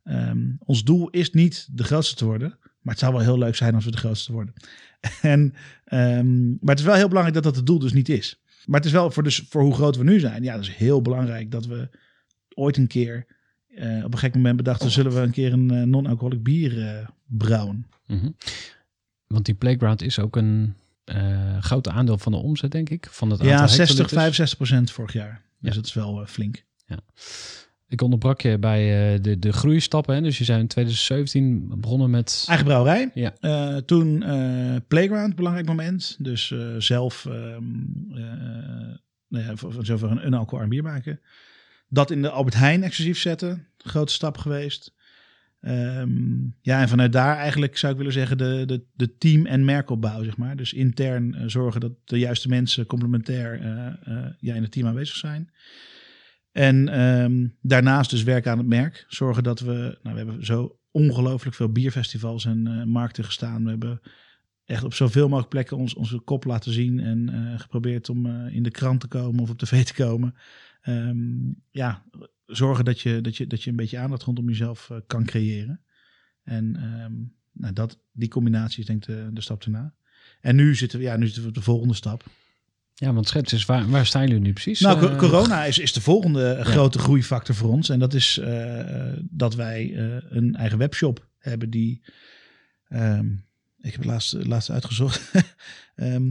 Ehm, 0.05 0.39
ons 0.59 0.85
doel 0.85 1.09
is 1.11 1.31
niet 1.31 1.69
de 1.73 1.85
grootste 1.85 2.15
te 2.15 2.25
worden. 2.25 2.59
Maar 2.81 2.95
het 2.95 2.99
zou 3.03 3.13
wel 3.13 3.23
heel 3.23 3.39
leuk 3.39 3.57
zijn 3.57 3.75
als 3.75 3.85
we 3.85 3.91
de 3.91 3.97
grootste 3.97 4.33
worden. 4.33 4.55
en, 5.23 5.55
ehm, 5.85 6.49
maar 6.49 6.59
het 6.75 6.79
is 6.79 6.85
wel 6.85 6.95
heel 6.95 7.09
belangrijk 7.09 7.35
dat 7.35 7.45
dat 7.45 7.57
het 7.57 7.67
doel 7.67 7.79
dus 7.79 7.93
niet 7.93 8.09
is. 8.09 8.41
Maar 8.67 8.77
het 8.81 8.89
is 8.89 8.95
wel 8.95 9.11
voor, 9.11 9.23
dus, 9.23 9.45
voor 9.49 9.63
hoe 9.63 9.75
groot 9.75 9.97
we 9.97 10.05
nu 10.05 10.21
zijn. 10.21 10.43
Ja, 10.43 10.55
dat 10.55 10.63
is 10.63 10.75
heel 10.75 11.03
belangrijk 11.03 11.51
dat 11.51 11.67
we 11.67 11.89
ooit 12.55 12.77
een 12.77 12.87
keer 12.87 13.27
eh, 13.75 14.05
op 14.05 14.13
een 14.13 14.19
gek 14.19 14.35
moment 14.35 14.57
bedachten... 14.57 14.91
zullen 14.91 15.13
we 15.13 15.21
een 15.21 15.31
keer 15.31 15.53
een 15.53 15.71
eh, 15.71 15.83
non-alcoholic 15.83 16.43
bier 16.43 16.87
eh, 16.87 17.09
brouwen. 17.27 17.87
Mhm. 18.07 18.31
Want 19.27 19.45
die 19.45 19.55
playground 19.55 20.03
is 20.03 20.19
ook 20.19 20.37
een 20.37 20.75
groot 21.61 21.89
aandeel 21.89 22.19
van 22.19 22.33
de 22.33 22.39
omzet, 22.39 22.71
denk 22.73 22.91
ik. 22.91 23.07
Van 23.11 23.31
het 23.31 23.41
aantal 23.41 23.57
Ja, 23.57 23.67
60, 23.67 23.79
hectoliters. 23.79 24.13
65 24.13 24.57
procent 24.57 24.91
vorig 24.91 25.13
jaar. 25.13 25.43
Dus 25.61 25.71
Ja. 25.71 25.77
dat 25.77 25.87
is 25.87 25.95
wel 25.95 26.27
flink. 26.27 26.65
Ik 27.91 28.03
onderbrak 28.03 28.41
je 28.41 28.59
bij 28.59 29.15
eh, 29.15 29.23
de, 29.23 29.39
de 29.39 29.53
groeistappen. 29.53 30.15
Hè? 30.15 30.21
Dus 30.21 30.39
je 30.39 30.45
zijn 30.45 30.61
in 30.61 30.67
2017 30.67 31.81
begonnen 31.81 32.11
met... 32.11 32.45
Eigen 32.49 32.67
brouwerij. 32.67 33.11
Ja. 33.15 33.35
Eh, 33.41 33.77
toen 33.77 34.23
eh, 34.23 34.77
Playground, 34.89 35.37
belangrijk 35.37 35.67
moment. 35.67 36.17
Dus 36.19 36.55
zelf 36.79 37.27
eh, 37.27 37.57
nou 39.29 39.45
ja, 39.45 39.57
voor, 39.57 39.73
voor 39.73 39.85
zover 39.85 40.11
een, 40.11 40.27
een 40.27 40.35
alcohol 40.35 40.69
bier 40.69 40.83
maken. 40.83 41.21
Dat 41.89 42.11
in 42.11 42.23
de 42.23 42.31
Albert 42.31 42.57
Heijn 42.57 42.83
exclusief 42.83 43.19
zetten. 43.19 43.67
Grote 43.77 44.13
stap 44.13 44.39
geweest. 44.39 44.95
Ehm, 45.61 46.11
ja, 46.61 46.81
en 46.81 46.89
vanuit 46.89 47.13
daar 47.13 47.37
eigenlijk 47.37 47.77
zou 47.77 47.93
ik 47.93 47.99
willen 47.99 48.13
zeggen 48.13 48.39
de, 48.39 48.63
de, 48.67 48.85
de 48.95 49.17
team- 49.17 49.47
en 49.47 49.65
merkopbouw, 49.65 50.23
zeg 50.23 50.37
maar. 50.37 50.57
Dus 50.57 50.73
intern 50.73 51.51
zorgen 51.51 51.81
dat 51.81 51.93
de 52.05 52.19
juiste 52.19 52.49
mensen 52.49 52.87
complementair 52.87 53.63
ja, 54.41 54.55
in 54.55 54.63
het 54.63 54.73
team 54.73 54.87
aanwezig 54.87 55.17
zijn. 55.17 55.51
En 56.53 56.89
ehm, 56.89 57.49
daarnaast 57.61 58.11
dus 58.11 58.23
werken 58.23 58.51
aan 58.51 58.59
het 58.59 58.67
merk. 58.67 59.05
Zorgen 59.09 59.43
dat 59.43 59.61
we, 59.61 59.99
nou, 60.03 60.15
we 60.17 60.23
hebben 60.23 60.47
zo 60.47 60.79
ongelooflijk 60.91 61.57
veel 61.57 61.73
bierfestivals 61.73 62.45
en 62.45 62.67
eh, 62.67 62.85
markten 62.85 63.25
gestaan. 63.25 63.63
We 63.65 63.71
hebben 63.71 64.01
echt 64.65 64.85
op 64.85 64.95
zoveel 64.95 65.29
mogelijk 65.29 65.49
plekken 65.49 65.77
ons, 65.77 65.95
onze 65.95 66.19
kop 66.19 66.45
laten 66.45 66.73
zien 66.73 67.01
en 67.01 67.29
eh, 67.29 67.61
geprobeerd 67.61 68.09
om 68.09 68.27
eh, 68.27 68.55
in 68.55 68.63
de 68.63 68.71
krant 68.71 69.01
te 69.01 69.09
komen 69.09 69.43
of 69.43 69.51
op 69.51 69.59
tv 69.59 69.85
te 69.85 69.95
komen. 69.95 70.35
Ehm, 70.81 71.53
ja, 71.71 72.05
zorgen 72.47 72.85
dat 72.85 73.01
je, 73.01 73.21
dat, 73.21 73.37
je, 73.37 73.47
dat 73.47 73.63
je 73.63 73.71
een 73.71 73.77
beetje 73.77 73.99
aandacht 73.99 74.23
rondom 74.23 74.49
jezelf 74.49 74.91
kan 75.07 75.25
creëren. 75.25 75.81
En 76.43 76.77
ehm, 76.77 77.13
nou, 77.53 77.73
dat, 77.73 77.99
die 78.13 78.29
combinatie 78.29 78.81
is 78.81 78.87
denk 78.87 79.07
ik 79.07 79.15
de, 79.15 79.31
de 79.33 79.41
stap 79.41 79.63
erna. 79.63 79.95
En 80.41 80.57
nu 80.57 80.75
zitten, 80.75 80.99
we, 80.99 81.05
ja, 81.05 81.17
nu 81.17 81.25
zitten 81.25 81.43
we 81.43 81.49
op 81.49 81.55
de 81.55 81.63
volgende 81.63 81.95
stap. 81.95 82.25
Ja, 83.01 83.13
want 83.13 83.29
schets 83.29 83.65
waar, 83.65 83.89
waar 83.89 84.07
staan 84.07 84.27
jullie 84.27 84.43
nu 84.43 84.53
precies? 84.53 84.81
Nou, 84.81 85.07
Eh, 85.07 85.19
corona 85.19 85.65
is, 85.65 85.79
is 85.79 85.93
de 85.93 86.01
volgende 86.01 86.59
grote 86.65 86.99
groeifactor 86.99 87.55
voor 87.55 87.71
ons. 87.71 87.89
En 87.89 87.99
dat 87.99 88.15
is 88.15 88.39
eh, 88.39 89.13
dat 89.21 89.55
wij 89.55 89.95
eh, 89.97 90.37
een 90.37 90.55
eigen 90.55 90.79
webshop 90.79 91.29
hebben 91.39 91.71
die... 91.71 92.03
ehm, 92.89 93.27
ik 93.81 93.93
heb 93.93 94.01
het 94.01 94.05
laatst, 94.05 94.33
laatst 94.33 94.71
uitgezocht. 94.71 95.31
ehm 95.95 96.31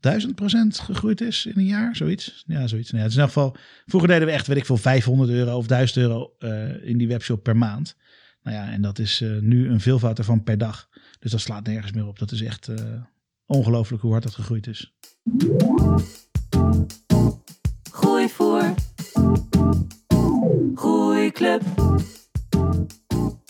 duizend 0.00 0.34
procent 0.34 0.78
gegroeid 0.78 1.20
is 1.20 1.46
in 1.46 1.52
een 1.56 1.66
jaar, 1.66 1.96
zoiets. 1.96 2.44
Ja, 2.46 2.66
zoiets. 2.66 2.90
Nou 2.90 3.02
ja, 3.02 3.08
het 3.08 3.12
is 3.12 3.16
in 3.16 3.24
ieder 3.24 3.34
geval, 3.34 3.56
vroeger 3.86 4.08
deden 4.08 4.26
we 4.26 4.32
echt, 4.32 4.46
weet 4.46 4.56
ik 4.56 4.66
veel, 4.66 4.76
500 4.76 5.30
euro 5.30 5.56
of 5.56 5.66
1000 5.66 5.98
euro 5.98 6.34
eh, 6.38 6.88
in 6.88 6.98
die 6.98 7.08
webshop 7.08 7.42
per 7.42 7.56
maand. 7.56 7.96
Nou 8.42 8.56
ja, 8.56 8.72
en 8.72 8.82
dat 8.82 8.98
is 8.98 9.20
eh, 9.20 9.38
nu 9.38 9.68
een 9.68 9.80
veelvoud 9.80 10.18
ervan 10.18 10.42
per 10.42 10.58
dag. 10.58 10.88
Dus 11.18 11.30
dat 11.30 11.40
slaat 11.40 11.66
nergens 11.66 11.92
meer 11.92 12.06
op. 12.06 12.18
Dat 12.18 12.32
is 12.32 12.42
echt 12.42 12.68
eh, 12.68 13.02
ongelooflijk 13.46 14.02
hoe 14.02 14.10
hard 14.12 14.22
dat 14.22 14.34
gegroeid 14.34 14.66
is. 14.66 14.94
Groei 17.90 18.28
voor. 18.28 18.74
Groeiclub. 20.74 21.62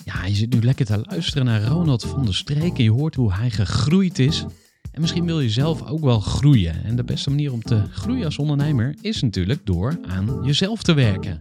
Ja, 0.04 0.24
je 0.24 0.34
zit 0.34 0.52
nu 0.52 0.62
lekker 0.62 0.86
te 0.86 1.02
luisteren 1.06 1.44
naar 1.44 1.64
Ronald 1.64 2.04
van 2.04 2.24
der 2.24 2.34
Streek 2.34 2.78
en 2.78 2.84
je 2.84 2.90
hoort 2.90 3.14
hoe 3.14 3.32
hij 3.32 3.50
gegroeid 3.50 4.18
is. 4.18 4.44
En 4.92 5.00
misschien 5.00 5.26
wil 5.26 5.40
je 5.40 5.50
zelf 5.50 5.88
ook 5.88 6.00
wel 6.00 6.20
groeien. 6.20 6.84
En 6.84 6.96
de 6.96 7.04
beste 7.04 7.30
manier 7.30 7.52
om 7.52 7.62
te 7.62 7.82
groeien 7.90 8.24
als 8.24 8.38
ondernemer 8.38 8.94
is 9.00 9.22
natuurlijk 9.22 9.66
door 9.66 9.98
aan 10.06 10.40
jezelf 10.44 10.82
te 10.82 10.94
werken. 10.94 11.38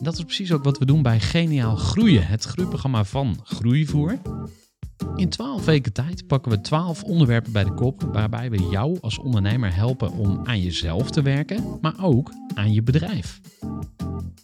Dat 0.00 0.18
is 0.18 0.24
precies 0.24 0.52
ook 0.52 0.64
wat 0.64 0.78
we 0.78 0.86
doen 0.86 1.02
bij 1.02 1.20
Geniaal 1.20 1.76
Groeien, 1.76 2.26
het 2.26 2.44
groeiprogramma 2.44 3.04
van 3.04 3.40
Groeivoer. 3.44 4.18
In 5.16 5.28
12 5.28 5.64
weken 5.64 5.92
tijd 5.92 6.26
pakken 6.26 6.50
we 6.50 6.60
12 6.60 7.02
onderwerpen 7.02 7.52
bij 7.52 7.64
de 7.64 7.74
kop 7.74 8.02
waarbij 8.02 8.50
we 8.50 8.68
jou 8.68 8.98
als 9.00 9.18
ondernemer 9.18 9.74
helpen 9.74 10.12
om 10.12 10.40
aan 10.44 10.60
jezelf 10.60 11.10
te 11.10 11.22
werken, 11.22 11.78
maar 11.80 11.94
ook 12.00 12.32
aan 12.54 12.72
je 12.72 12.82
bedrijf. 12.82 13.40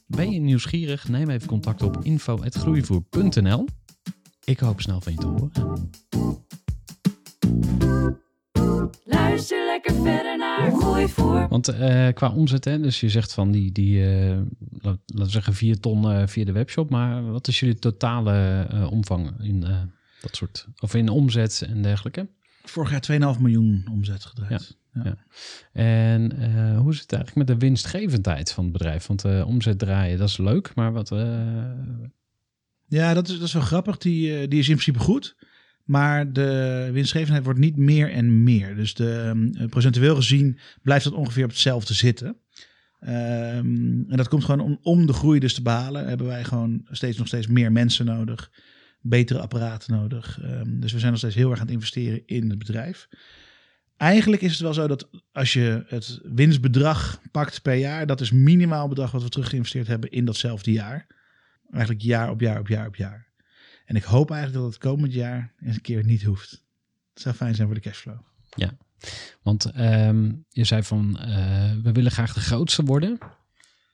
Ben 0.07 0.31
je 0.31 0.41
nieuwsgierig? 0.41 1.09
Neem 1.09 1.31
even 1.31 1.49
contact 1.49 1.83
op 1.83 1.99
info.groeivoer.nl. 2.03 3.67
Ik 4.45 4.59
hoop 4.59 4.81
snel 4.81 5.01
van 5.01 5.13
je 5.13 5.19
te 5.19 5.27
horen. 5.27 5.91
Luister 9.05 9.67
lekker 9.67 9.95
verder 9.95 10.39
naar 10.39 10.73
Groei 10.73 11.09
voor. 11.09 11.49
Want 11.49 11.69
eh, 11.69 12.09
qua 12.15 12.33
omzet, 12.33 12.65
hè, 12.65 12.81
dus 12.81 13.01
je 13.01 13.09
zegt 13.09 13.35
van 13.35 13.51
die, 13.51 13.73
die 13.73 14.05
eh, 14.05 14.39
laten 14.77 15.01
we 15.07 15.25
zeggen 15.29 15.55
4 15.55 15.81
ton 15.81 16.11
eh, 16.11 16.27
via 16.27 16.45
de 16.45 16.53
webshop. 16.53 16.91
Maar 16.91 17.31
wat 17.31 17.49
is 17.49 17.61
jullie 17.61 17.79
totale 17.79 18.67
omvang 18.91 19.41
in 19.41 19.65
dat 20.21 20.37
soort, 20.37 20.67
of 20.81 20.95
in 20.95 21.09
omzet 21.09 21.63
en 21.69 21.83
dergelijke? 21.83 22.29
Vorig 22.65 22.91
jaar 22.91 23.35
2,5 23.37 23.41
miljoen 23.41 23.87
omzet 23.91 24.25
gedraaid. 24.25 24.79
Ja. 24.95 25.03
ja. 25.05 25.17
En 25.73 26.33
eh, 26.39 26.79
hoe 26.79 26.93
zit 26.93 27.03
het 27.03 27.13
eigenlijk 27.13 27.49
met 27.49 27.59
de 27.59 27.67
winstgevendheid 27.67 28.53
van 28.53 28.65
het 28.65 28.73
bedrijf? 28.73 29.07
Want 29.07 29.25
eh, 29.25 29.47
omzet 29.47 29.79
draaien, 29.79 30.19
dat 30.19 30.29
is 30.29 30.37
leuk, 30.37 30.75
maar 30.75 30.93
wat... 30.93 31.13
eh, 31.13 31.71
Ja, 32.87 33.15
dat 33.15 33.29
is, 33.29 33.35
dat 33.39 33.47
is 33.47 33.53
wel 33.53 33.63
grappig. 33.63 33.97
Die, 33.99 34.49
die 34.49 34.59
is 34.59 34.69
in 34.69 34.75
principe 34.75 34.99
goed. 34.99 35.37
Maar 35.85 36.33
de 36.33 36.89
winstgevendheid 36.93 37.45
wordt 37.45 37.59
niet 37.59 37.77
meer 37.77 38.11
en 38.13 38.43
meer. 38.43 38.77
Dus 38.77 38.95
de, 38.95 39.33
eh, 39.59 39.67
procentueel 39.67 40.15
gezien 40.17 40.59
blijft 40.83 41.05
dat 41.05 41.13
ongeveer 41.13 41.45
op 41.45 41.51
hetzelfde 41.51 41.95
zitten. 41.95 42.37
Ehm, 43.01 43.15
en 44.09 44.17
dat 44.17 44.29
komt 44.29 44.45
gewoon 44.45 44.61
om, 44.61 44.79
om 44.83 45.07
de 45.07 45.13
groei 45.13 45.39
dus 45.41 45.55
te 45.55 45.63
behalen. 45.63 46.09
Hebben 46.09 46.27
wij 46.27 46.45
gewoon 46.45 46.87
steeds 46.91 47.19
nog 47.19 47.27
steeds 47.27 47.47
meer 47.47 47.73
mensen 47.73 48.05
nodig. 48.07 48.51
Betere 49.01 49.41
apparaten 49.41 49.95
nodig. 49.95 50.41
Ehm, 50.43 50.81
dus 50.81 50.93
we 50.93 50.99
zijn 50.99 51.11
nog 51.11 51.21
steeds 51.21 51.35
heel 51.35 51.51
erg 51.51 51.61
aan 51.61 51.67
het 51.67 51.75
investeren 51.75 52.23
in 52.27 52.51
het 52.51 52.59
bedrijf. 52.59 53.09
Eigenlijk 53.97 54.43
is 54.43 54.53
het 54.53 54.61
wel 54.61 54.75
zo 54.75 54.87
dat 54.87 55.09
als 55.33 55.53
je 55.53 55.85
het 55.87 56.21
winstbedrag 56.23 57.21
pakt 57.31 57.63
per 57.63 57.75
jaar, 57.75 58.07
dat 58.07 58.21
is 58.21 58.31
minimaal 58.31 58.89
bedrag 58.89 59.11
wat 59.11 59.23
we 59.23 59.29
terug 59.29 59.49
geïnvesteerd 59.49 59.87
hebben 59.87 60.11
in 60.11 60.25
datzelfde 60.25 60.73
jaar. 60.73 61.07
Eigenlijk 61.71 62.03
jaar 62.03 62.31
op 62.31 62.41
jaar 62.41 62.59
op 62.59 62.69
jaar 62.69 62.87
op 62.87 62.97
jaar. 62.97 63.27
En 63.85 63.97
ik 63.97 64.03
hoop 64.03 64.31
eigenlijk 64.31 64.63
dat 64.63 64.73
het 64.73 64.83
komend 64.83 65.13
jaar 65.13 65.53
eens 65.61 65.75
een 65.75 65.83
keer 65.83 66.05
niet 66.05 66.23
hoeft. 66.23 66.51
Het 67.13 67.23
zou 67.23 67.35
fijn 67.35 67.55
zijn 67.55 67.67
voor 67.67 67.77
de 67.77 67.83
cashflow. 67.83 68.19
want 69.43 69.65
ehm, 69.65 70.33
je 70.49 70.65
zei 70.65 70.83
van, 70.83 71.19
eh, 71.19 71.73
we 71.83 71.93
willen 71.93 72.11
graag 72.11 72.33
de 72.35 72.41
grootste 72.41 72.83
worden. 72.83 73.19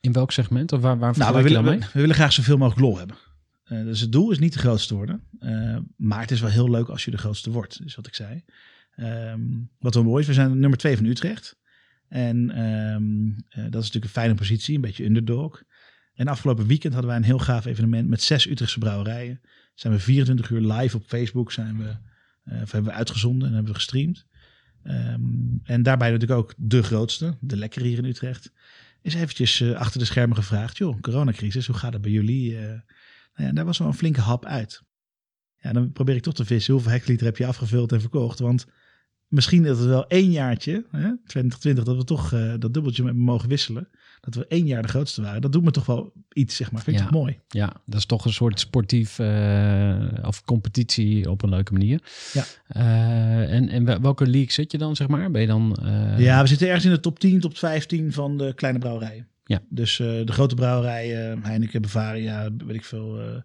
In 0.00 0.12
welk 0.12 0.32
segment? 0.32 0.72
Of 0.72 0.80
waar, 0.80 0.98
waar 0.98 1.18
Nou, 1.18 1.34
we 1.34 1.42
willen, 1.42 1.64
we, 1.64 1.78
we 1.78 2.00
willen 2.00 2.14
graag 2.14 2.32
zoveel 2.32 2.56
mogelijk 2.56 2.80
lol 2.80 2.98
hebben. 2.98 3.16
Eh, 3.66 3.84
dus 3.84 4.00
het 4.00 4.12
doel 4.12 4.30
is 4.30 4.38
niet 4.38 4.52
de 4.52 4.58
grootste 4.58 4.94
worden. 4.94 5.22
Eh, 5.38 5.76
maar 5.96 6.20
het 6.20 6.30
is 6.30 6.40
wel 6.40 6.50
heel 6.50 6.70
leuk 6.70 6.88
als 6.88 7.04
je 7.04 7.10
de 7.10 7.18
grootste 7.18 7.50
wordt, 7.50 7.80
is 7.84 7.94
wat 7.94 8.06
ik 8.06 8.14
zei. 8.14 8.44
Ehm, 8.94 9.40
wat 9.78 9.94
wel 9.94 10.04
mooi 10.04 10.20
is, 10.20 10.26
we 10.26 10.34
zijn 10.34 10.58
nummer 10.58 10.78
twee 10.78 10.96
van 10.96 11.04
Utrecht. 11.04 11.58
En 12.08 12.50
ehm, 12.50 13.28
eh, 13.48 13.70
dat 13.70 13.82
is 13.82 13.86
natuurlijk 13.86 14.04
een 14.04 14.20
fijne 14.20 14.34
positie, 14.34 14.74
een 14.74 14.80
beetje 14.80 15.04
underdog. 15.04 15.62
En 16.14 16.28
afgelopen 16.28 16.66
weekend 16.66 16.92
hadden 16.92 17.10
wij 17.10 17.20
een 17.20 17.26
heel 17.26 17.38
gaaf 17.38 17.64
evenement 17.64 18.08
met 18.08 18.22
zes 18.22 18.46
Utrechtse 18.46 18.78
brouwerijen. 18.78 19.40
zijn 19.74 19.92
we 19.92 19.98
24 19.98 20.50
uur 20.50 20.60
live 20.60 20.96
op 20.96 21.04
Facebook 21.06 21.52
zijn 21.52 21.78
we, 21.78 21.96
of 22.62 22.72
hebben 22.72 22.90
we 22.90 22.96
uitgezonden 22.96 23.48
en 23.48 23.54
hebben 23.54 23.72
we 23.72 23.78
gestreamd. 23.78 24.26
Ehm, 24.82 25.20
en 25.62 25.82
daarbij 25.82 26.10
natuurlijk 26.10 26.40
ook 26.40 26.54
de 26.56 26.82
grootste, 26.82 27.36
de 27.40 27.56
lekker 27.56 27.82
hier 27.82 27.98
in 27.98 28.04
Utrecht, 28.04 28.52
is 29.02 29.14
eventjes 29.14 29.62
achter 29.62 29.98
de 30.00 30.06
schermen 30.06 30.36
gevraagd. 30.36 30.76
Joh, 30.76 31.00
coronacrisis, 31.00 31.66
hoe 31.66 31.76
gaat 31.76 31.92
het 31.92 32.02
bij 32.02 32.10
jullie? 32.10 32.56
Nou 33.36 33.48
ja, 33.48 33.54
daar 33.54 33.64
was 33.64 33.78
wel 33.78 33.88
een 33.88 33.94
flinke 33.94 34.20
hap 34.20 34.44
uit. 34.44 34.82
Ja, 35.56 35.72
dan 35.72 35.92
probeer 35.92 36.14
ik 36.14 36.22
toch 36.22 36.34
te 36.34 36.44
vissen. 36.44 36.72
Hoeveel 36.74 36.92
hectoliter 36.92 37.26
heb 37.26 37.36
je 37.36 37.46
afgevuld 37.46 37.92
en 37.92 38.00
verkocht? 38.00 38.38
Want 38.38 38.66
misschien 39.26 39.62
dat 39.62 39.78
het 39.78 39.86
wel 39.86 40.06
één 40.06 40.30
jaartje, 40.30 40.72
hè, 40.90 41.10
2020, 41.26 41.84
dat 41.84 41.96
we 41.96 42.04
toch 42.04 42.32
eh, 42.32 42.54
dat 42.58 42.74
dubbeltje 42.74 43.02
met 43.04 43.16
mogen 43.16 43.48
wisselen. 43.48 43.88
Dat 44.20 44.34
we 44.34 44.46
één 44.46 44.66
jaar 44.66 44.82
de 44.82 44.88
grootste 44.88 45.22
waren. 45.22 45.40
Dat 45.40 45.52
doet 45.52 45.64
me 45.64 45.70
toch 45.70 45.86
wel 45.86 46.12
iets, 46.32 46.56
zeg 46.56 46.72
maar. 46.72 46.82
Vind 46.82 46.96
ik 46.96 47.02
Ja. 47.02 47.08
toch 47.08 47.20
mooi. 47.20 47.40
Ja, 47.48 47.72
dat 47.86 47.98
is 47.98 48.06
toch 48.06 48.24
een 48.24 48.32
soort 48.32 48.60
sportief 48.60 49.18
eh, 49.18 50.08
of 50.22 50.44
competitie 50.44 51.30
op 51.30 51.42
een 51.42 51.48
leuke 51.48 51.72
manier. 51.72 52.00
Ja. 52.32 52.44
Eh, 52.66 53.52
en, 53.54 53.68
en 53.68 53.84
wel- 53.84 54.00
welke 54.00 54.26
league 54.26 54.52
zit 54.52 54.72
je 54.72 54.78
dan, 54.78 54.96
zeg 54.96 55.08
maar? 55.08 55.30
Ben 55.30 55.40
je 55.40 55.46
dan... 55.46 55.76
Ja, 56.18 56.40
we 56.42 56.46
zitten 56.48 56.66
ergens 56.66 56.84
in 56.84 56.90
de 56.90 57.00
top 57.00 57.18
10, 57.18 57.40
top 57.40 57.56
15 57.56 58.12
van 58.12 58.36
de 58.38 58.52
kleine 58.54 58.78
brouwerijen. 58.78 59.28
Ja. 59.46 59.62
Dus 59.68 60.00
eh, 60.00 60.06
de 60.06 60.32
grote 60.32 60.54
brouwerijen, 60.54 61.42
Heineken, 61.42 61.82
Bavaria, 61.82 62.50
weet 62.56 62.76
ik 62.76 62.84
veel, 62.84 63.20
eh 63.20 63.40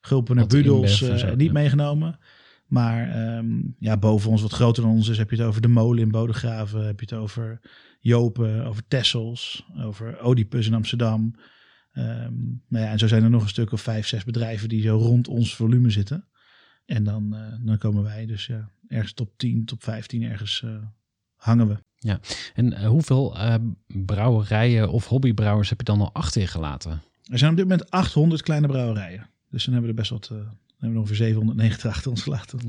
Gulpen 0.00 0.38
en 0.38 0.48
Budels, 0.48 1.02
eh, 1.02 1.16
zo, 1.16 1.34
niet 1.34 1.46
ja. 1.46 1.52
meegenomen. 1.52 2.18
Maar 2.66 3.10
ehm, 3.10 3.46
ja, 3.78 3.96
boven 3.96 4.30
ons, 4.30 4.42
wat 4.42 4.52
groter 4.52 4.82
dan 4.82 4.92
ons 4.92 5.08
is, 5.08 5.18
heb 5.18 5.30
je 5.30 5.36
het 5.36 5.46
over 5.46 5.60
de 5.60 5.68
molen 5.68 6.02
in 6.02 6.10
Bodegraven. 6.10 6.86
Heb 6.86 7.00
je 7.00 7.06
het 7.08 7.18
over 7.18 7.60
Jopen, 8.00 8.64
over 8.64 8.82
Tessels, 8.88 9.66
over 9.78 10.26
Oedipus 10.26 10.66
in 10.66 10.74
Amsterdam. 10.74 11.34
Ehm, 11.92 12.34
nou 12.68 12.84
ja, 12.84 12.90
en 12.90 12.98
zo 12.98 13.06
zijn 13.06 13.22
er 13.22 13.30
nog 13.30 13.42
een 13.42 13.48
stuk 13.48 13.72
of 13.72 13.80
vijf, 13.80 14.06
zes 14.06 14.24
bedrijven 14.24 14.68
die 14.68 14.82
zo 14.82 14.96
rond 14.96 15.28
ons 15.28 15.54
volume 15.54 15.90
zitten. 15.90 16.28
En 16.86 17.04
dan, 17.04 17.34
eh, 17.34 17.52
dan 17.60 17.78
komen 17.78 18.02
wij 18.02 18.26
dus 18.26 18.46
ja, 18.46 18.70
ergens 18.88 19.12
top 19.12 19.32
10, 19.36 19.64
top 19.64 19.82
15 19.82 20.22
ergens 20.22 20.62
eh, 20.62 20.82
hangen 21.36 21.68
we. 21.68 21.76
En 22.54 22.72
eh, 22.72 22.86
hoeveel 22.88 23.36
eh, 23.38 23.54
brouwerijen 23.86 24.90
of 24.90 25.06
hobbybrouwers 25.06 25.68
heb 25.68 25.78
je 25.78 25.84
dan 25.84 26.00
al 26.00 26.10
achter 26.12 26.40
je 26.40 26.46
gelaten? 26.46 27.02
Er 27.30 27.38
zijn 27.38 27.50
op 27.50 27.56
dit 27.56 27.68
moment 27.68 27.90
800 27.90 28.42
kleine 28.42 28.66
brouwerijen. 28.66 29.26
Dus 29.50 29.64
dan 29.64 29.74
hebben 29.74 29.92
we 29.94 29.96
er 29.96 30.08
best 30.08 30.10
wat, 30.10 30.28
dan 30.28 30.46
hebben 30.70 30.92
we 30.92 30.98
ongeveer 30.98 31.16
790 31.16 31.90
achter 31.90 32.10
ons 32.10 32.22
gelaten. 32.22 32.60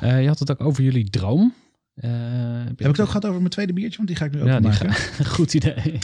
Ja. 0.00 0.16
Je 0.18 0.28
had 0.28 0.38
het 0.38 0.50
ook 0.50 0.60
over 0.60 0.82
jullie 0.82 1.10
droom. 1.10 1.54
Heb, 2.00 2.80
ik 2.80 2.86
het 2.86 3.00
ook 3.00 3.06
gehad 3.06 3.26
over 3.26 3.38
mijn 3.38 3.50
tweede 3.50 3.72
biertje? 3.72 3.96
Want 3.96 4.08
die 4.08 4.16
ga 4.16 4.24
ik 4.24 4.32
nu 4.32 4.38
Ja, 4.38 4.44
die 4.44 4.54
openmaken. 4.56 4.90
ga- 4.92 5.24
goed 5.36 5.54
idee. 5.54 5.98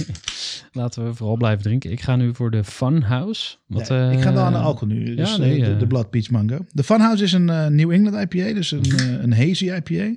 Laten 0.73 1.05
we 1.05 1.15
vooral 1.15 1.37
blijven 1.37 1.63
drinken. 1.63 1.91
Ik 1.91 2.01
ga 2.01 2.17
nu 2.17 2.35
voor 2.35 2.51
de 2.51 2.65
Funhouse. 2.65 3.57
Wat, 3.67 3.89
Ja, 3.89 4.11
ik 4.11 4.21
ga 4.21 4.33
wel 4.33 4.45
aan 4.45 4.53
de 4.53 4.59
alcohol 4.59 4.95
nu. 4.95 5.15
Dus 5.15 5.31
ja, 5.31 5.37
nee, 5.37 5.65
de, 5.65 5.77
de 5.77 5.87
Blood 5.87 6.11
Peach 6.11 6.31
Mango. 6.31 6.59
De 6.73 6.85
Funhouse 6.85 7.25
is 7.25 7.33
een 7.33 7.45
New 7.75 7.91
England 7.91 8.33
IPA. 8.35 8.53
Dus 8.55 8.71
een, 8.71 8.85
een 9.25 9.33
hazy 9.33 9.71
IPA. 9.71 10.15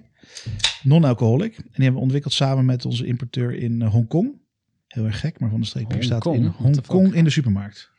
Non-alcoholic. 0.84 1.55
En 1.57 1.63
die 1.63 1.72
hebben 1.74 1.93
we 1.93 1.99
ontwikkeld 1.99 2.34
samen 2.34 2.65
met 2.65 2.86
onze 2.86 3.05
importeur 3.05 3.53
in 3.53 3.82
eh, 3.82 3.89
Hongkong. 3.89 4.39
Heel 4.88 5.05
erg 5.05 5.19
gek, 5.19 5.39
maar 5.39 5.49
van 5.49 5.59
de 5.59 5.65
streek 5.65 5.88
bier 5.88 6.03
staat 6.03 6.26
in 6.26 6.45
Hongkong? 6.45 7.13
In 7.13 7.24
de 7.24 7.30
supermarkt. 7.30 7.89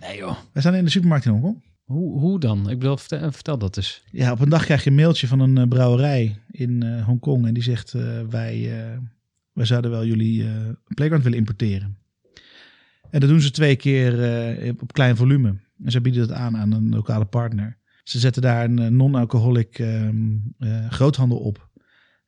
Nee 0.00 0.16
joh. 0.16 0.36
Wij 0.52 0.62
staan 0.62 0.74
in 0.74 0.84
de 0.84 0.90
supermarkt 0.90 1.24
in 1.24 1.30
Hongkong. 1.30 1.62
Hoe, 1.84 2.18
hoe 2.18 2.40
dan? 2.40 2.70
Ik 2.70 2.78
bedoel, 2.78 2.96
vertel, 2.96 3.32
vertel 3.32 3.58
dat 3.58 3.76
eens. 3.76 4.02
Ja, 4.10 4.32
op 4.32 4.40
een 4.40 4.48
dag 4.48 4.64
krijg 4.64 4.84
je 4.84 4.90
een 4.90 4.96
mailtje 4.96 5.26
van 5.26 5.40
een 5.40 5.58
eh, 5.58 5.68
brouwerij 5.68 6.38
in 6.50 6.82
eh, 6.82 7.04
Hongkong. 7.04 7.46
En 7.46 7.54
die 7.54 7.62
zegt, 7.62 7.94
eh, 7.94 8.20
wij, 8.30 8.80
eh, 8.80 8.98
wij 9.52 9.64
zouden 9.64 9.90
wel 9.90 10.04
jullie 10.06 10.44
eh 10.44 10.68
playground 10.94 11.24
willen 11.24 11.38
importeren. 11.38 11.96
En 13.10 13.20
dat 13.20 13.28
doen 13.28 13.40
ze 13.40 13.50
twee 13.50 13.76
keer 13.76 14.22
eh, 14.22 14.72
op 14.80 14.92
klein 14.92 15.16
volume. 15.16 15.54
En 15.84 15.90
ze 15.90 16.00
bieden 16.00 16.28
dat 16.28 16.36
aan 16.36 16.56
aan 16.56 16.72
een 16.72 16.88
lokale 16.88 17.24
partner. 17.24 17.78
Ze 18.02 18.18
zetten 18.18 18.42
daar 18.42 18.64
een 18.64 18.78
eh, 18.78 18.86
non-alcoholic 18.86 19.78
ehm, 19.78 20.36
eh, 20.58 20.90
groothandel 20.90 21.38
op. 21.38 21.68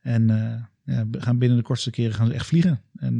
En 0.00 0.30
eh, 0.30 0.94
ja, 0.96 1.06
gaan 1.10 1.38
binnen 1.38 1.58
de 1.58 1.64
kortste 1.64 1.90
keren 1.90 2.14
gaan 2.14 2.26
ze 2.26 2.32
echt 2.32 2.46
vliegen. 2.46 2.82
En 2.96 3.18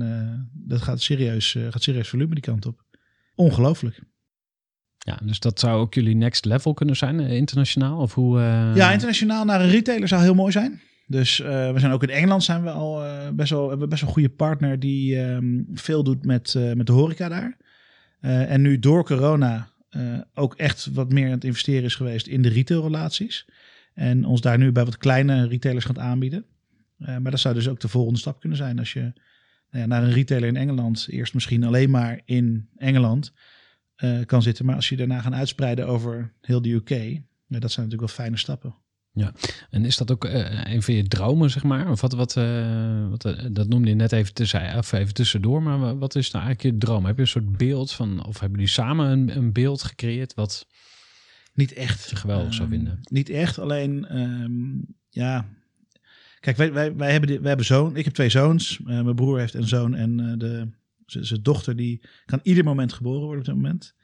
dat 0.53 0.83
gaat 0.83 1.01
serieus, 1.01 1.57
gaat 1.71 1.83
serieus 1.83 2.09
volume 2.09 2.35
die 2.35 2.43
kant 2.43 2.67
op. 2.67 2.85
Ongelooflijk. 3.35 4.01
Ja, 4.99 5.21
dus 5.25 5.39
dat 5.39 5.61
zou 5.61 5.81
ook 5.81 5.95
jullie 5.95 6.15
next 6.15 6.45
level 6.45 6.75
kunnen 6.75 6.97
zijn, 6.97 7.21
internationaal? 7.21 7.99
Of 7.99 8.15
hoe? 8.15 8.39
Ja, 8.75 8.93
internationaal 8.93 9.45
naar 9.45 9.61
een 9.61 9.71
retailer 9.71 10.09
zou 10.09 10.23
heel 10.23 10.35
mooi 10.35 10.53
zijn. 10.53 10.81
Dus 11.07 11.39
we 11.39 11.75
zijn 11.77 11.93
ook 11.93 12.03
in 12.03 12.09
Engeland 12.09 12.45
zijn 12.45 12.63
we 12.63 12.71
al 12.71 13.03
best 13.35 13.51
wel 13.51 13.69
hebben 13.69 13.79
we 13.79 13.89
best 13.89 14.01
wel 14.01 14.11
een 14.11 14.17
goede 14.17 14.35
partner 14.35 14.79
die 14.79 15.21
ehm, 15.21 15.63
veel 15.73 16.03
doet 16.03 16.25
met, 16.25 16.55
met 16.75 16.87
de 16.87 16.93
horeca 16.93 17.29
daar. 17.29 17.57
En 18.21 18.63
nu 18.63 18.79
door 18.79 19.05
corona 19.05 19.69
eh, 19.95 20.19
ook 20.35 20.55
echt 20.55 20.87
wat 20.93 21.13
meer 21.13 21.27
aan 21.27 21.33
het 21.33 21.45
investeren 21.45 21.85
is 21.85 21.95
geweest 21.95 22.27
in 22.27 22.43
de 22.43 22.49
retailrelaties. 22.49 23.47
En 23.95 24.25
ons 24.25 24.41
daar 24.41 24.59
nu 24.59 24.73
bij 24.73 24.85
wat 24.85 24.97
kleine 24.97 25.47
retailers 25.47 25.85
gaat 25.85 25.99
aanbieden. 25.99 26.45
Eh, 26.99 27.17
maar 27.17 27.31
dat 27.31 27.41
zou 27.41 27.55
dus 27.55 27.69
ook 27.69 27.81
de 27.81 27.89
volgende 27.89 28.19
stap 28.19 28.41
kunnen 28.41 28.59
zijn 28.59 28.79
als 28.79 28.93
je 28.93 29.01
nou 29.01 29.83
ja, 29.83 29.87
naar 29.87 30.03
een 30.03 30.13
retailer 30.13 30.49
in 30.49 30.57
Engeland 30.57 31.07
eerst 31.09 31.35
misschien 31.35 31.65
alleen 31.65 31.91
maar 31.91 32.21
in 32.25 32.69
Engeland 32.77 33.33
eh, 33.97 34.25
kan 34.27 34.43
zitten. 34.43 34.65
Maar 34.65 34.75
als 34.75 34.89
je 34.89 34.97
daarna 34.97 35.21
gaat 35.21 35.33
uitspreiden 35.33 35.87
over 35.87 36.33
heel 36.41 36.63
de 36.63 36.73
UK, 36.73 36.89
dat 36.89 37.73
zijn 37.73 37.87
natuurlijk 37.87 38.01
wel 38.01 38.09
fijne 38.09 38.37
stappen. 38.37 38.75
En 39.71 39.85
is 39.85 39.97
dat 39.97 40.11
ook 40.11 40.25
eh, 40.25 40.73
een 40.75 40.83
van 40.83 40.95
je 40.95 41.03
dromen, 41.09 41.51
zeg 41.51 41.63
maar? 41.63 41.91
Of 41.91 42.01
wat, 42.01 42.13
wat, 42.13 42.37
eh, 42.37 43.09
wat 43.09 43.25
eh, 43.25 43.45
dat 43.53 43.69
noemde 43.69 43.89
je 43.89 43.95
net 43.95 44.13
even, 44.13 44.35
tussen, 44.35 44.77
of 44.79 44.93
even 44.93 45.15
tussendoor, 45.15 45.63
maar 45.63 45.79
wa- 45.79 45.97
wat 45.97 46.15
is 46.15 46.31
nou 46.31 46.45
eigenlijk 46.45 46.75
je 46.75 46.81
droom? 46.87 47.05
Heb 47.05 47.15
je 47.17 47.23
een 47.23 47.29
soort 47.29 47.57
beeld 47.57 47.93
van, 47.93 48.25
of 48.25 48.41
hebben 48.41 48.59
jullie 48.59 48.75
samen 48.75 49.07
een, 49.11 49.37
een 49.37 49.53
beeld 49.53 49.83
gecreëerd 49.83 50.35
wat 50.35 50.67
Niet 51.55 51.73
echt. 51.73 52.11
je 52.11 52.17
geweldig 52.17 52.55
zou 52.55 52.69
Ehm, 52.69 52.77
vinden? 52.77 53.01
Niet 53.03 53.29
echt, 53.29 53.59
alleen 53.59 54.07
ehm, 54.07 54.53
ja. 55.11 55.49
Kijk, 56.41 56.57
wij, 56.57 56.73
wij, 56.73 56.97
wij, 56.97 57.13
hebben, 57.13 57.39
wij 57.41 57.49
hebben 57.49 57.67
zoon. 57.67 57.97
Ik 57.97 58.05
heb 58.05 58.15
twee 58.15 58.29
zoons. 58.29 58.79
Mijn 58.85 59.15
broer 59.15 59.39
heeft 59.39 59.55
een 59.55 59.69
zoon 59.69 59.95
en 59.95 60.39
de, 60.39 60.69
zijn 61.07 61.43
dochter 61.43 61.77
die 61.77 62.01
kan 62.27 62.41
ieder 62.43 62.65
moment 62.65 62.93
geboren 62.93 63.21
worden 63.21 63.39
op 63.41 63.45
dit 63.47 63.55
moment. 63.55 63.95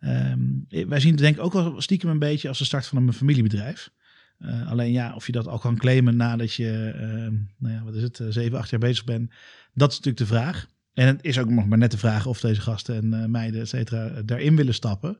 Ehm, 0.00 0.40
wij 0.88 1.00
zien 1.00 1.10
het 1.10 1.20
denk 1.20 1.36
ik 1.36 1.42
ook 1.42 1.52
wel 1.52 1.80
stiekem 1.80 2.10
een 2.10 2.18
beetje 2.18 2.48
als 2.48 2.58
de 2.58 2.64
start 2.64 2.86
van 2.86 3.06
een 3.06 3.12
familiebedrijf. 3.12 3.90
Eh, 4.38 4.70
alleen 4.70 4.92
ja, 4.92 5.14
of 5.14 5.26
je 5.26 5.32
dat 5.32 5.46
al 5.48 5.58
kan 5.58 5.76
claimen 5.76 6.16
nadat 6.16 6.54
je, 6.54 6.92
ehm, 6.96 7.34
nou 7.58 7.74
ja, 7.74 7.82
wat 7.84 7.94
is 7.94 8.02
het, 8.02 8.20
eh, 8.20 8.26
zeven, 8.30 8.58
acht 8.58 8.70
jaar 8.70 8.80
bezig 8.80 9.04
bent. 9.04 9.30
Dat 9.74 9.90
is 9.90 9.96
natuurlijk 9.96 10.30
de 10.30 10.34
vraag. 10.36 10.66
En 10.94 11.06
het 11.06 11.24
is 11.24 11.38
ook 11.38 11.48
nog 11.50 11.66
maar 11.66 11.78
net 11.78 11.90
de 11.90 11.98
vraag 11.98 12.26
of 12.26 12.40
deze 12.40 12.60
gasten 12.60 12.96
en 12.96 13.22
eh, 13.22 13.28
meiden, 13.28 13.60
et 13.60 13.68
cetera, 13.68 14.22
daarin 14.22 14.56
willen 14.56 14.74
stappen 14.74 15.18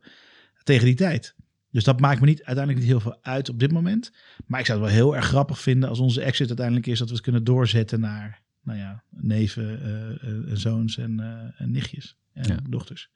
tegen 0.63 0.85
die 0.85 0.95
tijd. 0.95 1.35
Dus 1.71 1.85
dat 1.85 2.01
maakt 2.01 2.21
me 2.21 2.27
niet, 2.27 2.45
uiteindelijk 2.45 2.79
niet 2.79 2.89
heel 2.93 3.01
veel 3.01 3.19
uit 3.23 3.49
op 3.49 3.59
dit 3.59 3.73
moment. 3.73 4.13
Maar 4.47 4.61
ik 4.61 4.67
zou 4.67 4.79
het 4.79 4.89
wel 4.89 4.97
heel 4.97 5.17
erg 5.17 5.25
grappig 5.27 5.61
vinden 5.61 5.89
als 5.89 5.99
onze 5.99 6.23
exit 6.23 6.49
uiteindelijk 6.49 6.87
is 6.87 6.99
dat 6.99 7.09
we 7.09 7.15
het 7.15 7.23
kunnen 7.23 7.45
doorzetten 7.45 8.01
naar, 8.01 8.41
nou 8.63 8.79
ja, 8.79 9.03
neven, 9.11 9.83
eh, 10.21 10.31
zoons 10.57 10.99
en, 10.99 11.21
en 11.57 11.71
nichtjes 11.71 12.17
en 12.33 12.49
Ja. 12.49 12.59
dochters. 12.69 13.11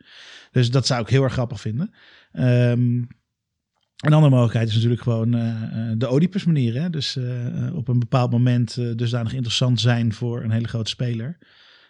Dus 0.51 0.71
dat 0.71 0.87
zou 0.87 1.03
ik 1.03 1.09
heel 1.09 1.23
erg 1.23 1.33
grappig 1.33 1.61
vinden. 1.61 1.95
Ehm, 2.33 3.03
een 4.01 4.13
andere 4.13 4.31
mogelijkheid 4.31 4.69
is 4.69 4.75
natuurlijk 4.75 5.03
gewoon 5.03 5.35
eh, 5.35 5.63
eh, 5.63 5.99
de 5.99 6.13
Oedipus 6.13 6.45
manier. 6.45 6.81
Hè? 6.81 6.91
Dus 6.91 7.17
eh, 7.17 7.75
op 7.75 7.89
een 7.89 7.99
bepaald 7.99 8.31
moment 8.31 8.75
dusdanig 8.75 9.33
interessant 9.33 9.81
zijn 9.81 10.13
voor 10.13 10.43
een 10.43 10.51
hele 10.51 10.69
grote 10.69 10.91
speler. 10.91 11.39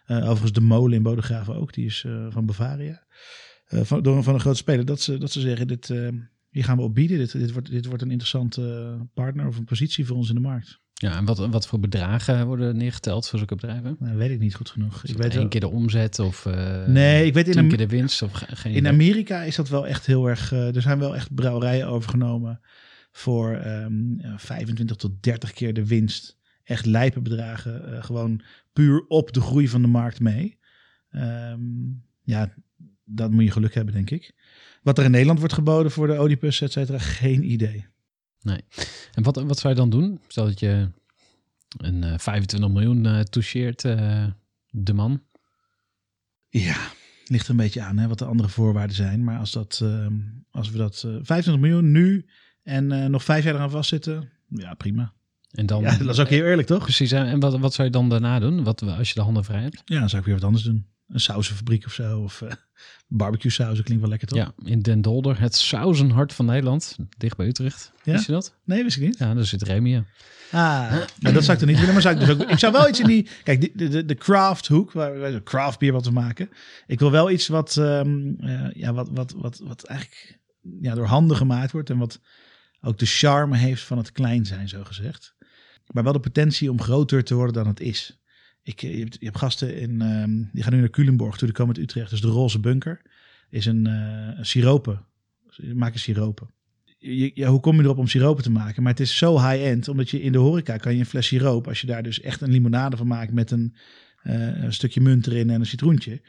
Overigens 0.07 0.53
de 0.53 0.61
molen 0.61 0.97
in 0.97 1.03
Bodegraven 1.03 1.55
ook, 1.55 1.73
die 1.73 1.87
is 1.87 2.07
van 2.29 2.47
Bavaria. 2.47 3.07
Van, 3.67 4.03
door, 4.03 4.23
van 4.23 4.35
een 4.35 4.41
grote 4.41 4.57
speler, 4.57 4.85
dat 4.85 5.01
ze, 5.01 5.19
dat 5.19 5.33
ze 5.33 5.41
zeggen, 5.41 5.67
dit, 5.67 5.89
hier 6.49 6.65
gaan 6.65 6.77
we 6.77 6.83
op 6.83 6.95
bieden. 6.95 7.19
Dit, 7.19 7.33
dit, 7.33 7.53
wordt, 7.53 7.71
dit 7.71 7.87
wordt 7.87 8.03
een 8.03 8.11
interessante 8.11 8.97
partner 9.15 9.47
of 9.47 9.57
een 9.57 9.65
positie 9.65 10.07
voor 10.07 10.17
ons 10.17 10.29
in 10.29 10.35
de 10.35 10.41
markt. 10.41 10.80
Ja, 11.03 11.17
en 11.17 11.25
wat, 11.25 11.39
wat 11.39 11.67
voor 11.67 11.81
bedragen 11.81 12.47
worden 12.47 12.77
neergeteld 12.77 13.29
voor 13.29 13.39
zulke 13.39 13.55
bedrijven? 13.55 13.97
Nou, 13.99 14.17
weet 14.17 14.31
ik 14.31 14.39
niet 14.39 14.55
goed 14.55 14.71
genoeg. 14.71 15.05
Ik 15.05 15.17
weet 15.17 15.31
één 15.31 15.39
wel- 15.39 15.49
keer 15.49 15.61
de 15.61 15.69
omzet 15.71 16.19
of 16.19 16.47
eh 16.47 16.87
Nee, 16.87 17.27
ik 17.27 17.35
weet 17.35 17.49
in 17.49 17.59
Am- 17.59 17.69
keer 17.69 17.77
de 17.79 17.87
winst 17.87 18.23
of 18.23 18.33
ge- 18.33 18.57
geen 18.57 18.73
In? 18.75 18.87
Amerika 18.87 19.43
is 19.43 19.57
dat 19.57 19.69
wel 19.69 19.87
echt 19.87 20.07
heel 20.07 20.27
erg. 20.29 20.53
eh, 20.53 20.75
er 20.77 20.83
zijn 20.83 20.99
wel 20.99 21.15
echt 21.15 21.35
brouwerijen 21.35 21.87
overgenomen 21.87 22.61
voor 23.11 23.55
ehm, 23.55 24.19
ja, 24.21 24.39
25 24.39 24.97
tot 24.97 25.23
30 25.23 25.53
keer 25.53 25.75
de 25.75 25.87
winst. 25.87 26.39
Echt 26.65 26.87
lijpe 26.87 27.21
bedragen. 27.21 27.93
eh, 27.97 28.05
gewoon 28.05 28.41
puur 28.73 29.05
op 29.09 29.33
de 29.33 29.41
groei 29.41 29.69
van 29.69 29.83
de 29.83 29.89
markt 29.89 30.21
mee. 30.21 30.59
Ehm, 31.11 31.61
ja, 32.23 32.55
dat 33.05 33.31
moet 33.31 33.45
je 33.45 33.51
geluk 33.51 33.75
hebben, 33.75 33.95
denk 33.95 34.11
ik. 34.11 34.33
Wat 34.83 34.99
er 34.99 35.05
in 35.05 35.11
Nederland 35.11 35.39
wordt 35.39 35.55
geboden 35.55 35.93
voor 35.93 36.07
de 36.07 36.21
Oedipus, 36.21 36.61
et 36.61 36.73
cetera, 36.73 36.99
geen 36.99 37.51
idee. 37.51 37.87
En 39.13 39.23
wat, 39.23 39.43
wat 39.43 39.59
zou 39.59 39.75
je 39.75 39.81
dan 39.81 39.91
doen? 39.91 40.21
Stel 40.29 40.45
dat 40.45 40.61
je 40.61 40.89
een 41.77 42.05
eh, 42.05 42.19
25 42.19 42.71
miljoen 42.71 43.07
eh 43.07 43.21
toucheert, 43.21 43.85
eh, 43.85 44.27
de 44.71 44.93
man. 44.93 45.23
Ja, 46.49 46.77
ligt 47.25 47.45
er 47.45 47.51
een 47.51 47.57
beetje 47.57 47.83
aan 47.83 47.99
hè, 47.99 48.09
wat 48.09 48.19
de 48.19 48.25
andere 48.25 48.49
voorwaarden 48.49 48.97
zijn. 48.97 49.25
Maar 49.25 49.39
als, 49.39 49.53
dat, 49.53 49.81
ehm, 49.83 50.15
als 50.51 50.71
we 50.71 50.79
dat 50.79 50.95
eh 50.95 51.11
25 51.23 51.59
miljoen 51.59 51.91
nu 51.91 52.27
en 52.63 53.11
nog 53.11 53.25
vijf 53.25 53.45
jaar 53.45 53.55
eraan 53.55 53.71
vastzitten, 53.71 54.31
ja, 54.49 54.75
prima. 54.75 55.13
En 55.51 55.67
dan, 55.67 55.83
Ja, 55.83 55.97
dat 55.97 56.09
is 56.09 56.19
ook 56.19 56.29
heel 56.29 56.45
eerlijk, 56.45 56.69
toch? 56.69 56.83
Precies, 56.83 57.13
en 57.13 57.27
en 57.27 57.41
wat, 57.41 57.59
wat 57.59 57.75
zou 57.75 57.87
je 57.89 57.93
dan 57.95 58.09
daarna 58.09 58.39
doen? 58.39 58.65
Wat, 58.65 58.83
als 58.83 59.09
je 59.09 59.15
de 59.15 59.21
handen 59.21 59.45
vrij 59.45 59.63
hebt? 59.63 59.83
Ja, 59.85 59.99
dan 59.99 60.09
zou 60.09 60.21
ik 60.21 60.27
weer 60.27 60.37
wat 60.37 60.45
anders 60.45 60.65
doen. 60.65 60.87
Een 61.13 61.21
sausenfabriek 61.21 61.87
of 61.87 61.93
zo. 61.93 62.21
Of 62.21 62.43
eh, 62.43 62.53
barbecue 63.09 63.51
sausen 63.51 63.85
klinkt 63.85 64.03
wel 64.03 64.11
lekker 64.11 64.29
toch? 64.29 64.39
Ja, 64.39 64.53
in 64.65 64.81
Den 64.81 65.03
Dolder, 65.03 65.41
het 65.41 65.55
sausenhart 65.55 66.33
van 66.33 66.47
Nederland, 66.47 66.97
dicht 67.19 67.37
bij 67.37 67.47
Utrecht. 67.47 67.93
Ja? 68.03 68.13
Wist 68.13 68.27
je 68.27 68.33
dat? 68.33 68.55
Nee, 68.65 68.83
wist 68.83 68.97
ik 68.97 69.03
niet. 69.03 69.19
Ja, 69.19 69.35
daar 69.35 69.45
zit 69.45 69.63
Remy. 69.63 70.05
Ah, 70.51 70.93
nou, 71.19 71.35
dat 71.35 71.45
zou 71.45 71.57
ik 71.57 71.61
er 71.61 71.67
niet 71.67 71.79
willen. 71.79 71.93
Maar 71.93 72.03
zou 72.03 72.15
ik, 72.15 72.21
dus 72.21 72.31
ook, 72.31 72.51
ik 72.51 72.59
zou 72.59 72.73
wel 72.73 72.89
iets 72.89 73.01
in 73.01 73.07
die... 73.07 73.29
Kijk, 73.43 73.79
de, 73.79 73.89
de, 73.89 74.05
de 74.05 74.15
craft 74.15 74.67
hoek, 74.67 74.93
waar 74.93 75.31
zo 75.31 75.41
craft 75.43 75.79
bier 75.79 75.93
wat 75.93 76.03
te 76.03 76.13
maken. 76.13 76.51
Ik 76.87 76.99
wil 76.99 77.11
wel 77.11 77.31
iets 77.31 77.49
wat, 77.49 77.77
ehm, 77.77 78.33
eh, 78.39 78.71
ja, 78.73 78.93
wat, 78.93 79.09
wat, 79.13 79.33
wat, 79.37 79.61
wat 79.65 79.85
eigenlijk 79.85 80.39
ja, 80.81 80.95
door 80.95 81.07
handen 81.07 81.37
gemaakt 81.37 81.73
wordt. 81.73 81.91
En 81.91 81.99
wat 81.99 82.21
ook 82.81 82.99
de 82.99 83.07
charme 83.07 83.57
heeft 83.57 83.83
van 83.83 83.99
het 83.99 84.13
klein 84.13 84.47
zijn, 84.47 84.69
zo 84.69 84.85
gezegd. 84.85 85.35
Maar 85.87 86.05
wel 86.05 86.13
de 86.13 86.21
potentie 86.21 86.71
om 86.71 86.81
groter 86.81 87.25
te 87.25 87.35
worden 87.35 87.55
dan 87.55 87.67
het 87.67 87.81
is. 87.81 88.20
Ik, 88.63 88.83
eh, 88.83 88.95
je, 88.95 88.99
hebt, 88.99 89.17
je 89.19 89.25
hebt 89.25 89.39
gasten 89.39 89.81
in, 89.81 90.01
ehm, 90.01 90.45
die 90.53 90.63
gaan 90.63 90.73
nu 90.73 90.79
naar 90.79 90.91
Culemborg 90.91 91.37
toe. 91.37 91.49
Die 91.49 91.57
komen 91.57 91.75
uit 91.75 91.85
Utrecht. 91.85 92.11
Dus 92.11 92.21
de 92.21 92.29
Roze 92.29 92.61
Bunker 92.61 93.03
is 93.51 93.67
een, 93.67 93.87
eh 93.87 94.39
een 94.39 94.47
siropen. 94.47 95.05
Ze 95.49 95.75
maken 95.75 96.01
siropen. 96.01 96.51
Je, 96.99 97.31
ja, 97.35 97.49
hoe 97.49 97.61
kom 97.61 97.77
je 97.77 97.83
erop 97.83 97.99
om 97.99 98.07
siropen 98.07 98.43
te 98.43 98.51
maken? 98.51 98.83
Maar 98.83 98.93
het 98.93 99.01
is 99.01 99.17
zo 99.17 99.41
high-end, 99.41 99.89
omdat 99.89 100.11
je 100.11 100.23
in 100.23 100.33
de 100.33 100.39
horeca 100.39 100.77
kan 100.77 100.93
je 100.93 100.99
een 100.99 101.07
fles 101.07 101.27
siroop, 101.27 101.69
als 101.69 101.81
je 101.81 101.87
daar 101.87 102.03
dus 102.03 102.21
echt 102.21 102.41
een 102.41 102.51
limonade 102.51 102.97
van 102.97 103.07
maakt 103.07 103.33
met 103.33 103.51
een, 103.51 103.77
eh, 104.23 104.63
een 104.63 104.73
stukje 104.73 105.01
munt 105.01 105.27
erin 105.27 105.51
en 105.51 105.61
een 105.61 105.67
citroentje, 105.67 106.23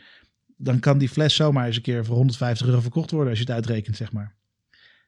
dan 0.58 0.80
kan 0.80 0.98
die 0.98 1.10
fles 1.10 1.36
zomaar 1.36 1.66
eens 1.66 1.76
een 1.76 1.82
keer 1.82 2.06
voor 2.06 2.16
150 2.16 2.68
euro 2.68 2.82
verkocht 2.82 3.12
worden 3.12 3.30
als 3.30 3.40
je 3.40 3.46
het 3.46 3.54
uitrekent, 3.54 3.96
zeg 3.96 4.12
maar. 4.12 4.36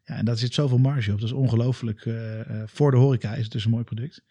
Ja, 0.06 0.16
en 0.16 0.26
daar 0.26 0.38
zit 0.38 0.54
zoveel 0.54 0.78
marge 0.78 1.12
op. 1.12 1.20
Dat 1.20 1.30
is 1.30 1.36
ongelooflijk. 1.36 2.08
voor 2.66 2.92
de 2.92 2.98
horeca 2.98 3.34
is 3.34 3.44
het 3.44 3.52
dus 3.52 3.66
een 3.66 3.72
mooi 3.72 3.84
product. 3.84 4.24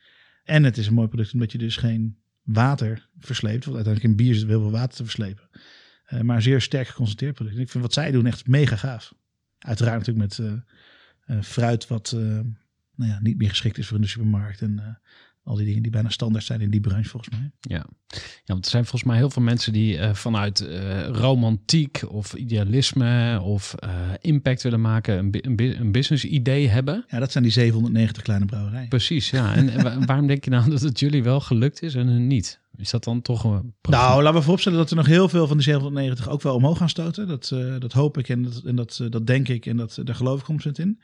En 0.44 0.64
het 0.64 0.78
is 0.78 0.86
een 0.86 0.94
mooi 0.94 1.08
product 1.08 1.32
omdat 1.32 1.52
je 1.52 1.58
dus 1.58 1.76
geen 1.76 2.16
water 2.42 3.08
versleept. 3.18 3.64
Want 3.64 3.76
uiteindelijk 3.76 4.14
in 4.14 4.24
bier 4.24 4.34
zit 4.34 4.48
heel 4.48 4.60
veel 4.60 4.70
water 4.70 4.96
te 4.96 5.02
verslepen. 5.02 5.48
Eh, 6.04 6.20
maar 6.20 6.36
een 6.36 6.42
zeer 6.42 6.60
sterk 6.60 6.88
geconcentreerd 6.88 7.34
product. 7.34 7.58
Ik 7.58 7.70
vind 7.70 7.84
wat 7.84 7.92
zij 7.92 8.10
doen 8.10 8.26
echt 8.26 8.46
mega 8.46 8.76
gaaf. 8.76 9.14
Uiteraard 9.58 9.98
natuurlijk 10.06 10.38
met 10.38 10.38
eh, 10.38 11.36
eh, 11.36 11.42
fruit 11.42 11.86
wat 11.86 12.12
nou 12.94 13.10
ja, 13.10 13.18
niet 13.20 13.38
meer 13.38 13.48
geschikt 13.48 13.78
is 13.78 13.86
voor 13.86 13.96
in 13.96 14.02
de 14.02 14.08
supermarkt. 14.08 14.60
En 14.60 15.00
al 15.44 15.56
die 15.56 15.66
dingen 15.66 15.82
die 15.82 15.90
bijna 15.90 16.08
standaard 16.08 16.44
zijn 16.44 16.60
in 16.60 16.70
die 16.70 16.80
branche 16.80 17.08
volgens 17.08 17.38
mij. 17.38 17.50
Ja. 17.60 17.86
ja, 18.16 18.22
want 18.44 18.64
er 18.64 18.70
zijn 18.70 18.82
volgens 18.82 19.04
mij 19.04 19.16
heel 19.16 19.30
veel 19.30 19.42
mensen 19.42 19.72
die 19.72 19.98
eh, 19.98 20.14
vanuit 20.14 20.60
eh, 20.60 21.06
romantiek 21.06 22.02
of 22.08 22.34
idealisme 22.34 23.40
of 23.40 23.74
eh, 23.74 23.90
impact 24.20 24.62
willen 24.62 24.80
maken, 24.80 25.18
een, 25.18 25.80
een, 25.80 25.92
business 25.92 26.24
idee 26.24 26.68
hebben. 26.68 27.04
Ja, 27.08 27.18
dat 27.18 27.32
zijn 27.32 27.44
die 27.44 27.52
790 27.52 28.22
kleine 28.22 28.46
brouwerijen. 28.46 28.88
Precies, 28.88 29.30
ja. 29.30 29.54
En 29.54 29.68
en 29.68 29.82
wa- 29.82 29.98
waarom 30.06 30.26
denk 30.26 30.44
je 30.44 30.50
nou 30.50 30.70
dat 30.70 30.80
het 30.80 31.00
jullie 31.00 31.22
wel 31.22 31.40
gelukt 31.40 31.82
is 31.82 31.94
en 31.94 32.06
hun 32.06 32.26
niet? 32.26 32.60
Is 32.76 32.90
dat 32.90 33.04
dan 33.04 33.22
toch 33.22 33.44
een... 33.44 33.74
Nou, 33.82 34.22
laten 34.22 34.38
we 34.38 34.42
vooropstellen 34.42 34.78
dat 34.78 34.90
er 34.90 34.96
nog 34.96 35.06
heel 35.06 35.28
veel 35.28 35.46
van 35.46 35.56
die 35.56 35.64
790 35.64 36.28
ook 36.28 36.42
wel 36.42 36.54
omhoog 36.54 36.78
gaan 36.78 36.88
stoten. 36.88 37.28
Dat, 37.28 37.54
dat 37.78 37.92
hoop 37.92 38.18
ik 38.18 38.28
en, 38.28 38.42
dat, 38.42 38.62
en 38.64 38.76
dat, 38.76 39.06
dat 39.08 39.26
denk 39.26 39.48
ik 39.48 39.66
en 39.66 39.76
dat, 39.76 39.98
daar 40.04 40.14
geloof 40.14 40.48
ik 40.48 40.66
100% 40.66 40.70
in. 40.72 41.00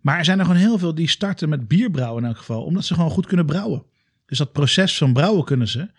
Maar 0.00 0.18
er 0.18 0.24
zijn 0.24 0.38
er 0.38 0.44
gewoon 0.44 0.60
heel 0.60 0.78
veel 0.78 0.94
die 0.94 1.08
starten 1.08 1.48
met 1.48 1.68
bierbrouwen 1.68 2.22
in 2.22 2.28
elk 2.28 2.38
geval, 2.38 2.62
omdat 2.62 2.84
ze 2.84 2.94
gewoon 2.94 3.10
goed 3.10 3.26
kunnen 3.26 3.46
brouwen. 3.46 3.82
Dus 4.26 4.38
dat 4.38 4.52
proces 4.52 4.98
van 4.98 5.12
brouwen 5.12 5.44
kunnen 5.44 5.68
ze. 5.68 5.90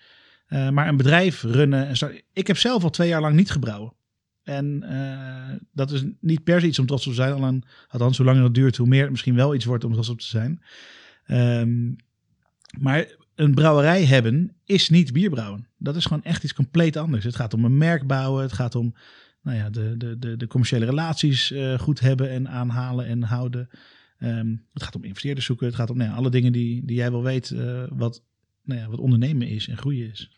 Eh, 0.47 0.69
maar 0.69 0.87
een 0.87 0.97
bedrijf 0.97 1.43
runnen 1.43 1.87
en. 1.87 2.21
Ik 2.33 2.47
heb 2.47 2.57
zelf 2.57 2.83
al 2.83 2.89
twee 2.89 3.07
jaar 3.07 3.21
lang 3.21 3.35
niet 3.35 3.51
gebrouwen. 3.51 3.93
En 4.43 4.83
eh, 4.83 5.55
dat 5.73 5.91
is 5.91 6.03
niet 6.19 6.43
per 6.43 6.61
se 6.61 6.67
iets 6.67 6.79
om 6.79 6.85
trots 6.85 7.07
op 7.07 7.13
te 7.13 7.21
zijn. 7.21 7.63
Althans, 7.87 8.17
hoe 8.17 8.25
langer 8.25 8.43
het 8.43 8.53
duurt, 8.53 8.77
hoe 8.77 8.87
meer 8.87 9.01
het 9.01 9.11
misschien 9.11 9.35
wel 9.35 9.55
iets 9.55 9.65
wordt 9.65 9.83
om 9.83 9.93
trots 9.93 10.09
op 10.09 10.19
te 10.19 10.25
zijn. 10.25 10.61
Ehm, 11.25 11.91
maar 12.79 13.07
een 13.35 13.53
brouwerij 13.53 14.05
hebben 14.05 14.55
is 14.65 14.89
niet 14.89 15.13
bierbrouwen. 15.13 15.67
Dat 15.77 15.95
is 15.95 16.05
gewoon 16.05 16.23
echt 16.23 16.43
iets 16.43 16.53
compleet 16.53 16.97
anders. 16.97 17.23
Het 17.23 17.35
gaat 17.35 17.53
om 17.53 17.65
een 17.65 17.77
merk 17.77 18.07
bouwen. 18.07 18.41
Het 18.41 18.53
gaat 18.53 18.75
om 18.75 18.93
nou 19.41 19.57
ja, 19.57 19.69
de, 19.69 19.97
de, 19.97 20.19
de, 20.19 20.37
de 20.37 20.47
commerciële 20.47 20.85
relaties 20.85 21.51
eh, 21.51 21.79
goed 21.79 21.99
hebben 21.99 22.29
en 22.29 22.49
aanhalen 22.49 23.05
en 23.05 23.23
houden. 23.23 23.69
Ehm, 24.17 24.55
het 24.73 24.83
gaat 24.83 24.95
om 24.95 25.03
investeerders 25.03 25.45
zoeken. 25.45 25.65
Het 25.65 25.75
gaat 25.75 25.89
om 25.89 25.97
nou 25.97 26.09
ja, 26.09 26.15
alle 26.15 26.29
dingen 26.29 26.51
die, 26.51 26.85
die 26.85 26.95
jij 26.95 27.11
wel 27.11 27.23
weet 27.23 27.51
eh, 27.51 27.83
wat, 27.89 28.23
nou 28.63 28.79
ja, 28.79 28.87
wat 28.89 28.99
ondernemen 28.99 29.47
is 29.47 29.67
en 29.67 29.77
groeien 29.77 30.11
is. 30.11 30.29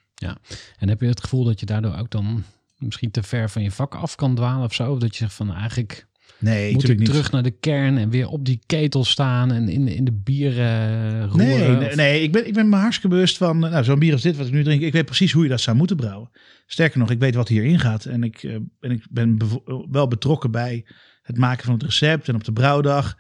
En 0.77 0.89
heb 0.89 1.01
je 1.01 1.07
het 1.07 1.21
gevoel 1.21 1.43
dat 1.43 1.59
je 1.59 1.65
daardoor 1.65 1.95
ook 1.95 2.09
dan 2.09 2.43
misschien 2.77 3.11
te 3.11 3.23
ver 3.23 3.49
van 3.49 3.63
je 3.63 3.71
vak 3.71 3.95
af 3.95 4.15
kan 4.15 4.35
dwalen 4.35 4.65
of 4.65 4.73
zo? 4.73 4.91
Of 4.91 4.99
dat 4.99 5.11
je 5.11 5.17
zegt 5.17 5.33
van 5.33 5.53
eigenlijk 5.53 6.07
Nee, 6.43 6.73
moet 6.73 6.89
ik 6.89 7.05
terug 7.05 7.31
naar 7.31 7.43
de 7.43 7.51
kern 7.59 7.97
en 7.97 8.09
weer 8.09 8.27
op 8.27 8.45
die 8.45 8.59
ketel 8.65 9.03
staan 9.03 9.51
en 9.51 9.69
in, 9.69 9.87
in 9.87 10.05
de 10.05 10.11
bieren 10.11 11.27
roeren? 11.29 11.79
Nee, 11.79 11.95
nee, 11.95 12.21
ik, 12.21 12.31
ben, 12.31 12.47
ik 12.47 12.53
ben 12.53 12.69
me 12.69 12.75
hartstikke 12.75 13.15
bewust 13.15 13.37
van, 13.37 13.65
eh, 13.65 13.71
nou, 13.71 13.83
zo'n 13.83 13.99
bier 13.99 14.13
als 14.13 14.21
dit 14.21 14.37
wat 14.37 14.47
ik 14.47 14.53
nu 14.53 14.63
drink, 14.63 14.81
ik 14.81 14.93
weet 14.93 15.05
precies 15.05 15.31
hoe 15.31 15.43
je 15.43 15.49
dat 15.49 15.61
zou 15.61 15.77
moeten 15.77 15.95
brouwen. 15.95 16.29
Sterker 16.65 16.99
nog, 16.99 17.11
ik 17.11 17.19
weet 17.19 17.35
wat 17.35 17.47
hierin 17.47 17.79
gaat 17.79 18.05
en 18.05 18.23
ik, 18.23 18.43
eh, 18.43 18.53
en 18.79 18.91
ik 18.91 19.05
ben 19.09 19.37
bevo- 19.37 19.87
wel 19.91 20.07
betrokken 20.07 20.51
bij 20.51 20.85
het 21.21 21.37
maken 21.37 21.65
van 21.65 21.73
het 21.73 21.83
recept 21.83 22.27
en 22.27 22.35
op 22.35 22.43
de 22.43 22.53
brouwdag. 22.53 23.17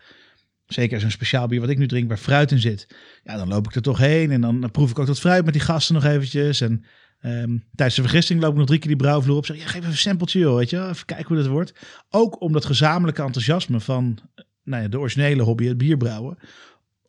Zeker 0.65 0.99
zo'n 0.99 1.11
speciaal 1.11 1.47
bier 1.47 1.59
wat 1.59 1.69
ik 1.69 1.77
nu 1.77 1.87
drink, 1.87 2.07
waar 2.07 2.17
fruit 2.17 2.51
in 2.51 2.59
zit. 2.59 2.87
Ja, 3.23 3.37
dan 3.37 3.47
loop 3.47 3.67
ik 3.67 3.75
er 3.75 3.81
toch 3.81 3.97
heen 3.97 4.31
en 4.31 4.41
dan, 4.41 4.61
dan 4.61 4.71
proef 4.71 4.89
ik 4.89 4.99
ook 4.99 5.05
dat 5.07 5.19
fruit 5.19 5.43
met 5.45 5.53
die 5.53 5.61
gasten 5.63 5.95
nog 5.95 6.03
eventjes. 6.05 6.61
En 6.61 6.83
ehm, 7.23 7.57
tijdens 7.75 7.95
de 7.95 8.01
vergisting 8.01 8.41
loop 8.41 8.51
ik 8.51 8.57
nog 8.57 8.67
drie 8.67 8.79
keer 8.79 8.87
die 8.87 8.97
brouwvloer 8.97 9.37
op. 9.37 9.45
Zeg, 9.45 9.57
ja, 9.57 9.65
geef 9.65 9.75
even 9.75 9.89
een 9.89 9.97
sampletje 9.97 10.39
joh, 10.39 10.55
weet 10.55 10.69
je. 10.69 10.87
Even 10.87 11.05
kijken 11.05 11.27
hoe 11.27 11.37
dat 11.37 11.47
wordt. 11.47 11.73
Ook 12.09 12.41
om 12.41 12.53
dat 12.53 12.65
gezamenlijke 12.65 13.21
enthousiasme 13.21 13.79
van 13.79 14.19
eh, 14.35 14.45
nou 14.63 14.83
ja, 14.83 14.89
de 14.89 14.99
originele 14.99 15.43
hobby, 15.43 15.65
het 15.65 15.77
bierbrouwen 15.77 16.37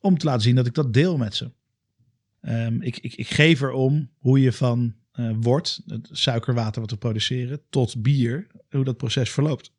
om 0.00 0.18
te 0.18 0.26
laten 0.26 0.42
zien 0.42 0.54
dat 0.54 0.66
ik 0.66 0.74
dat 0.74 0.92
deel 0.92 1.16
met 1.16 1.34
ze. 1.34 1.50
Ehm, 2.40 2.80
ik, 2.80 2.98
ik, 2.98 3.14
ik 3.14 3.28
geef 3.28 3.60
erom 3.60 4.10
hoe 4.18 4.40
je 4.40 4.52
van 4.52 4.94
eh 5.12 5.30
wort, 5.40 5.80
het 5.86 6.08
suikerwater 6.12 6.80
wat 6.80 6.90
we 6.90 6.96
produceren, 6.96 7.60
tot 7.70 8.02
bier, 8.02 8.46
hoe 8.70 8.84
dat 8.84 8.96
proces 8.96 9.30
verloopt. 9.30 9.72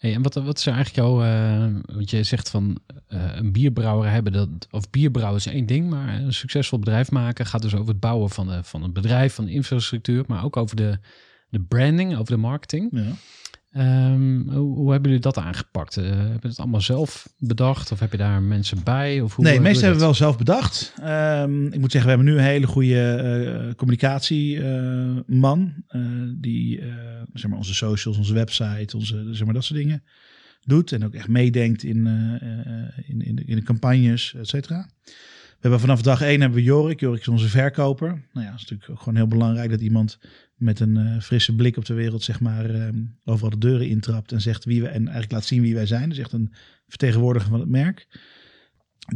Hey, 0.00 0.14
en 0.14 0.22
wat, 0.22 0.34
wat 0.34 0.58
is 0.58 0.66
eigenlijk 0.66 0.96
jouw... 0.96 1.22
eh, 1.22 1.94
want 1.94 2.10
je 2.10 2.22
zegt 2.22 2.50
van 2.50 2.78
eh, 3.06 3.36
een 3.36 3.52
bierbrouwer 3.52 4.10
hebben, 4.10 4.32
dat, 4.32 4.48
of 4.70 4.90
bierbrouwen 4.90 5.38
is 5.38 5.46
één 5.46 5.66
ding, 5.66 5.90
maar 5.90 6.14
een 6.14 6.32
succesvol 6.32 6.78
bedrijf 6.78 7.10
maken 7.10 7.46
gaat 7.46 7.62
dus 7.62 7.74
over 7.74 7.88
het 7.88 8.00
bouwen 8.00 8.30
van, 8.30 8.46
de, 8.46 8.64
van 8.64 8.82
een 8.82 8.92
bedrijf, 8.92 9.34
van 9.34 9.44
de 9.44 9.52
infrastructuur, 9.52 10.24
maar 10.26 10.44
ook 10.44 10.56
over 10.56 10.76
de, 10.76 10.98
de 11.48 11.60
branding, 11.60 12.12
over 12.16 12.32
de 12.32 12.40
marketing. 12.40 12.88
Ja. 12.92 13.12
Ehm, 13.72 14.40
hoe, 14.48 14.76
hoe 14.76 14.90
hebben 14.92 15.08
jullie 15.10 15.24
dat 15.24 15.38
aangepakt? 15.38 15.96
Eh 15.96 16.04
hebben 16.04 16.26
jullie 16.26 16.40
het 16.48 16.58
allemaal 16.58 16.80
zelf 16.80 17.28
bedacht 17.38 17.92
of 17.92 18.00
heb 18.00 18.10
je 18.12 18.18
daar 18.18 18.42
mensen 18.42 18.82
bij? 18.84 19.20
Of 19.20 19.34
hoe, 19.34 19.44
nee, 19.44 19.54
hoe 19.54 19.62
meestal 19.62 19.82
hebben 19.82 20.00
we 20.00 20.04
wel 20.06 20.14
zelf 20.14 20.38
bedacht. 20.38 20.92
Ehm, 21.02 21.66
ik 21.66 21.78
moet 21.80 21.92
zeggen, 21.92 22.10
we 22.10 22.16
hebben 22.16 22.34
nu 22.34 22.38
een 22.40 22.44
hele 22.46 22.66
goede 22.66 23.14
eh 23.68 23.74
communicatieman. 23.74 25.74
eh, 25.88 26.00
die 26.36 26.80
eh, 26.80 26.86
zeg 27.32 27.48
maar 27.50 27.58
onze 27.58 27.74
socials, 27.74 28.16
onze 28.16 28.34
website, 28.34 28.96
onze, 28.96 29.26
zeg 29.30 29.44
maar 29.44 29.54
dat 29.54 29.64
soort 29.64 29.78
dingen 29.78 30.02
doet. 30.64 30.92
En 30.92 31.04
ook 31.04 31.14
echt 31.14 31.28
meedenkt 31.28 31.82
in, 31.82 32.06
eh, 32.06 32.42
eh, 32.42 32.88
in, 33.06 33.22
in, 33.26 33.34
de, 33.36 33.44
in 33.44 33.56
de 33.56 33.62
campagnes, 33.62 34.34
et 34.34 34.48
cetera. 34.48 34.88
We 35.60 35.68
hebben 35.68 35.80
vanaf 35.80 36.02
dag 36.02 36.20
één 36.22 36.40
hebben 36.40 36.58
we 36.58 36.64
Jorik. 36.64 37.00
Jorik 37.00 37.20
is 37.20 37.28
onze 37.28 37.48
verkoper. 37.48 38.08
Nou 38.08 38.46
ja, 38.46 38.52
het 38.52 38.60
is 38.60 38.60
natuurlijk 38.62 38.90
ook 38.90 38.98
gewoon 38.98 39.16
heel 39.16 39.26
belangrijk 39.26 39.70
dat 39.70 39.80
iemand 39.80 40.18
met 40.56 40.80
een 40.80 40.96
eh, 40.96 41.20
frisse 41.20 41.54
blik 41.54 41.76
op 41.76 41.84
de 41.84 41.94
wereld, 41.94 42.22
zeg 42.22 42.40
maar, 42.40 42.70
ehm, 42.70 42.98
overal 43.24 43.50
de 43.50 43.58
deuren 43.58 43.88
intrapt 43.88 44.32
en 44.32 44.40
zegt 44.40 44.64
wie 44.64 44.80
we 44.80 44.88
en 44.88 45.02
eigenlijk 45.02 45.32
laat 45.32 45.44
zien 45.44 45.62
wie 45.62 45.74
wij 45.74 45.86
zijn. 45.86 46.08
Dus 46.08 46.18
echt 46.18 46.32
een 46.32 46.52
vertegenwoordiger 46.88 47.50
van 47.50 47.60
het 47.60 47.68
merk. 47.68 48.06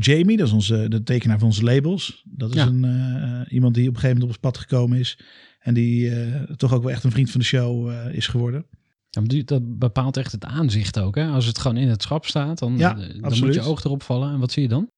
Jamie, 0.01 0.37
dat 0.37 0.47
is 0.47 0.53
onze, 0.53 0.89
de 0.89 1.03
tekenaar 1.03 1.39
van 1.39 1.47
onze 1.47 1.65
labels. 1.65 2.23
Dat 2.29 2.51
is 2.51 2.57
Ja. 2.57 2.67
een, 2.67 2.85
eh, 2.85 3.53
iemand 3.53 3.75
die 3.75 3.89
op 3.89 3.95
een 3.95 4.01
gegeven 4.01 4.21
moment 4.21 4.23
op 4.23 4.29
ons 4.29 4.53
pad 4.53 4.59
gekomen 4.59 4.99
is. 4.99 5.19
En 5.61 5.75
die 5.75 6.11
eh, 6.11 6.43
toch 6.43 6.73
ook 6.75 6.83
wel 6.83 6.93
echt 6.93 7.05
een 7.05 7.11
vriend 7.11 7.31
van 7.31 7.41
de 7.41 7.47
show 7.47 7.93
is 8.13 8.27
geworden. 8.27 8.67
Ja, 9.11 9.23
dat 9.45 9.79
bepaalt 9.79 10.17
echt 10.17 10.33
het 10.33 10.45
aanzicht 10.45 10.99
ook. 10.99 11.15
Hè? 11.15 11.27
Als 11.27 11.47
het 11.47 11.59
gewoon 11.59 11.77
in 11.77 11.89
het 11.89 12.03
schap 12.03 12.27
staat, 12.27 12.59
dan, 12.59 12.79
Ja, 12.79 12.95
dan 13.21 13.39
moet 13.39 13.55
je 13.55 13.61
oog 13.61 13.85
erop 13.85 14.03
vallen. 14.03 14.33
En 14.33 14.39
wat 14.39 14.53
zie 14.53 14.63
je 14.63 14.69
dan? 14.69 14.91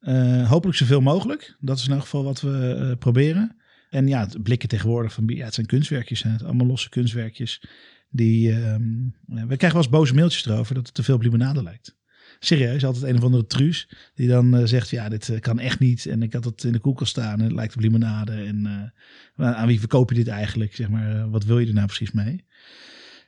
Eh, 0.00 0.48
hopelijk 0.48 0.78
zoveel 0.78 1.00
mogelijk. 1.00 1.56
Dat 1.60 1.78
is 1.78 1.86
in 1.86 1.92
elk 1.92 2.00
geval 2.00 2.24
wat 2.24 2.40
we 2.40 2.74
eh, 2.74 2.98
proberen. 2.98 3.56
En 3.90 4.08
ja, 4.08 4.20
het 4.20 4.42
blikken 4.42 4.68
tegenwoordig 4.68 5.12
van 5.12 5.24
ja, 5.26 5.44
het 5.44 5.54
zijn 5.54 5.66
kunstwerkjes. 5.66 6.22
Hè. 6.22 6.36
Allemaal 6.44 6.66
losse 6.66 6.88
kunstwerkjes. 6.88 7.62
Die, 8.10 8.52
ehm, 8.52 8.82
we 9.26 9.56
krijgen 9.56 9.72
wel 9.72 9.82
eens 9.82 9.88
boze 9.88 10.14
mailtjes 10.14 10.46
erover 10.46 10.74
dat 10.74 10.86
het 10.86 10.94
te 10.94 11.02
veel 11.02 11.14
op 11.14 11.22
limonade 11.22 11.62
lijkt. 11.62 11.96
Serieus, 12.38 12.84
altijd 12.84 13.04
een 13.04 13.16
of 13.16 13.24
andere 13.24 13.46
truus 13.46 13.90
die 14.14 14.28
dan 14.28 14.56
eh, 14.56 14.64
zegt, 14.64 14.88
ja, 14.88 15.08
dit 15.08 15.40
kan 15.40 15.58
echt 15.58 15.78
niet. 15.78 16.06
En 16.06 16.22
ik 16.22 16.32
had 16.32 16.44
het 16.44 16.64
in 16.64 16.72
de 16.72 16.78
koelkast 16.78 17.10
staan 17.10 17.38
en 17.38 17.44
het 17.44 17.52
lijkt 17.52 17.74
op 17.74 17.80
limonade. 17.80 18.32
En 18.32 18.92
aan 19.36 19.66
wie 19.66 19.78
verkoop 19.78 20.10
je 20.10 20.16
dit 20.16 20.28
eigenlijk? 20.28 20.74
Zeg 20.74 20.88
maar, 20.88 21.30
wat 21.30 21.44
wil 21.44 21.58
je 21.58 21.66
er 21.66 21.74
nou 21.74 21.86
precies 21.86 22.12
mee? 22.12 22.44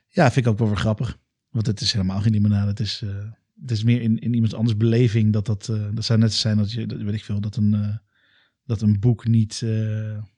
Ja, 0.07 0.31
vind 0.31 0.45
ik 0.45 0.51
ook 0.51 0.59
wel 0.59 0.67
weer 0.67 0.77
grappig. 0.77 1.19
Want 1.49 1.67
het 1.67 1.81
is 1.81 1.91
helemaal 1.91 2.21
geen 2.21 2.31
limonade. 2.31 2.67
Het 2.67 2.79
is, 2.79 3.03
het 3.61 3.71
is 3.71 3.83
meer 3.83 4.01
in, 4.01 4.19
in 4.19 4.33
iemand 4.33 4.53
anders 4.53 4.77
beleving 4.77 5.33
dat 5.33 5.45
dat... 5.45 5.69
eh, 5.69 5.85
dat 5.93 6.05
zou 6.05 6.19
net 6.19 6.33
zijn 6.33 6.57
dat 6.57 6.71
je, 6.71 6.85
dat 6.85 7.01
weet 7.01 7.13
ik 7.13 7.23
veel, 7.23 7.41
dat 7.41 7.55
een, 7.55 7.73
eh, 7.73 7.95
dat 8.65 8.81
een 8.81 8.99
boek 8.99 9.27
niet... 9.27 9.61
eh, 9.63 9.69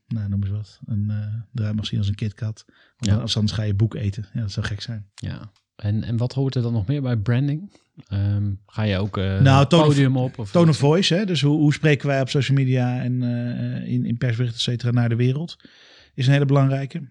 nou, 0.08 0.30
noem 0.30 0.44
eens 0.44 0.52
wat. 0.52 0.80
Een 0.86 1.12
uh, 1.54 1.72
mag 1.72 1.86
zien 1.86 2.00
als 2.00 2.08
een 2.08 2.16
KitKat. 2.16 2.66
Ja. 2.98 3.16
Als 3.16 3.36
anders 3.36 3.56
ga 3.56 3.64
je 3.64 3.74
boek 3.74 3.96
eten. 3.96 4.26
Ja, 4.34 4.42
dat 4.42 4.52
zou 4.52 4.66
gek 4.66 4.82
zijn. 4.82 5.10
Ja. 5.16 5.52
En, 5.76 6.04
en 6.04 6.18
wat 6.18 6.34
hoort 6.34 6.56
er 6.56 6.62
dan 6.62 6.74
nog 6.74 6.88
meer 6.88 7.02
bij 7.02 7.18
branding? 7.18 7.72
Ehm, 8.08 8.52
ga 8.66 8.84
je 8.84 8.98
ook 8.98 9.18
eh 9.18 9.42
Nou, 9.42 9.68
tone 9.68 9.84
podium 9.84 10.18
op? 10.18 10.40
Of 10.40 10.52
Tone 10.52 10.70
of 10.70 10.78
voice, 10.78 11.16
hè? 11.16 11.26
dus 11.26 11.42
hoe, 11.42 11.58
hoe 11.58 11.74
spreken 11.74 12.08
wij 12.08 12.22
op 12.22 12.30
social 12.30 12.58
media 12.58 13.02
en 13.02 13.22
in, 13.86 14.06
in 14.06 14.18
persberichten, 14.18 14.58
et 14.58 14.62
cetera, 14.62 14.92
naar 14.92 15.10
de 15.10 15.16
wereld. 15.16 15.56
is 16.14 16.28
een 16.28 16.34
hele 16.34 16.46
belangrijke. 16.46 17.10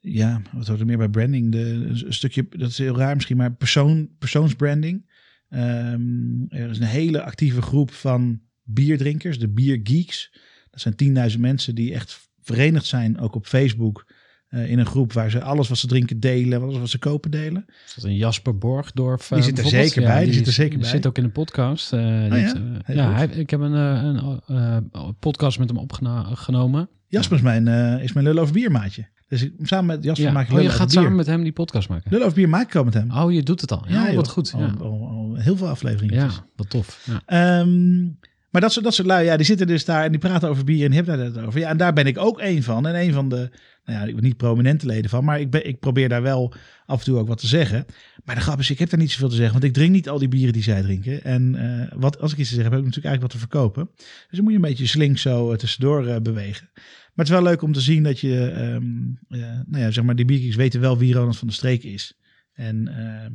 Ja, 0.00 0.42
wat 0.52 0.66
hoort 0.66 0.80
er 0.80 0.86
meer 0.86 0.98
bij 0.98 1.08
branding? 1.08 1.52
De, 1.52 1.60
een 2.04 2.12
stukje, 2.12 2.46
dat 2.50 2.70
is 2.70 2.78
heel 2.78 2.96
raar 2.96 3.14
misschien, 3.14 3.36
maar 3.36 3.54
persoon, 3.54 4.08
persoonsbranding. 4.18 5.04
Ehm, 5.48 6.00
er 6.48 6.70
is 6.70 6.78
een 6.78 6.86
hele 6.86 7.22
actieve 7.22 7.62
groep 7.62 7.92
van 7.92 8.40
bierdrinkers, 8.62 9.38
de 9.38 9.48
biergeeks. 9.48 10.32
Dat 10.70 10.80
zijn 10.80 10.94
10.000 11.34 11.40
mensen 11.40 11.74
die 11.74 11.94
echt 11.94 12.28
verenigd 12.40 12.86
zijn, 12.86 13.18
ook 13.18 13.34
op 13.34 13.46
Facebook. 13.46 14.06
eh, 14.48 14.70
in 14.70 14.78
een 14.78 14.86
groep 14.86 15.12
waar 15.12 15.30
ze 15.30 15.42
alles 15.42 15.68
wat 15.68 15.78
ze 15.78 15.86
drinken 15.86 16.20
delen, 16.20 16.62
alles 16.62 16.78
wat 16.78 16.88
ze 16.88 16.98
kopen 16.98 17.30
delen. 17.30 17.64
Is 17.86 17.94
dat 17.94 18.04
een 18.04 18.16
Jasper 18.16 18.58
Borgdorf? 18.58 19.28
Die 19.28 19.38
eh, 19.38 19.44
zit 19.44 19.58
er 19.58 19.64
zeker 19.64 20.02
bij, 20.02 20.24
die 20.24 20.32
zit 20.32 20.46
er 20.46 20.52
zeker 20.52 20.70
die 20.70 20.80
bij. 20.80 20.90
zit 20.90 21.06
ook 21.06 21.16
in 21.16 21.22
de 21.22 21.30
podcast. 21.30 21.90
die 21.90 22.00
ja? 22.00 22.28
heeft, 22.30 22.56
ja, 22.86 23.12
hij, 23.12 23.26
ik 23.26 23.50
heb 23.50 23.60
een, 23.60 23.72
een 23.72 25.16
podcast 25.18 25.58
met 25.58 25.68
hem 25.68 25.78
opgenomen. 25.78 26.88
Jasper 27.06 27.36
is 27.36 27.42
mijn, 27.42 27.68
is 28.00 28.12
mijn 28.12 28.26
lul 28.26 28.38
over 28.38 28.54
biermaatje. 28.54 29.08
Dus 29.34 29.42
ik, 29.42 29.52
samen 29.62 29.86
met 29.86 30.04
Jasper 30.04 30.26
Ja. 30.26 30.32
maak 30.32 30.48
ik 30.48 30.52
Oh, 30.56 30.62
je 30.62 30.68
gaat 30.68 30.88
bier. 30.90 30.96
samen 31.02 31.14
met 31.16 31.26
hem 31.26 31.42
die 31.42 31.52
podcast 31.52 31.88
maken? 31.88 32.10
Lul 32.10 32.20
over 32.22 32.34
bier 32.34 32.48
maak 32.48 32.66
ik 32.66 32.74
al 32.74 32.84
met 32.84 32.94
hem. 32.94 33.10
Oh, 33.10 33.32
je 33.32 33.42
doet 33.42 33.60
het 33.60 33.72
al. 33.72 33.84
Ja, 33.88 34.14
wat 34.14 34.28
goed. 34.28 34.52
Al, 34.54 34.60
Ja, 34.60 34.74
al, 34.80 35.08
al 35.08 35.34
heel 35.38 35.56
veel 35.56 35.68
afleveringen. 35.68 36.14
ja 36.14 36.30
wat 36.56 36.70
tof. 36.70 37.06
Ja. 37.06 37.22
Ehm, 37.60 38.02
maar 38.50 38.60
dat 38.60 38.72
soort, 38.72 38.84
dat 38.84 38.94
soort 38.94 39.08
lui, 39.08 39.24
ja, 39.24 39.36
die 39.36 39.46
zitten 39.46 39.66
dus 39.66 39.84
daar 39.84 40.04
en 40.04 40.10
die 40.10 40.20
praten 40.20 40.48
over 40.48 40.64
bier 40.64 40.84
en 40.86 40.92
hebben 40.92 41.16
daar 41.16 41.26
het 41.26 41.38
over. 41.38 41.60
Ja, 41.60 41.68
en 41.68 41.76
daar 41.76 41.92
ben 41.92 42.06
ik 42.06 42.18
ook 42.18 42.38
één 42.40 42.62
van. 42.62 42.86
En 42.86 43.00
een 43.00 43.12
van 43.12 43.28
de, 43.28 43.50
nou 43.84 44.08
ja, 44.08 44.20
niet 44.20 44.36
prominente 44.36 44.86
leden 44.86 45.10
van, 45.10 45.24
maar 45.24 45.40
ik, 45.40 45.50
ben, 45.50 45.66
ik 45.66 45.78
probeer 45.78 46.08
daar 46.08 46.22
wel 46.22 46.54
af 46.86 46.98
en 46.98 47.04
toe 47.04 47.18
ook 47.18 47.28
wat 47.28 47.38
te 47.38 47.46
zeggen. 47.46 47.86
Maar 48.24 48.34
de 48.34 48.40
grap 48.40 48.58
is, 48.58 48.70
ik 48.70 48.78
heb 48.78 48.90
daar 48.90 48.98
niet 48.98 49.10
zoveel 49.10 49.28
te 49.28 49.34
zeggen, 49.34 49.52
want 49.52 49.64
ik 49.64 49.72
drink 49.72 49.90
niet 49.90 50.08
al 50.08 50.18
die 50.18 50.28
bieren 50.28 50.52
die 50.52 50.62
zij 50.62 50.82
drinken. 50.82 51.24
En 51.24 51.54
eh, 51.54 51.92
wat, 51.98 52.20
als 52.20 52.32
ik 52.32 52.38
iets 52.38 52.48
te 52.48 52.54
zeggen 52.54 52.72
heb, 52.72 52.82
heb 52.82 52.90
ik 52.90 52.94
natuurlijk 52.94 53.14
eigenlijk 53.14 53.20
wat 53.22 53.30
te 53.30 53.58
verkopen. 53.58 53.90
Dus 53.96 54.28
dan 54.30 54.42
moet 54.42 54.52
je 54.52 54.58
een 54.58 54.64
beetje 54.64 54.86
slink 54.86 55.18
zo 55.18 55.52
eh, 55.52 55.58
tussendoor 55.58 56.06
eh, 56.06 56.20
bewegen. 56.20 56.68
Maar 57.14 57.24
het 57.24 57.34
is 57.34 57.40
wel 57.40 57.50
leuk 57.50 57.62
om 57.62 57.72
te 57.72 57.80
zien 57.80 58.02
dat 58.02 58.20
je, 58.20 58.46
ehm, 58.46 58.84
eh, 59.28 59.60
nou 59.66 59.82
ja, 59.82 59.90
zeg 59.90 60.04
maar, 60.04 60.16
die 60.16 60.24
bierkies 60.24 60.56
weten 60.56 60.80
wel 60.80 60.98
wie 60.98 61.14
Ronald 61.14 61.36
van 61.36 61.46
der 61.46 61.56
Streek 61.56 61.82
is. 61.82 62.18
En 62.52 62.88
ehm, 62.88 63.32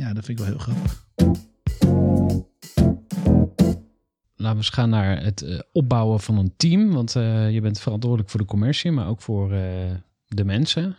ja, 0.00 0.12
dat 0.12 0.24
vind 0.24 0.38
ik 0.38 0.44
wel 0.44 0.46
heel 0.46 0.58
grappig. 0.58 1.06
Laten 4.40 4.56
we 4.56 4.64
eens 4.64 4.74
gaan 4.74 4.90
naar 4.90 5.22
het 5.22 5.42
eh, 5.42 5.58
opbouwen 5.72 6.20
van 6.20 6.38
een 6.38 6.52
team. 6.56 6.90
Want 6.90 7.16
eh, 7.16 7.50
je 7.50 7.60
bent 7.60 7.80
verantwoordelijk 7.80 8.30
voor 8.30 8.40
de 8.40 8.46
commercie, 8.46 8.90
maar 8.90 9.06
ook 9.06 9.22
voor 9.22 9.52
eh, 9.52 9.94
de 10.26 10.44
mensen. 10.44 10.96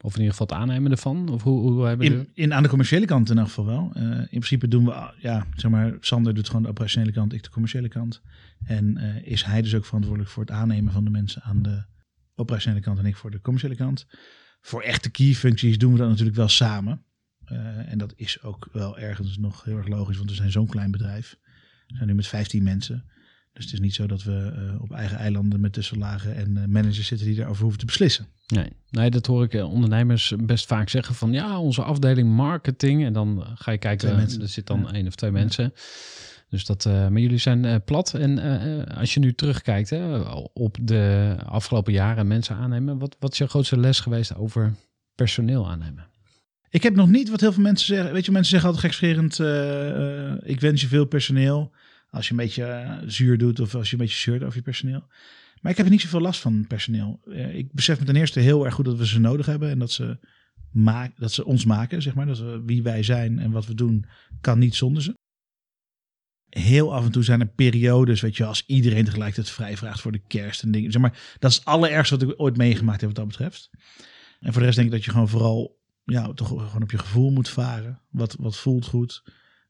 Of 0.00 0.12
in 0.12 0.18
ieder 0.20 0.30
geval 0.30 0.46
het 0.46 0.56
aannemen 0.56 0.90
ervan. 0.90 1.28
Of 1.28 1.42
hoe, 1.42 1.60
hoe 1.60 1.86
hebben 1.86 2.06
In, 2.06 2.18
we... 2.18 2.28
in, 2.34 2.54
aan 2.54 2.62
de 2.62 2.68
commerciële 2.68 3.06
kant 3.06 3.30
in 3.30 3.34
ieder 3.34 3.48
geval 3.48 3.66
wel. 3.66 3.90
In 4.20 4.26
principe 4.28 4.68
doen 4.68 4.84
we, 4.84 4.92
ah, 4.92 5.08
ja, 5.18 5.46
zeg 5.54 5.70
maar, 5.70 5.96
Sander 6.00 6.34
doet 6.34 6.46
gewoon 6.46 6.62
de 6.62 6.68
operationele 6.68 7.12
kant, 7.12 7.32
ik 7.32 7.42
de 7.42 7.50
commerciële 7.50 7.88
kant. 7.88 8.20
En 8.64 8.96
is 9.24 9.44
hij 9.44 9.62
dus 9.62 9.74
ook 9.74 9.84
verantwoordelijk 9.84 10.30
voor 10.32 10.42
het 10.42 10.52
aannemen 10.52 10.92
van 10.92 11.04
de 11.04 11.10
mensen 11.10 11.42
aan 11.42 11.62
de 11.62 11.82
operationele 12.34 12.82
kant 12.82 12.98
en 12.98 13.06
ik 13.06 13.16
voor 13.16 13.30
de 13.30 13.40
commerciële 13.40 13.76
kant. 13.76 14.06
Voor 14.60 14.82
echte 14.82 15.10
key 15.10 15.34
functies 15.34 15.78
doen 15.78 15.92
we 15.92 15.98
dat 15.98 16.08
natuurlijk 16.08 16.36
wel 16.36 16.48
samen. 16.48 17.02
En 17.86 17.98
dat 17.98 18.12
is 18.16 18.42
ook 18.42 18.68
wel 18.72 18.98
ergens 18.98 19.38
nog 19.38 19.64
heel 19.64 19.76
erg 19.76 19.88
logisch, 19.88 20.16
want 20.16 20.30
we 20.30 20.36
zijn 20.36 20.50
zo'n 20.50 20.66
klein 20.66 20.90
bedrijf. 20.90 21.38
We 21.90 21.96
zijn 21.96 22.08
nu 22.08 22.14
met 22.14 22.26
15 22.26 22.62
mensen. 22.62 23.04
Dus 23.52 23.64
het 23.64 23.72
is 23.72 23.80
niet 23.80 23.94
zo 23.94 24.06
dat 24.06 24.22
we 24.22 24.52
eh, 24.56 24.82
op 24.82 24.92
eigen 24.92 25.16
eilanden 25.18 25.60
met 25.60 25.72
tussenlagen 25.72 26.36
en 26.36 26.56
eh, 26.56 26.64
managers 26.64 27.06
zitten 27.06 27.26
die 27.26 27.36
daarover 27.36 27.62
hoeven 27.62 27.80
te 27.80 27.86
beslissen. 27.86 28.26
Nee, 28.46 28.72
nee, 28.90 29.10
dat 29.10 29.26
hoor 29.26 29.44
ik 29.44 29.54
eh, 29.54 29.72
ondernemers 29.72 30.34
best 30.38 30.66
vaak 30.66 30.88
zeggen 30.88 31.14
van 31.14 31.32
ja, 31.32 31.58
onze 31.58 31.82
afdeling 31.82 32.28
marketing. 32.28 33.04
En 33.04 33.12
dan 33.12 33.44
ga 33.54 33.70
je 33.70 33.78
kijken, 33.78 34.18
er 34.18 34.48
zit 34.48 34.66
dan 34.66 34.80
Ja. 34.80 34.92
één 34.92 35.06
of 35.06 35.14
twee 35.14 35.30
mensen. 35.30 35.72
Dus 36.48 36.64
dat, 36.64 36.84
maar 36.84 37.18
jullie 37.18 37.38
zijn 37.38 37.84
plat. 37.84 38.14
En 38.14 38.38
als 38.96 39.14
je 39.14 39.20
nu 39.20 39.34
terugkijkt 39.34 39.90
hè, 39.90 40.18
op 40.52 40.76
de 40.82 41.34
afgelopen 41.44 41.92
jaren 41.92 42.26
mensen 42.26 42.56
aannemen, 42.56 42.98
wat, 42.98 43.16
wat 43.18 43.32
is 43.32 43.38
jouw 43.38 43.46
grootste 43.46 43.78
les 43.78 44.00
geweest 44.00 44.34
over 44.34 44.74
personeel 45.14 45.70
aannemen? 45.70 46.06
Ik 46.70 46.82
heb 46.82 46.94
nog 46.94 47.08
niet 47.08 47.30
wat 47.30 47.40
heel 47.40 47.52
veel 47.52 47.62
mensen 47.62 47.86
zeggen. 47.86 48.12
Weet 48.12 48.24
je, 48.24 48.32
mensen 48.32 48.50
zeggen 48.50 48.68
altijd 48.70 48.92
gekscherend: 48.92 49.38
ik 50.44 50.60
wens 50.60 50.80
je 50.80 50.86
veel 50.86 51.04
personeel. 51.04 51.72
Als 52.10 52.26
je 52.26 52.30
een 52.30 52.36
beetje 52.36 52.64
eh, 52.64 52.98
zuur 53.06 53.38
doet 53.38 53.60
of 53.60 53.74
als 53.74 53.90
je 53.90 53.96
een 53.96 54.02
beetje 54.02 54.18
zeurt 54.18 54.42
over 54.42 54.56
je 54.56 54.62
personeel. 54.62 55.04
Maar 55.60 55.70
ik 55.70 55.76
heb 55.76 55.86
er 55.86 55.92
niet 55.92 56.00
zoveel 56.00 56.20
last 56.20 56.40
van 56.40 56.66
personeel. 56.66 57.20
Eh, 57.24 57.54
ik 57.54 57.72
besef 57.72 57.98
me 57.98 58.04
ten 58.04 58.16
eerste 58.16 58.40
heel 58.40 58.64
erg 58.64 58.74
goed 58.74 58.84
dat 58.84 58.98
we 58.98 59.06
ze 59.06 59.20
nodig 59.20 59.46
hebben 59.46 59.70
en 59.70 59.78
dat 59.78 59.92
ze, 59.92 60.18
maak, 60.72 61.12
dat 61.18 61.32
ze 61.32 61.44
ons 61.44 61.64
maken, 61.64 62.02
zeg 62.02 62.14
maar. 62.14 62.26
Dat 62.26 62.38
we, 62.38 62.62
wie 62.64 62.82
wij 62.82 63.02
zijn 63.02 63.38
en 63.38 63.50
wat 63.50 63.66
we 63.66 63.74
doen, 63.74 64.06
kan 64.40 64.58
niet 64.58 64.74
zonder 64.74 65.02
ze. 65.02 65.18
Heel 66.48 66.94
af 66.94 67.04
en 67.04 67.12
toe 67.12 67.22
zijn 67.22 67.40
er 67.40 67.48
periodes, 67.48 68.20
weet 68.20 68.36
je, 68.36 68.44
als 68.44 68.64
iedereen 68.66 69.04
tegelijkertijd 69.04 69.50
vrij 69.50 69.76
vraagt 69.76 70.00
voor 70.00 70.12
de 70.12 70.22
kerst 70.26 70.62
en 70.62 70.70
dingen. 70.70 70.92
Zeg 70.92 71.02
maar, 71.02 71.36
dat 71.38 71.50
is 71.50 71.56
het 71.56 71.66
allerergste 71.66 72.16
wat 72.16 72.28
ik 72.28 72.40
ooit 72.40 72.56
meegemaakt 72.56 73.00
heb 73.00 73.08
wat 73.08 73.18
dat 73.18 73.28
betreft. 73.28 73.70
En 74.40 74.52
voor 74.52 74.60
de 74.60 74.66
rest 74.66 74.76
denk 74.76 74.88
ik 74.88 74.94
dat 74.94 75.04
je 75.04 75.10
gewoon 75.10 75.28
vooral 75.28 75.78
ja, 76.04 76.32
toch 76.32 76.48
gewoon 76.48 76.82
op 76.82 76.90
je 76.90 76.98
gevoel 76.98 77.30
moet 77.30 77.48
varen. 77.48 78.00
Wat, 78.10 78.36
wat 78.38 78.56
voelt 78.56 78.86
goed. 78.86 79.22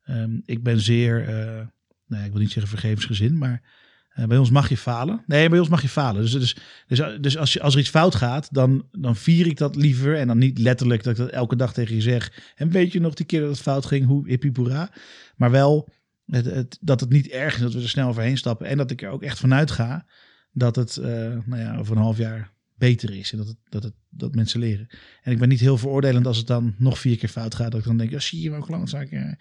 Ehm, 0.03 0.41
ik 0.45 0.63
ben 0.63 0.81
zeer, 0.81 1.29
eh, 1.29 1.67
nee, 2.11 2.25
ik 2.25 2.31
wil 2.31 2.41
niet 2.41 2.53
zeggen 2.53 2.71
vergevensgezind, 2.71 3.35
maar 3.35 3.63
eh, 4.11 4.25
bij 4.25 4.39
ons 4.39 4.51
mag 4.51 4.69
je 4.69 4.77
falen. 4.77 5.23
Nee, 5.27 5.49
bij 5.49 5.59
ons 5.59 5.69
mag 5.69 5.83
je 5.83 5.89
falen. 5.89 6.23
Dus, 6.23 6.33
dus, 6.33 6.57
dus, 6.87 7.03
dus 7.21 7.37
als, 7.37 7.53
je, 7.53 7.61
als 7.61 7.75
er 7.75 7.81
iets 7.81 7.89
fout 7.89 8.15
gaat, 8.15 8.49
dan, 8.55 8.87
dan 8.93 9.17
vier 9.17 9.47
ik 9.47 9.57
dat 9.57 9.77
liever. 9.77 10.17
En 10.17 10.27
dan 10.27 10.39
niet 10.39 10.59
letterlijk 10.59 11.03
dat 11.03 11.13
ik 11.13 11.19
dat 11.19 11.31
elke 11.31 11.57
dag 11.57 11.73
tegen 11.73 11.95
je 11.95 12.01
zeg. 12.01 12.53
En 12.57 12.71
weet 12.71 12.93
je 12.93 13.01
nog 13.01 13.15
die 13.15 13.27
keer 13.27 13.41
dat 13.41 13.51
het 13.51 13.61
fout 13.61 13.87
ging, 13.87 14.07
hoe 14.07 14.29
hippiepoera. 14.29 14.93
Maar 15.37 15.51
wel 15.51 15.89
het, 16.27 16.79
dat 16.81 17.01
het 17.01 17.11
niet 17.11 17.29
erg 17.29 17.55
is 17.55 17.61
dat 17.61 17.73
we 17.75 17.81
er 17.81 17.89
snel 17.89 18.09
overheen 18.09 18.37
stappen. 18.37 18.67
En 18.67 18.77
dat 18.77 18.91
ik 18.91 19.03
er 19.03 19.11
ook 19.11 19.23
echt 19.23 19.39
vanuit 19.39 19.71
ga 19.71 20.07
dat 20.53 20.77
het 20.77 20.97
eh, 20.97 21.11
nou 21.45 21.57
ja, 21.57 21.77
over 21.77 21.97
een 21.97 22.03
half 22.03 22.19
jaar 22.19 22.53
beter 22.75 23.15
is. 23.15 23.33
En 23.33 23.39
dat, 23.39 23.47
het, 23.47 23.57
dat, 23.69 23.83
het, 23.83 23.95
dat 24.09 24.35
mensen 24.35 24.61
leren. 24.61 24.89
En 25.23 25.33
ik 25.33 25.39
ben 25.39 25.49
niet 25.49 25.61
heel 25.61 25.79
veroordelend 25.79 26.27
als 26.27 26.37
het 26.37 26.47
dan 26.47 26.75
nog 26.79 26.99
vier 26.99 27.17
keer 27.17 27.29
fout 27.29 27.55
gaat. 27.55 27.71
Dat 27.71 27.81
ik 27.81 27.87
dan 27.87 27.97
denk, 27.97 28.11
ja, 28.11 28.19
zie 28.19 28.43
je 28.43 28.51
wel 28.51 28.61
klootzak. 28.61 29.09
eh, 29.09 29.33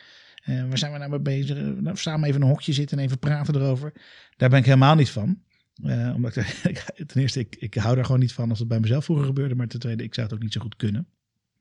eh, 0.43 0.67
waar 0.67 0.77
zijn 0.77 0.91
we 0.91 0.97
nou 0.97 1.09
mee 1.09 1.19
bezig? 1.19 1.57
Eh, 1.57 1.63
Nou, 1.67 1.97
samen 1.97 2.23
even 2.27 2.35
in 2.41 2.45
een 2.47 2.51
hokje 2.53 2.73
zitten 2.73 2.97
en 2.97 3.03
even 3.03 3.19
praten 3.19 3.55
erover. 3.55 3.91
Daar 4.37 4.49
ben 4.49 4.59
ik 4.59 4.65
helemaal 4.65 4.95
niet 4.95 5.09
van. 5.09 5.41
Eh, 5.83 6.11
omdat 6.15 6.35
ik, 6.71 6.85
ten 7.07 7.21
eerste, 7.21 7.39
ik, 7.39 7.55
ik 7.59 7.73
hou 7.73 7.95
daar 7.95 8.05
gewoon 8.05 8.19
niet 8.19 8.33
van 8.33 8.49
als 8.49 8.59
het 8.59 8.67
bij 8.67 8.79
mezelf 8.79 9.05
vroeger 9.05 9.25
gebeurde. 9.25 9.55
Maar 9.55 9.67
ten 9.67 9.79
tweede, 9.79 10.03
ik 10.03 10.13
zou 10.13 10.27
het 10.27 10.35
ook 10.35 10.41
niet 10.43 10.53
zo 10.53 10.61
goed 10.61 10.75
kunnen. 10.75 11.07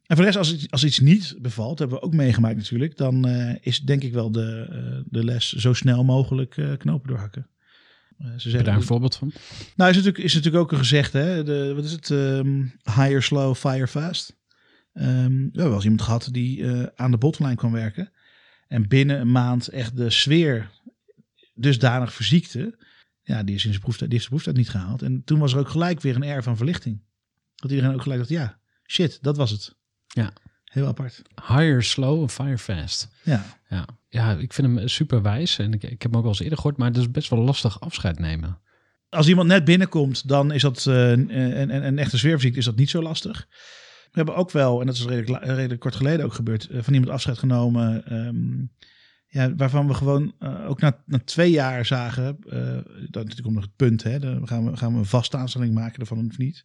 En 0.07 0.17
voor 0.17 0.25
de 0.25 0.31
rest, 0.31 0.37
als, 0.37 0.53
iets- 0.55 0.71
als 0.71 0.85
iets 0.85 1.01
niet 1.01 1.37
bevalt, 1.41 1.79
hebben 1.79 1.99
we 1.99 2.03
ook 2.05 2.15
meegemaakt 2.15 2.57
natuurlijk. 2.57 2.97
Dan 2.97 3.29
is 3.61 3.81
denk 3.81 4.03
ik 4.03 4.13
wel 4.13 4.33
de, 4.33 5.03
de 5.09 5.25
les 5.25 5.53
zo 5.53 5.73
snel 5.73 6.05
mogelijk 6.05 6.77
knopen 6.79 7.09
doorhakken. 7.09 7.47
Ze 8.19 8.25
Heb 8.25 8.35
je 8.41 8.41
zeggen, 8.51 8.65
daar 8.65 8.77
een 8.77 8.83
voorbeeld 8.83 9.17
van? 9.17 9.33
nou, 9.77 9.91
is 9.91 9.97
natuurlijk, 9.97 10.25
is 10.25 10.35
natuurlijk 10.35 10.63
ook 10.63 10.73
een 10.73 10.79
gezegde, 10.79 11.19
hè? 11.19 11.45
De, 11.45 11.73
wat 11.75 11.85
is 11.85 11.93
het? 11.93 12.09
Hire 12.95 13.21
slow, 13.21 13.55
fire 13.55 13.87
fast. 13.87 14.37
Ehm, 14.93 15.07
we 15.33 15.43
hebben 15.43 15.63
wel 15.65 15.75
eens 15.75 15.83
iemand 15.83 16.03
gehad 16.03 16.29
die 16.33 16.67
aan 16.95 17.11
de 17.11 17.17
bottomline 17.19 17.57
kwam 17.57 17.73
werken. 17.73 18.11
En 18.69 18.89
binnen 18.89 19.21
een 19.21 19.33
maand 19.33 19.69
echt 19.69 19.97
de 19.97 20.11
sfeer 20.11 20.71
dusdanig 21.55 22.13
verziekte. 22.13 22.79
Ja, 23.23 23.43
die, 23.43 23.55
is 23.55 23.65
in 23.65 23.71
zijn 23.71 23.83
proeftijd, 23.83 24.11
die 24.11 24.19
heeft 24.19 24.31
zijn 24.31 24.43
proeftijd 24.43 24.57
niet 24.57 24.71
gehaald. 24.71 25.03
En 25.03 25.25
toen 25.25 25.39
was 25.39 25.53
er 25.53 25.59
ook 25.59 25.69
gelijk 25.69 26.01
weer 26.01 26.17
een 26.17 26.23
air 26.23 26.43
van 26.43 26.57
verlichting. 26.57 27.03
Dat 27.55 27.71
iedereen 27.71 27.95
ook 27.95 28.03
gelijk 28.03 28.21
dacht, 28.21 28.33
ja, 28.33 28.59
shit, 28.87 29.19
dat 29.23 29.37
was 29.37 29.51
het. 29.51 29.77
Ja. 30.07 30.33
Heel 30.65 30.87
apart. 30.87 31.23
Hire 31.47 31.83
slow 31.83 32.23
en 32.23 32.31
fire 32.31 32.59
fast. 32.59 33.09
Ja, 33.23 33.45
Ja, 33.69 33.87
ja 34.09 34.33
ik 34.33 34.53
vind 34.53 34.67
hem 34.67 34.89
super 34.89 35.23
wijs. 35.23 35.59
En 35.59 35.73
ik, 35.73 35.83
ik 35.83 36.03
heb 36.03 36.11
hem 36.11 36.17
ook 36.17 36.23
al 36.23 36.29
eens 36.29 36.41
eerder 36.41 36.59
gehoord, 36.59 36.77
maar 36.77 36.89
het 36.89 36.97
is 36.97 37.11
best 37.11 37.31
wel 37.31 37.39
lastig 37.39 37.81
afscheid 37.81 38.19
nemen. 38.19 38.59
als 39.09 39.29
iemand 39.29 39.49
net 39.49 39.65
binnenkomt, 39.65 40.29
dan 40.29 40.53
is 40.53 40.63
dat 40.63 40.87
eh, 40.87 41.11
een, 41.11 41.39
een, 41.61 41.87
een 41.87 41.99
echte 41.99 42.19
sfeerverziekte 42.19 42.59
is 42.59 42.65
dat 42.65 42.77
niet 42.77 42.91
zo 42.91 43.03
lastig. 43.03 43.49
We 44.11 44.25
hebben 44.25 44.35
ook 44.35 44.51
wel, 44.51 44.81
en 44.81 44.87
dat 44.87 44.95
is 44.95 45.05
redelijk, 45.05 45.45
redelijk 45.45 45.81
kort 45.81 45.97
geleden 45.97 46.25
ook 46.25 46.33
gebeurd, 46.33 46.67
eh, 46.69 46.83
van 46.83 46.95
iemand 46.95 47.13
afscheid 47.13 47.39
genomen. 47.39 48.07
ehm, 48.07 48.67
ja, 49.31 49.55
waarvan 49.55 49.87
we 49.87 49.95
gewoon 49.95 50.35
eh, 50.39 50.69
ook 50.69 50.81
na, 50.81 51.03
na 51.07 51.19
twee 51.25 51.51
jaar 51.51 51.87
zagen, 51.87 52.39
eh 52.49 52.77
dat 53.11 53.25
natuurlijk 53.25 53.43
komt 53.43 53.55
nog 53.55 53.65
het 53.65 53.77
punt, 53.77 54.03
hè, 54.03 54.47
gaan 54.47 54.71
we, 54.71 54.77
gaan 54.77 54.93
we 54.93 54.99
een 54.99 55.05
vaste 55.05 55.37
aanstelling 55.37 55.75
maken 55.75 56.01
ervan 56.01 56.27
of 56.27 56.39
niet. 56.39 56.65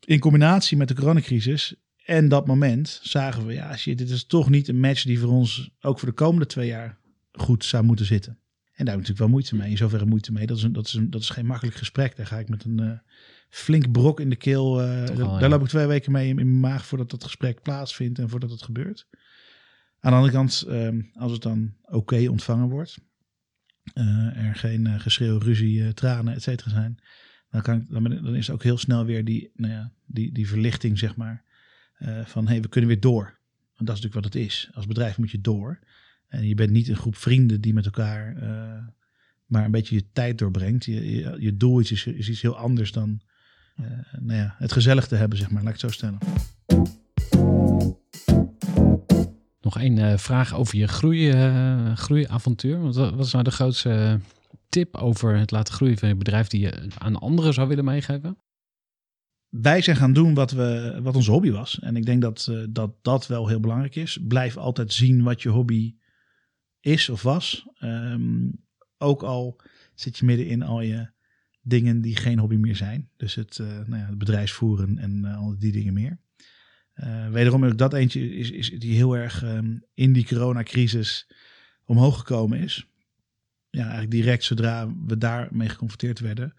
In 0.00 0.18
combinatie 0.18 0.76
met 0.76 0.88
de 0.88 0.94
coronacrisis 0.94 1.74
en 2.04 2.28
dat 2.28 2.46
moment 2.46 3.00
zagen 3.02 3.46
we, 3.46 3.52
ja 3.52 3.76
shit, 3.76 3.98
dit 3.98 4.10
is 4.10 4.24
toch 4.24 4.50
niet 4.50 4.68
een 4.68 4.80
match 4.80 5.04
die 5.04 5.18
voor 5.18 5.30
ons 5.30 5.70
ook 5.80 5.98
voor 5.98 6.08
de 6.08 6.14
komende 6.14 6.46
twee 6.46 6.66
jaar 6.66 6.98
goed 7.32 7.64
zou 7.64 7.84
moeten 7.84 8.06
zitten. 8.06 8.32
En 8.32 8.86
daar 8.86 8.94
heb 8.94 9.04
ik 9.04 9.08
natuurlijk 9.08 9.18
wel 9.18 9.28
moeite 9.28 9.56
mee. 9.56 9.70
In 9.70 9.76
zoverre 9.76 10.06
moeite 10.06 10.32
mee. 10.32 10.46
Dat 10.46 10.56
is, 10.56 10.62
een, 10.62 10.72
dat 10.72 10.86
is, 10.86 10.94
een, 10.94 11.10
dat 11.10 11.20
is 11.20 11.30
geen 11.30 11.46
makkelijk 11.46 11.76
gesprek. 11.76 12.16
Daar 12.16 12.26
ga 12.26 12.38
ik 12.38 12.48
met 12.48 12.64
een 12.64 13.00
flink 13.50 13.90
brok 13.92 14.20
in 14.20 14.30
de 14.30 14.36
keel. 14.36 14.80
eh, 14.82 15.06
daar, 15.06 15.16
wel, 15.16 15.34
ja. 15.34 15.38
daar 15.38 15.50
loop 15.50 15.62
ik 15.62 15.68
twee 15.68 15.86
weken 15.86 16.12
mee 16.12 16.28
in, 16.28 16.38
in 16.38 16.46
mijn 16.46 16.60
maag 16.72 16.86
voordat 16.86 17.10
dat 17.10 17.24
gesprek 17.24 17.62
plaatsvindt 17.62 18.18
en 18.18 18.28
voordat 18.28 18.50
het 18.50 18.62
gebeurt. 18.62 19.06
Aan 20.00 20.10
de 20.10 20.16
andere 20.16 20.34
kant, 20.34 20.64
ehm, 20.68 21.00
als 21.14 21.32
het 21.32 21.42
dan 21.42 21.74
oké 21.82 22.28
ontvangen 22.28 22.68
wordt, 22.68 22.98
eh, 23.94 24.36
er 24.46 24.54
geen 24.54 24.86
eh, 24.86 25.00
geschreeuw, 25.00 25.38
ruzie, 25.38 25.94
tranen, 25.94 26.34
et 26.34 26.42
cetera 26.42 26.70
zijn, 26.70 26.98
dan, 27.50 27.62
kan 27.62 27.76
ik, 27.80 27.90
dan, 27.90 28.02
ben 28.02 28.12
ik- 28.12 28.22
dan 28.22 28.34
is 28.34 28.48
er 28.48 28.54
ook 28.54 28.62
heel 28.62 28.78
snel 28.78 29.04
weer 29.04 29.24
die, 29.24 29.50
nou 29.54 29.72
ja, 29.72 29.92
die, 30.06 30.32
die 30.32 30.48
verlichting, 30.48 30.98
zeg 30.98 31.16
maar, 31.16 31.44
van 32.24 32.44
hé, 32.44 32.50
hey, 32.52 32.60
we 32.62 32.68
kunnen 32.68 32.90
weer 32.90 33.00
door. 33.00 33.38
Want 33.74 33.88
dat 33.88 33.96
is 33.98 34.02
natuurlijk 34.02 34.14
wat 34.14 34.24
het 34.34 34.42
is. 34.42 34.70
Als 34.72 34.86
bedrijf 34.86 35.18
moet 35.18 35.30
je 35.30 35.40
door. 35.40 35.78
En 36.28 36.48
je 36.48 36.54
bent 36.54 36.70
niet 36.70 36.88
een 36.88 36.96
groep 36.96 37.16
vrienden 37.16 37.60
die 37.60 37.74
met 37.74 37.84
elkaar 37.84 38.34
maar 39.46 39.64
een 39.64 39.70
beetje 39.70 39.94
je 39.94 40.10
tijd 40.12 40.38
doorbrengt. 40.38 40.84
Je, 40.84 41.10
je, 41.10 41.36
je 41.38 41.56
doel 41.56 41.78
is, 41.78 42.06
is 42.06 42.28
iets 42.28 42.42
heel 42.42 42.56
anders 42.56 42.92
dan 42.92 43.20
nou 44.20 44.38
ja, 44.38 44.54
het 44.58 44.72
gezellig 44.72 45.06
te 45.06 45.16
hebben, 45.16 45.38
zeg 45.38 45.50
maar, 45.50 45.62
laat 45.62 45.74
ik 45.74 45.80
het 45.80 45.90
zo 45.90 45.96
stellen. 45.96 46.18
Nog 49.60 49.78
één 49.78 49.98
eh, 49.98 50.16
vraag 50.16 50.54
over 50.54 50.76
je 50.76 50.88
groei, 50.88 51.30
eh, 51.30 51.96
groeiavontuur. 51.96 52.80
Wat, 52.80 52.94
wat 52.94 53.26
is 53.26 53.32
nou 53.32 53.44
de 53.44 53.50
grootste 53.50 53.90
eh, 53.90 54.14
tip 54.68 54.96
over 54.96 55.38
het 55.38 55.50
laten 55.50 55.74
groeien 55.74 55.98
van 55.98 56.08
je 56.08 56.16
bedrijf 56.16 56.48
die 56.48 56.60
je 56.60 56.88
aan 56.98 57.16
anderen 57.16 57.54
zou 57.54 57.68
willen 57.68 57.84
meegeven? 57.84 58.38
wij 59.50 59.80
zijn 59.80 59.96
gaan 59.96 60.12
doen 60.12 60.34
wat, 60.34 60.50
we, 60.50 60.98
wat 61.02 61.16
onze 61.16 61.30
hobby 61.30 61.50
was. 61.50 61.78
En 61.78 61.96
ik 61.96 62.06
denk 62.06 62.22
dat, 62.22 62.46
eh, 62.50 62.64
dat 62.70 62.94
dat 63.02 63.26
wel 63.26 63.48
heel 63.48 63.60
belangrijk 63.60 63.96
is. 63.96 64.18
Blijf 64.22 64.56
altijd 64.56 64.92
zien 64.92 65.22
wat 65.22 65.42
je 65.42 65.48
hobby 65.48 65.94
is 66.80 67.08
of 67.08 67.22
was. 67.22 67.66
Ehm, 67.78 68.50
ook 68.98 69.22
al 69.22 69.60
zit 69.94 70.18
je 70.18 70.24
midden 70.24 70.46
in 70.46 70.62
al 70.62 70.80
je 70.80 71.10
dingen 71.62 72.00
die 72.00 72.16
geen 72.16 72.38
hobby 72.38 72.56
meer 72.56 72.76
zijn. 72.76 73.08
Dus 73.16 73.34
het, 73.34 73.58
eh, 73.58 73.66
nou 73.66 73.96
ja, 73.96 74.06
het 74.06 74.18
bedrijfsvoeren 74.18 74.98
en 74.98 75.24
eh, 75.24 75.36
al 75.38 75.58
die 75.58 75.72
dingen 75.72 75.94
meer. 75.94 76.18
Eh, 76.92 77.28
wederom 77.28 77.64
ook 77.64 77.78
dat 77.78 77.92
eentje 77.92 78.36
is, 78.36 78.50
is 78.50 78.70
die 78.70 78.94
heel 78.94 79.16
erg 79.16 79.42
ehm, 79.42 79.78
in 79.94 80.12
die 80.12 80.26
coronacrisis 80.26 81.30
omhoog 81.84 82.18
gekomen 82.18 82.58
is. 82.58 82.86
Ja, 83.70 83.82
eigenlijk 83.82 84.10
direct 84.10 84.44
zodra 84.44 84.94
we 85.06 85.18
daarmee 85.18 85.68
geconfronteerd 85.68 86.20
werden, 86.20 86.54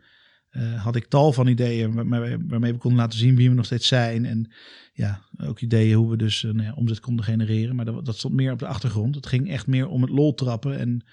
had 0.75 0.95
ik 0.95 1.05
tal 1.05 1.33
van 1.33 1.47
ideeën 1.47 1.93
waarmee, 1.93 2.37
we 2.73 2.77
konden 2.77 2.99
laten 2.99 3.19
zien 3.19 3.35
wie 3.35 3.49
we 3.49 3.55
nog 3.55 3.65
steeds 3.65 3.87
zijn. 3.87 4.25
En 4.25 4.51
ja, 4.93 5.21
ook 5.37 5.59
ideeën 5.59 5.95
hoe 5.95 6.09
we 6.09 6.17
dus 6.17 6.41
nou 6.41 6.63
ja, 6.63 6.73
omzet 6.73 6.99
konden 6.99 7.25
genereren. 7.25 7.75
Maar 7.75 7.85
dat, 7.85 8.05
dat 8.05 8.17
stond 8.17 8.33
meer 8.33 8.51
op 8.51 8.59
de 8.59 8.67
achtergrond. 8.67 9.15
Het 9.15 9.27
ging 9.27 9.49
echt 9.49 9.67
meer 9.67 9.87
om 9.87 10.01
het 10.01 10.11
lol 10.11 10.33
trappen 10.33 10.79
en 10.79 11.05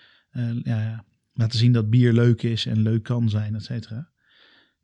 ja, 0.62 1.04
laten 1.38 1.58
zien 1.58 1.72
dat 1.72 1.90
bier 1.90 2.12
leuk 2.12 2.42
is 2.42 2.66
en 2.66 2.82
leuk 2.82 3.02
kan 3.02 3.30
zijn, 3.30 3.54
et 3.54 3.64
cetera. 3.64 4.08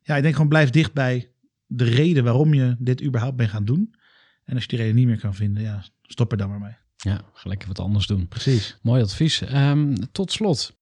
Ja, 0.01 0.15
ik 0.15 0.21
denk 0.21 0.33
gewoon 0.33 0.49
blijf 0.49 0.69
dicht 0.69 0.93
bij 0.93 1.31
de 1.65 1.83
reden 1.83 2.23
waarom 2.23 2.53
je 2.53 2.75
dit 2.79 3.03
überhaupt 3.03 3.35
bent 3.35 3.49
gaan 3.49 3.65
doen. 3.65 3.95
En 4.43 4.53
als 4.53 4.63
je 4.63 4.69
die 4.69 4.77
reden 4.77 4.95
niet 4.95 5.07
meer 5.07 5.19
kan 5.19 5.35
vinden, 5.35 5.63
ja, 5.63 5.83
stop 6.01 6.31
er 6.31 6.37
dan 6.37 6.49
maar 6.49 6.59
mee. 6.59 6.75
Ja, 6.95 7.21
ga 7.33 7.49
lekker 7.49 7.67
wat 7.67 7.79
anders 7.79 8.07
doen. 8.07 8.27
Precies. 8.27 8.77
Mooi 8.81 9.01
advies. 9.01 9.41
Ehm, 9.41 9.95
tot 10.11 10.31
slot. 10.31 10.77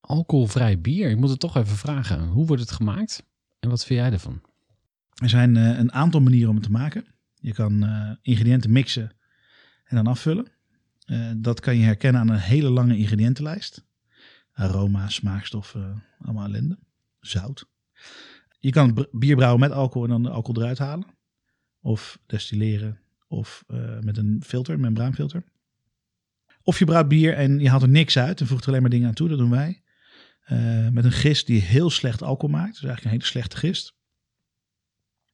Alcoholvrij 0.00 0.80
bier. 0.80 1.10
Ik 1.10 1.16
moet 1.16 1.30
het 1.30 1.40
toch 1.40 1.56
even 1.56 1.76
vragen. 1.76 2.26
Hoe 2.26 2.46
wordt 2.46 2.62
het 2.62 2.72
gemaakt? 2.72 3.24
En 3.60 3.68
wat 3.68 3.84
vind 3.84 4.00
jij 4.00 4.12
ervan? 4.12 4.40
Er 5.14 5.28
zijn 5.28 5.56
eh, 5.56 5.78
een 5.78 5.92
aantal 5.92 6.20
manieren 6.20 6.48
om 6.48 6.54
het 6.54 6.64
te 6.64 6.70
maken. 6.70 7.04
Je 7.34 7.52
kan 7.52 7.84
eh, 7.84 8.10
ingrediënten 8.22 8.72
mixen 8.72 9.12
en 9.84 9.96
dan 9.96 10.06
afvullen. 10.06 10.46
Eh, 11.04 11.30
dat 11.36 11.60
kan 11.60 11.76
je 11.76 11.84
herkennen 11.84 12.20
aan 12.20 12.28
een 12.28 12.38
hele 12.38 12.70
lange 12.70 12.96
ingrediëntenlijst. 12.96 13.84
Aroma, 14.54 15.08
smaakstoffen, 15.08 16.02
allemaal 16.18 16.44
ellende. 16.44 16.78
Zout. 17.20 17.66
Je 18.58 18.70
kan 18.70 19.06
bier 19.12 19.36
brouwen 19.36 19.60
met 19.60 19.70
alcohol 19.70 20.04
en 20.04 20.10
dan 20.10 20.22
de 20.22 20.30
alcohol 20.30 20.62
eruit 20.62 20.78
halen. 20.78 21.06
Of 21.80 22.18
destilleren. 22.26 23.00
Of 23.28 23.64
eh, 23.66 23.98
met 23.98 24.16
een 24.16 24.42
filter, 24.44 24.80
membraanfilter. 24.80 25.44
Of 26.62 26.78
je 26.78 26.84
brouwt 26.84 27.08
bier 27.08 27.34
en 27.34 27.58
je 27.58 27.68
haalt 27.68 27.82
er 27.82 27.88
niks 27.88 28.18
uit 28.18 28.40
en 28.40 28.46
voegt 28.46 28.68
alleen 28.68 28.80
maar 28.80 28.90
dingen 28.90 29.08
aan 29.08 29.14
toe. 29.14 29.28
Dat 29.28 29.38
doen 29.38 29.50
wij. 29.50 29.82
Eh, 30.44 30.88
met 30.88 31.04
een 31.04 31.12
gist 31.12 31.46
die 31.46 31.60
heel 31.60 31.90
slecht 31.90 32.22
alcohol 32.22 32.56
maakt. 32.56 32.72
Dus 32.72 32.82
eigenlijk 32.82 33.04
een 33.04 33.10
hele 33.10 33.24
slechte 33.24 33.56
gist. 33.56 33.94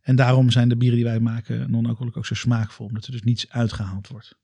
En 0.01 0.17
daarom 0.17 0.51
zijn 0.51 0.69
de 0.69 0.77
bieren 0.77 0.97
die 0.97 1.07
wij 1.07 1.21
maken 1.21 1.71
non-alcoholic 1.71 2.17
ook 2.17 2.27
zo 2.27 2.35
smaakvol. 2.35 2.87
Omdat 2.87 3.05
er 3.05 3.13
dus 3.13 3.23
niets 3.23 3.51
uitgehaald 3.51 4.09
wordt. 4.09 4.39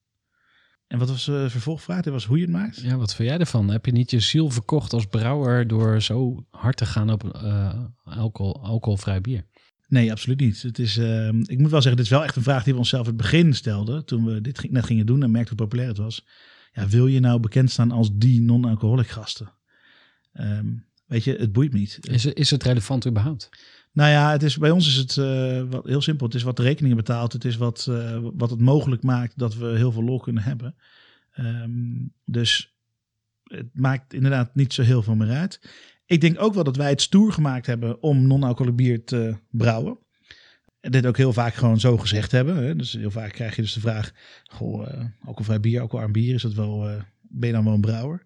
En 0.87 0.99
wat 0.99 1.09
was 1.09 1.25
de 1.25 1.51
vervolgvraag? 1.51 2.03
Dit 2.03 2.13
was 2.13 2.25
hoe 2.25 2.37
je 2.37 2.43
het 2.43 2.53
maakt? 2.53 2.81
Ja, 2.81 2.97
wat 2.97 3.15
vind 3.15 3.29
jij 3.29 3.39
ervan? 3.39 3.71
Heb 3.71 3.87
je 3.87 3.93
niet 3.93 4.11
je 4.11 4.21
ziel 4.21 4.51
verkocht 4.51 4.93
als 4.93 5.07
brouwer 5.07 5.67
door 5.67 6.03
zo 6.03 6.47
hard 6.51 6.77
te 6.77 6.87
gaan 6.87 7.11
op 7.11 7.35
eh, 7.35 7.85
alcohol, 8.05 8.65
alcoholvrij 8.65 9.21
bier? 9.21 9.45
Nee, 9.89 10.11
absoluut 10.11 10.41
niet. 10.41 10.63
Het 10.63 10.79
is, 10.79 10.97
eh, 10.97 11.29
ik 11.29 11.59
moet 11.59 11.71
wel 11.71 11.83
zeggen, 11.83 11.97
dit 11.97 12.05
is 12.05 12.11
wel 12.11 12.25
echt 12.25 12.37
een 12.37 12.43
vraag 12.43 12.65
die 12.65 12.73
we 12.73 12.79
onszelf 12.79 13.03
in 13.03 13.13
het 13.13 13.23
begin 13.23 13.55
stelden. 13.55 14.05
Toen 14.05 14.25
we 14.25 14.41
dit 14.41 14.71
net 14.71 14.85
gingen 14.85 15.07
doen 15.07 15.23
en 15.23 15.31
merkten 15.31 15.57
hoe 15.57 15.67
populair 15.67 15.89
het 15.89 15.99
was. 15.99 16.27
Ja, 16.73 16.89
wil 16.89 17.07
je 17.07 17.21
nou 17.21 17.41
bekend 17.41 17.71
staan 17.71 17.91
als 17.91 18.11
die 18.13 18.41
non-alcoholic 18.41 19.09
gasten? 19.09 19.53
Ehm, 20.33 20.67
weet 21.07 21.25
je, 21.25 21.35
het 21.35 21.53
boeit 21.53 21.73
me 21.73 21.79
niet. 21.79 21.99
Is, 22.01 22.25
is 22.25 22.51
het 22.51 22.63
relevant 22.63 23.07
überhaupt? 23.07 23.49
Nou 23.97 24.11
ja, 24.11 24.31
het 24.31 24.43
is, 24.43 24.59
bij 24.59 24.71
ons 24.71 24.87
is 24.87 24.95
het 24.95 25.17
eh, 25.17 25.63
wat, 25.71 25.85
heel 25.85 26.01
simpel. 26.01 26.27
Het 26.27 26.35
is 26.35 26.43
wat 26.43 26.59
rekeningen 26.59 26.97
betaalt. 26.97 27.33
Het 27.33 27.45
is 27.45 27.57
wat, 27.57 27.87
eh, 27.91 28.19
wat 28.35 28.51
het 28.51 28.61
mogelijk 28.61 29.03
maakt 29.03 29.39
dat 29.39 29.55
we 29.55 29.67
heel 29.67 29.93
veel 29.93 30.03
lol 30.03 30.21
kunnen 30.21 30.43
hebben. 30.43 30.75
Ehm, 31.33 31.71
dus 32.25 32.77
het 33.43 33.69
maakt 33.73 34.15
inderdaad 34.15 34.55
niet 34.55 34.73
zo 34.73 34.83
heel 34.83 35.03
veel 35.03 35.15
meer 35.15 35.31
uit. 35.31 35.61
Ik 36.07 36.21
denk 36.21 36.41
ook 36.41 36.55
wel 36.55 36.65
dat 36.65 36.77
wij 36.77 36.89
het 36.89 37.03
stoer 37.03 37.33
gemaakt 37.33 37.67
hebben 37.67 38.03
om 38.03 38.27
non-alcoholic 38.27 38.77
bier 38.77 39.05
te 39.05 39.37
brouwen. 39.51 39.99
En 40.81 40.91
dit 40.91 41.07
ook 41.07 41.17
heel 41.17 41.33
vaak 41.33 41.55
gewoon 41.55 41.81
zo 41.81 41.97
gezegd 41.97 42.33
hebben. 42.33 42.57
Hè? 42.57 42.77
Dus 42.77 42.93
heel 42.93 43.11
vaak 43.11 43.33
krijg 43.33 43.57
je 43.57 43.63
dus 43.63 43.73
de 43.73 43.81
vraag: 43.81 44.13
Goh, 44.45 44.89
eh, 44.89 45.05
alcoholvrij 45.21 45.61
bier, 45.61 45.81
alcoholarm 45.81 46.13
bier, 46.13 46.35
is 46.35 46.43
dat 46.43 46.55
wel, 46.55 46.79
ben 47.21 47.49
je 47.49 47.55
dan 47.55 47.65
wel 47.65 47.75
een 47.75 47.81
brouwer? 47.81 48.23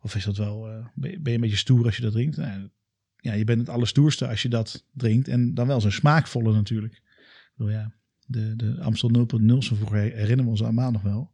Of 0.00 0.14
is 0.14 0.24
dat 0.24 0.36
wel, 0.36 0.60
ben, 0.94 1.10
je, 1.10 1.20
ben 1.20 1.32
je 1.32 1.38
een 1.38 1.44
beetje 1.44 1.56
stoer 1.56 1.84
als 1.84 1.96
je 1.96 2.02
dat 2.02 2.12
drinkt? 2.12 2.36
Nou, 2.36 2.70
ja, 3.22 3.32
je 3.32 3.44
bent 3.44 3.60
het 3.60 3.68
allerstoerste 3.68 4.28
als 4.28 4.42
je 4.42 4.48
dat 4.48 4.84
drinkt. 4.92 5.28
En 5.28 5.54
dan 5.54 5.66
wel 5.66 5.80
zo'n 5.80 5.90
smaakvolle 5.90 6.52
natuurlijk. 6.52 7.02
Bedoel, 7.54 7.72
ja, 7.72 7.92
de, 8.26 8.56
de 8.56 8.80
Amstel 8.80 9.10
0.0 9.10 9.26
van 9.46 9.76
vroeger 9.76 9.98
herinneren 9.98 10.44
we 10.44 10.50
ons 10.50 10.62
allemaal 10.62 10.90
nog 10.90 11.02
wel. 11.02 11.32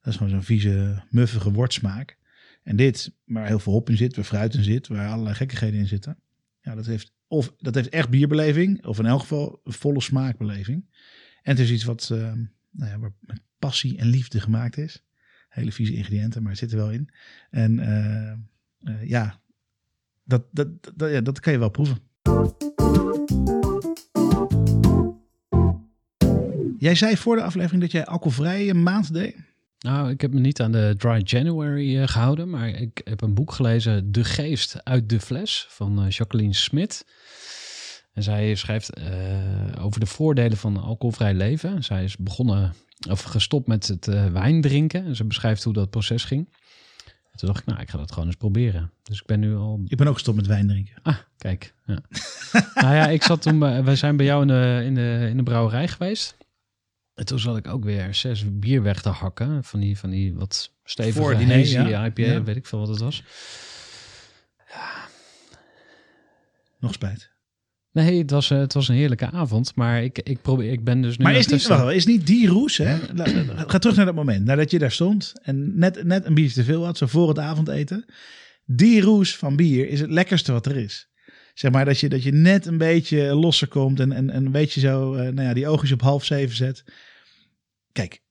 Dat 0.00 0.12
is 0.12 0.16
gewoon 0.16 0.32
zo'n 0.32 0.42
vieze, 0.42 1.02
muffige 1.10 1.52
wortsmaak. 1.52 2.18
En 2.62 2.76
dit, 2.76 3.14
waar 3.24 3.46
heel 3.46 3.58
veel 3.58 3.72
hop 3.72 3.90
in 3.90 3.96
zit, 3.96 4.16
waar 4.16 4.24
fruit 4.24 4.54
in 4.54 4.64
zit, 4.64 4.88
waar 4.88 5.08
allerlei 5.08 5.34
gekkigheden 5.34 5.80
in 5.80 5.86
zitten. 5.86 6.18
Ja, 6.60 6.74
dat 6.74 6.86
heeft, 6.86 7.12
of, 7.26 7.54
dat 7.58 7.74
heeft 7.74 7.88
echt 7.88 8.08
bierbeleving, 8.08 8.86
of 8.86 8.98
in 8.98 9.06
elk 9.06 9.20
geval 9.20 9.60
een 9.64 9.72
volle 9.72 10.00
smaakbeleving. 10.00 10.84
En 11.42 11.50
het 11.50 11.58
is 11.58 11.70
iets 11.70 11.84
wat 11.84 12.10
eh, 12.12 12.32
nou 12.70 12.90
ja, 12.90 12.98
waar 12.98 13.12
met 13.20 13.40
passie 13.58 13.98
en 13.98 14.06
liefde 14.06 14.40
gemaakt 14.40 14.76
is. 14.76 15.04
Hele 15.48 15.72
vieze 15.72 15.94
ingrediënten, 15.94 16.42
maar 16.42 16.50
het 16.50 16.60
zit 16.60 16.70
er 16.72 16.76
wel 16.76 16.90
in. 16.90 17.08
En 17.50 17.78
eh, 17.78 18.30
eh, 18.78 19.08
ja, 19.08 19.40
dat, 20.28 20.42
dat, 20.50 21.10
ja, 21.10 21.20
dat 21.20 21.40
kan 21.40 21.52
je 21.52 21.58
wel 21.58 21.70
proeven. 21.70 21.98
Jij 26.78 26.94
zei 26.94 27.16
voor 27.16 27.36
de 27.36 27.42
aflevering 27.42 27.82
dat 27.82 27.92
jij 27.92 28.06
alcoholvrije 28.06 28.74
maand 28.74 29.12
deed. 29.12 29.36
Nou, 29.78 30.10
ik 30.10 30.20
heb 30.20 30.32
me 30.32 30.40
niet 30.40 30.60
aan 30.60 30.72
de 30.72 30.94
Dry 30.96 31.20
January 31.24 31.98
eh, 31.98 32.08
gehouden, 32.08 32.50
maar 32.50 32.68
ik 32.68 33.00
heb 33.04 33.20
een 33.20 33.34
boek 33.34 33.52
gelezen, 33.52 34.12
De 34.12 34.24
Geest 34.24 34.84
uit 34.84 35.08
de 35.08 35.20
Fles, 35.20 35.66
van 35.68 36.02
eh, 36.02 36.10
Jacqueline 36.10 36.54
Smit. 36.54 37.06
En 38.12 38.22
zij 38.22 38.54
schrijft 38.54 38.94
eh, 38.94 39.04
over 39.80 40.00
de 40.00 40.06
voordelen 40.06 40.56
van 40.56 40.76
alcoholvrij 40.76 41.34
leven. 41.34 41.84
Zij 41.84 42.04
is 42.04 42.16
begonnen, 42.16 42.74
of 43.08 43.22
gestopt 43.22 43.66
met 43.66 43.88
het 43.88 44.06
wijn 44.32 44.60
drinken. 44.60 45.04
En 45.04 45.16
ze 45.16 45.24
beschrijft 45.24 45.64
hoe 45.64 45.72
dat 45.72 45.90
proces 45.90 46.24
ging. 46.24 46.48
En 47.38 47.46
toen 47.46 47.52
dacht 47.52 47.66
ik, 47.68 47.72
nou, 47.72 47.80
ik 47.86 47.90
ga 47.90 47.98
dat 47.98 48.12
gewoon 48.12 48.26
eens 48.26 48.36
proberen. 48.36 48.92
Dus 49.02 49.20
ik 49.20 49.26
ben 49.26 49.40
nu 49.40 49.56
al 49.56 49.80
Ik 49.86 49.96
ben 49.96 50.06
ook 50.06 50.14
gestopt 50.14 50.36
met 50.36 50.46
wijn 50.46 50.66
drinken. 50.66 50.94
Ah, 51.02 51.16
kijk. 51.36 51.74
Ja. 51.86 51.98
nou 52.82 52.94
ja, 52.94 53.08
ik 53.08 53.22
zat 53.22 53.42
toen 53.42 53.58
bij, 53.58 53.84
wij 53.84 53.96
zijn 53.96 54.16
bij 54.16 54.26
jou 54.26 54.42
in 54.42 54.48
de, 54.48 54.82
in, 54.84 54.94
de, 54.94 55.26
in 55.30 55.36
de 55.36 55.42
brouwerij 55.42 55.88
geweest. 55.88 56.36
En 57.14 57.26
toen 57.26 57.38
zat 57.38 57.56
ik 57.56 57.66
ook 57.66 57.84
weer 57.84 58.14
zes 58.14 58.58
bier 58.58 58.82
weg 58.82 59.02
te 59.02 59.08
hakken. 59.08 59.64
Van 59.64 59.80
die, 59.80 59.98
van 59.98 60.10
die 60.10 60.34
wat 60.34 60.72
stevige 60.84 61.18
Voor 61.18 61.34
hazy 61.34 61.78
ja. 61.78 62.06
IPA, 62.06 62.22
Ja. 62.22 62.42
weet 62.42 62.56
ik 62.56 62.66
veel 62.66 62.78
wat 62.78 62.88
het 62.88 62.98
was. 62.98 63.22
Nog 66.78 66.92
spijt. 66.92 67.30
Nee, 68.04 68.18
het 68.18 68.30
was, 68.30 68.50
eh, 68.50 68.58
het 68.58 68.72
was 68.72 68.88
een 68.88 68.94
heerlijke 68.94 69.30
avond. 69.30 69.72
Maar 69.74 70.02
ik, 70.02 70.18
ik, 70.18 70.42
probeer, 70.42 70.72
ik 70.72 70.84
ben 70.84 71.02
dus 71.02 71.16
nu 71.16 71.24
Maar 71.24 71.34
is 71.34 71.46
niet, 71.46 71.66
wacht, 71.66 71.94
is 71.94 72.06
niet 72.06 72.26
die 72.26 72.48
roes, 72.48 72.76
hè? 72.76 72.98
Ga 73.66 73.78
terug 73.78 73.96
naar 73.96 74.04
dat 74.04 74.14
moment, 74.14 74.44
nadat 74.44 74.70
je 74.70 74.78
daar 74.78 74.92
stond 74.92 75.32
en 75.42 75.78
net, 75.78 76.04
net 76.04 76.24
een 76.24 76.34
biertje 76.34 76.54
te 76.54 76.64
veel 76.64 76.84
had, 76.84 76.98
zo 76.98 77.06
voor 77.06 77.28
het 77.28 77.38
avondeten. 77.38 78.04
Die 78.64 79.00
roes 79.00 79.36
van 79.36 79.56
bier 79.56 79.88
is 79.88 80.00
het 80.00 80.10
lekkerste 80.10 80.52
wat 80.52 80.66
er 80.66 80.76
is. 80.76 81.08
Zeg 81.54 81.70
maar 81.70 81.84
dat 81.84 82.00
je, 82.00 82.08
dat 82.08 82.22
je 82.22 82.32
net 82.32 82.66
een 82.66 82.78
beetje 82.78 83.34
losser 83.34 83.68
komt 83.68 84.00
en, 84.00 84.12
en, 84.12 84.30
en 84.30 84.46
een 84.46 84.52
beetje 84.52 84.80
zo, 84.80 85.14
eh, 85.14 85.22
nou 85.32 85.48
ja, 85.48 85.54
die 85.54 85.68
oogjes 85.68 85.92
op 85.92 86.00
half 86.00 86.24
zeven 86.24 86.56
zet. 86.56 86.84
Kijk, 87.92 88.22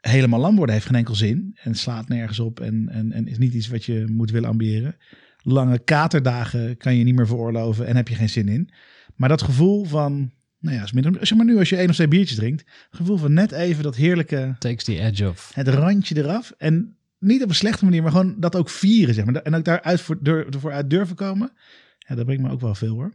helemaal 0.00 0.40
lam 0.40 0.56
worden 0.56 0.74
heeft 0.74 0.86
geen 0.86 0.96
enkel 0.96 1.14
zin 1.14 1.58
en 1.62 1.74
slaat 1.74 2.08
nergens 2.08 2.38
op 2.38 2.60
en, 2.60 2.88
en, 2.88 3.12
en 3.12 3.28
is 3.28 3.38
niet 3.38 3.54
iets 3.54 3.68
wat 3.68 3.84
je 3.84 4.04
moet 4.08 4.30
willen 4.30 4.48
ambiëren. 4.48 4.96
Lange 5.42 5.78
katerdagen 5.78 6.76
kan 6.76 6.96
je 6.96 7.04
niet 7.04 7.14
meer 7.14 7.26
veroorloven 7.26 7.86
en 7.86 7.96
heb 7.96 8.08
je 8.08 8.14
geen 8.14 8.28
zin 8.28 8.48
in. 8.48 8.70
Maar 9.16 9.28
dat 9.28 9.42
gevoel 9.42 9.84
van, 9.84 10.32
nou 10.58 10.76
ja, 10.76 10.82
is 10.82 10.92
minder, 10.92 11.26
zeg 11.26 11.38
maar 11.38 11.46
nu 11.46 11.58
als 11.58 11.68
je 11.68 11.76
één 11.76 11.88
of 11.88 11.94
twee 11.94 12.08
biertjes 12.08 12.38
drinkt, 12.38 12.60
het 12.60 12.96
gevoel 12.96 13.16
van 13.16 13.32
net 13.32 13.52
even 13.52 13.82
dat 13.82 13.96
heerlijke, 13.96 14.56
Takes 14.58 14.84
the 14.84 15.00
edge 15.00 15.28
off. 15.28 15.54
het 15.54 15.68
randje 15.68 16.16
eraf. 16.16 16.54
En 16.58 16.96
niet 17.18 17.42
op 17.42 17.48
een 17.48 17.54
slechte 17.54 17.84
manier, 17.84 18.02
maar 18.02 18.10
gewoon 18.10 18.40
dat 18.40 18.56
ook 18.56 18.70
vieren, 18.70 19.14
zeg 19.14 19.24
maar. 19.24 19.34
En 19.34 19.54
ook 19.54 19.64
daaruit 19.64 20.00
voor, 20.00 20.18
ervoor 20.22 20.72
uit 20.72 20.90
durven 20.90 21.16
komen. 21.16 21.52
Ja, 21.98 22.14
dat 22.14 22.24
brengt 22.24 22.42
me 22.42 22.50
ook 22.50 22.60
wel 22.60 22.74
veel 22.74 22.94
hoor. 22.94 23.12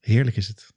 Heerlijk 0.00 0.36
is 0.36 0.48
het. 0.48 0.72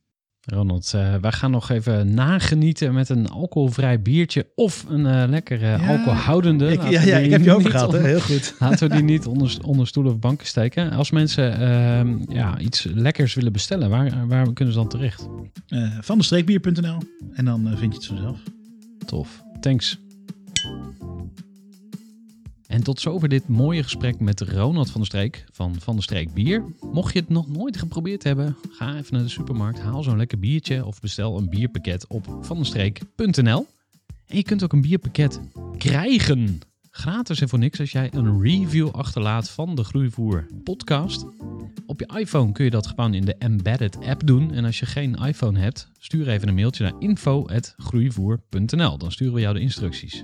Ronald, 0.46 0.92
uh, 0.96 1.16
wij 1.16 1.32
gaan 1.32 1.52
nog 1.52 1.70
even 1.70 2.14
nagenieten 2.14 2.94
met 2.94 3.10
een 3.10 3.30
alcoholvrij 3.30 4.02
biertje 4.02 4.48
of 4.56 4.86
een 4.90 5.06
uh, 5.06 5.24
lekkere 5.28 5.66
ja, 5.66 5.88
alcoholhoudende. 5.88 6.72
Ik, 6.72 6.90
ja, 6.90 7.02
ja, 7.02 7.18
ik 7.18 7.32
heb 7.32 7.44
je 7.44 7.54
over 7.54 7.72
gehad, 7.72 7.98
heel 7.98 8.20
goed. 8.20 8.56
Laten 8.60 8.90
we 8.90 8.96
die 8.96 9.04
niet 9.04 9.26
onder, 9.26 9.58
onder 9.62 9.88
stoelen 9.88 10.14
of 10.14 10.20
banken 10.20 10.48
steken. 10.48 10.92
Als 10.92 11.12
mensen 11.12 11.62
uh, 11.62 12.36
ja, 12.36 12.60
iets 12.60 12.84
lekkers 12.84 13.34
willen 13.34 13.52
bestellen, 13.52 13.90
waar, 13.90 14.28
waar 14.28 14.54
kunnen 14.54 14.74
ze 14.74 14.80
dan 14.80 14.90
terecht? 14.90 15.28
van 16.02 16.18
de 16.18 16.24
streekbier.nl 16.24 16.98
en 17.34 17.46
dan 17.46 17.68
vind 17.78 17.94
je 17.94 17.98
het 18.00 18.06
vanzelf. 18.06 18.40
Tof, 19.06 19.44
thanks. 19.60 20.00
En 22.74 22.84
tot 22.84 23.00
zover 23.00 23.30
dit 23.30 23.48
mooie 23.48 23.84
gesprek 23.84 24.20
met 24.20 24.42
Ronald 24.42 24.92
van 24.92 25.02
der 25.02 25.10
Streek 25.10 25.46
van 25.52 25.76
Van 25.80 25.94
der 25.94 26.04
Streek 26.04 26.34
Bier. 26.34 26.64
Mocht 26.92 27.14
je 27.14 27.20
het 27.20 27.30
nog 27.30 27.48
nooit 27.48 27.78
geprobeerd 27.78 28.24
hebben, 28.24 28.58
ga 28.72 28.96
even 28.96 29.14
naar 29.14 29.24
de 29.24 29.30
supermarkt, 29.30 29.80
haal 29.80 30.04
zo'n 30.04 30.18
lekker 30.18 30.40
biertje 30.40 30.86
of 30.86 31.00
bestel 31.00 31.38
een 31.38 31.50
bierpakket 31.50 32.08
op 32.08 32.38
vanderstreek.nl. 32.42 33.68
En 34.28 34.38
je 34.38 34.44
kunt 34.44 34.64
ook 34.64 34.74
een 34.74 34.82
bierpakket 34.82 35.40
krijgen. 35.78 36.60
Gratis 36.90 37.42
en 37.42 37.50
voor 37.50 37.60
niks 37.60 37.80
als 37.80 37.92
jij 37.92 38.10
een 38.14 38.42
review 38.42 38.90
achterlaat 38.90 39.50
van 39.50 39.76
de 39.76 39.84
Groeivoer 39.84 40.46
podcast. 40.64 41.26
Op 41.86 42.00
je 42.00 42.20
iPhone 42.20 42.52
kun 42.52 42.66
je 42.66 42.72
dat 42.72 42.88
gewoon 42.88 43.14
in 43.14 43.26
de 43.26 43.36
embedded 43.36 43.98
app 44.06 44.28
doen. 44.28 44.52
En 44.52 44.66
als 44.66 44.80
je 44.80 44.86
geen 44.86 45.16
iPhone 45.16 45.60
hebt, 45.60 45.88
stuur 46.00 46.28
even 46.30 46.48
een 46.48 46.56
mailtje 46.56 46.84
naar 46.84 46.94
info.groeivoer.nl. 47.00 48.98
Dan 48.98 49.12
sturen 49.12 49.34
we 49.34 49.40
jou 49.40 49.54
de 49.54 49.62
instructies. 49.62 50.24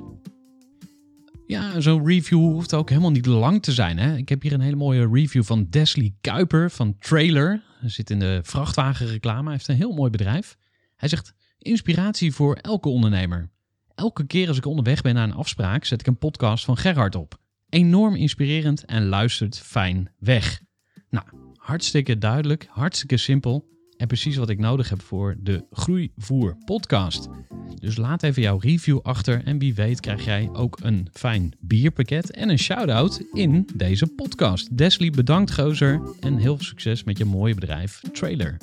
Ja, 1.50 1.80
zo'n 1.80 2.06
review 2.06 2.40
hoeft 2.40 2.74
ook 2.74 2.90
helemaal 2.90 3.12
niet 3.12 3.26
lang 3.26 3.62
te 3.62 3.72
zijn. 3.72 3.98
Hè? 3.98 4.16
Ik 4.16 4.30
heb 4.30 4.42
hier 4.42 4.54
een 4.54 4.62
hele 4.62 4.76
mooie 4.76 5.10
review 5.12 5.44
van 5.44 5.68
Desley 5.70 6.14
Kuiper 6.22 6.72
van 6.72 6.98
Trailer. 7.00 7.64
Hij 7.80 7.90
zit 7.90 8.10
in 8.10 8.20
de 8.20 8.40
vrachtwagenreclame. 8.44 9.44
Hij 9.44 9.52
heeft 9.52 9.68
een 9.68 9.76
heel 9.76 9.94
mooi 9.94 10.12
bedrijf. 10.12 10.58
Hij 10.96 11.10
zegt: 11.10 11.34
inspiratie 11.58 12.34
voor 12.34 12.56
elke 12.56 12.90
ondernemer. 12.90 13.50
Elke 13.96 14.26
keer 14.26 14.48
als 14.48 14.58
ik 14.58 14.66
onderweg 14.66 15.02
ben 15.02 15.14
naar 15.14 15.24
een 15.24 15.34
afspraak, 15.34 15.86
zet 15.86 16.00
ik 16.00 16.08
een 16.08 16.18
podcast 16.18 16.66
van 16.66 16.78
Gerhard 16.78 17.16
op. 17.16 17.40
Enorm 17.70 18.16
inspirerend 18.16 18.86
en 18.86 19.06
luistert 19.06 19.60
fijn 19.60 20.12
weg. 20.18 20.62
Nou, 21.10 21.26
hartstikke 21.56 22.18
duidelijk, 22.18 22.68
hartstikke 22.70 23.18
simpel. 23.18 23.79
En 24.00 24.08
precies 24.08 24.36
wat 24.36 24.50
ik 24.50 24.60
nodig 24.60 24.90
heb 24.90 25.02
voor 25.02 25.36
de 25.40 25.66
Groeivoer 25.72 26.58
podcast. 26.66 27.28
Dus 27.80 27.98
laat 27.98 28.24
even 28.24 28.42
jouw 28.42 28.58
review 28.58 29.00
achter 29.02 29.44
en 29.44 29.60
wie 29.60 29.74
weet 29.74 30.00
krijg 30.00 30.26
jij 30.26 30.50
ook 30.54 30.78
een 30.82 31.08
fijn 31.14 31.54
bierpakket 31.60 32.32
en 32.32 32.50
een 32.50 32.60
shout-out 32.60 33.24
in 33.34 33.68
deze 33.76 34.08
podcast. 34.08 34.78
Desli, 34.78 35.12
bedankt 35.12 35.54
gozer 35.54 36.02
en 36.20 36.38
heel 36.38 36.56
veel 36.56 36.66
succes 36.66 37.04
met 37.04 37.18
je 37.18 37.26
mooie 37.26 37.54
bedrijf 37.54 38.02
Trailer. 38.12 38.58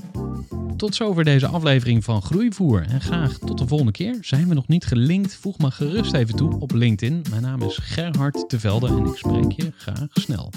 Tot 0.76 0.94
zover 0.94 1.24
deze 1.24 1.46
aflevering 1.46 2.04
van 2.04 2.22
Groeivoer 2.22 2.82
en 2.82 3.00
graag 3.00 3.38
tot 3.38 3.58
de 3.58 3.66
volgende 3.66 3.92
keer. 3.92 4.18
Zijn 4.20 4.48
we 4.48 4.54
nog 4.54 4.68
niet 4.68 4.84
gelinkt? 4.84 5.36
Voeg 5.36 5.58
me 5.58 5.70
gerust 5.70 6.14
even 6.14 6.36
toe 6.36 6.60
op 6.60 6.72
LinkedIn. 6.72 7.24
Mijn 7.30 7.42
naam 7.42 7.62
is 7.62 7.76
Gerhard 7.76 8.48
Tevelde 8.48 8.88
en 8.88 9.06
ik 9.06 9.16
spreek 9.16 9.52
je 9.52 9.72
graag 9.76 10.08
snel. 10.12 10.50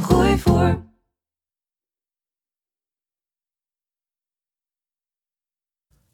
Groeivoer. 0.00 0.86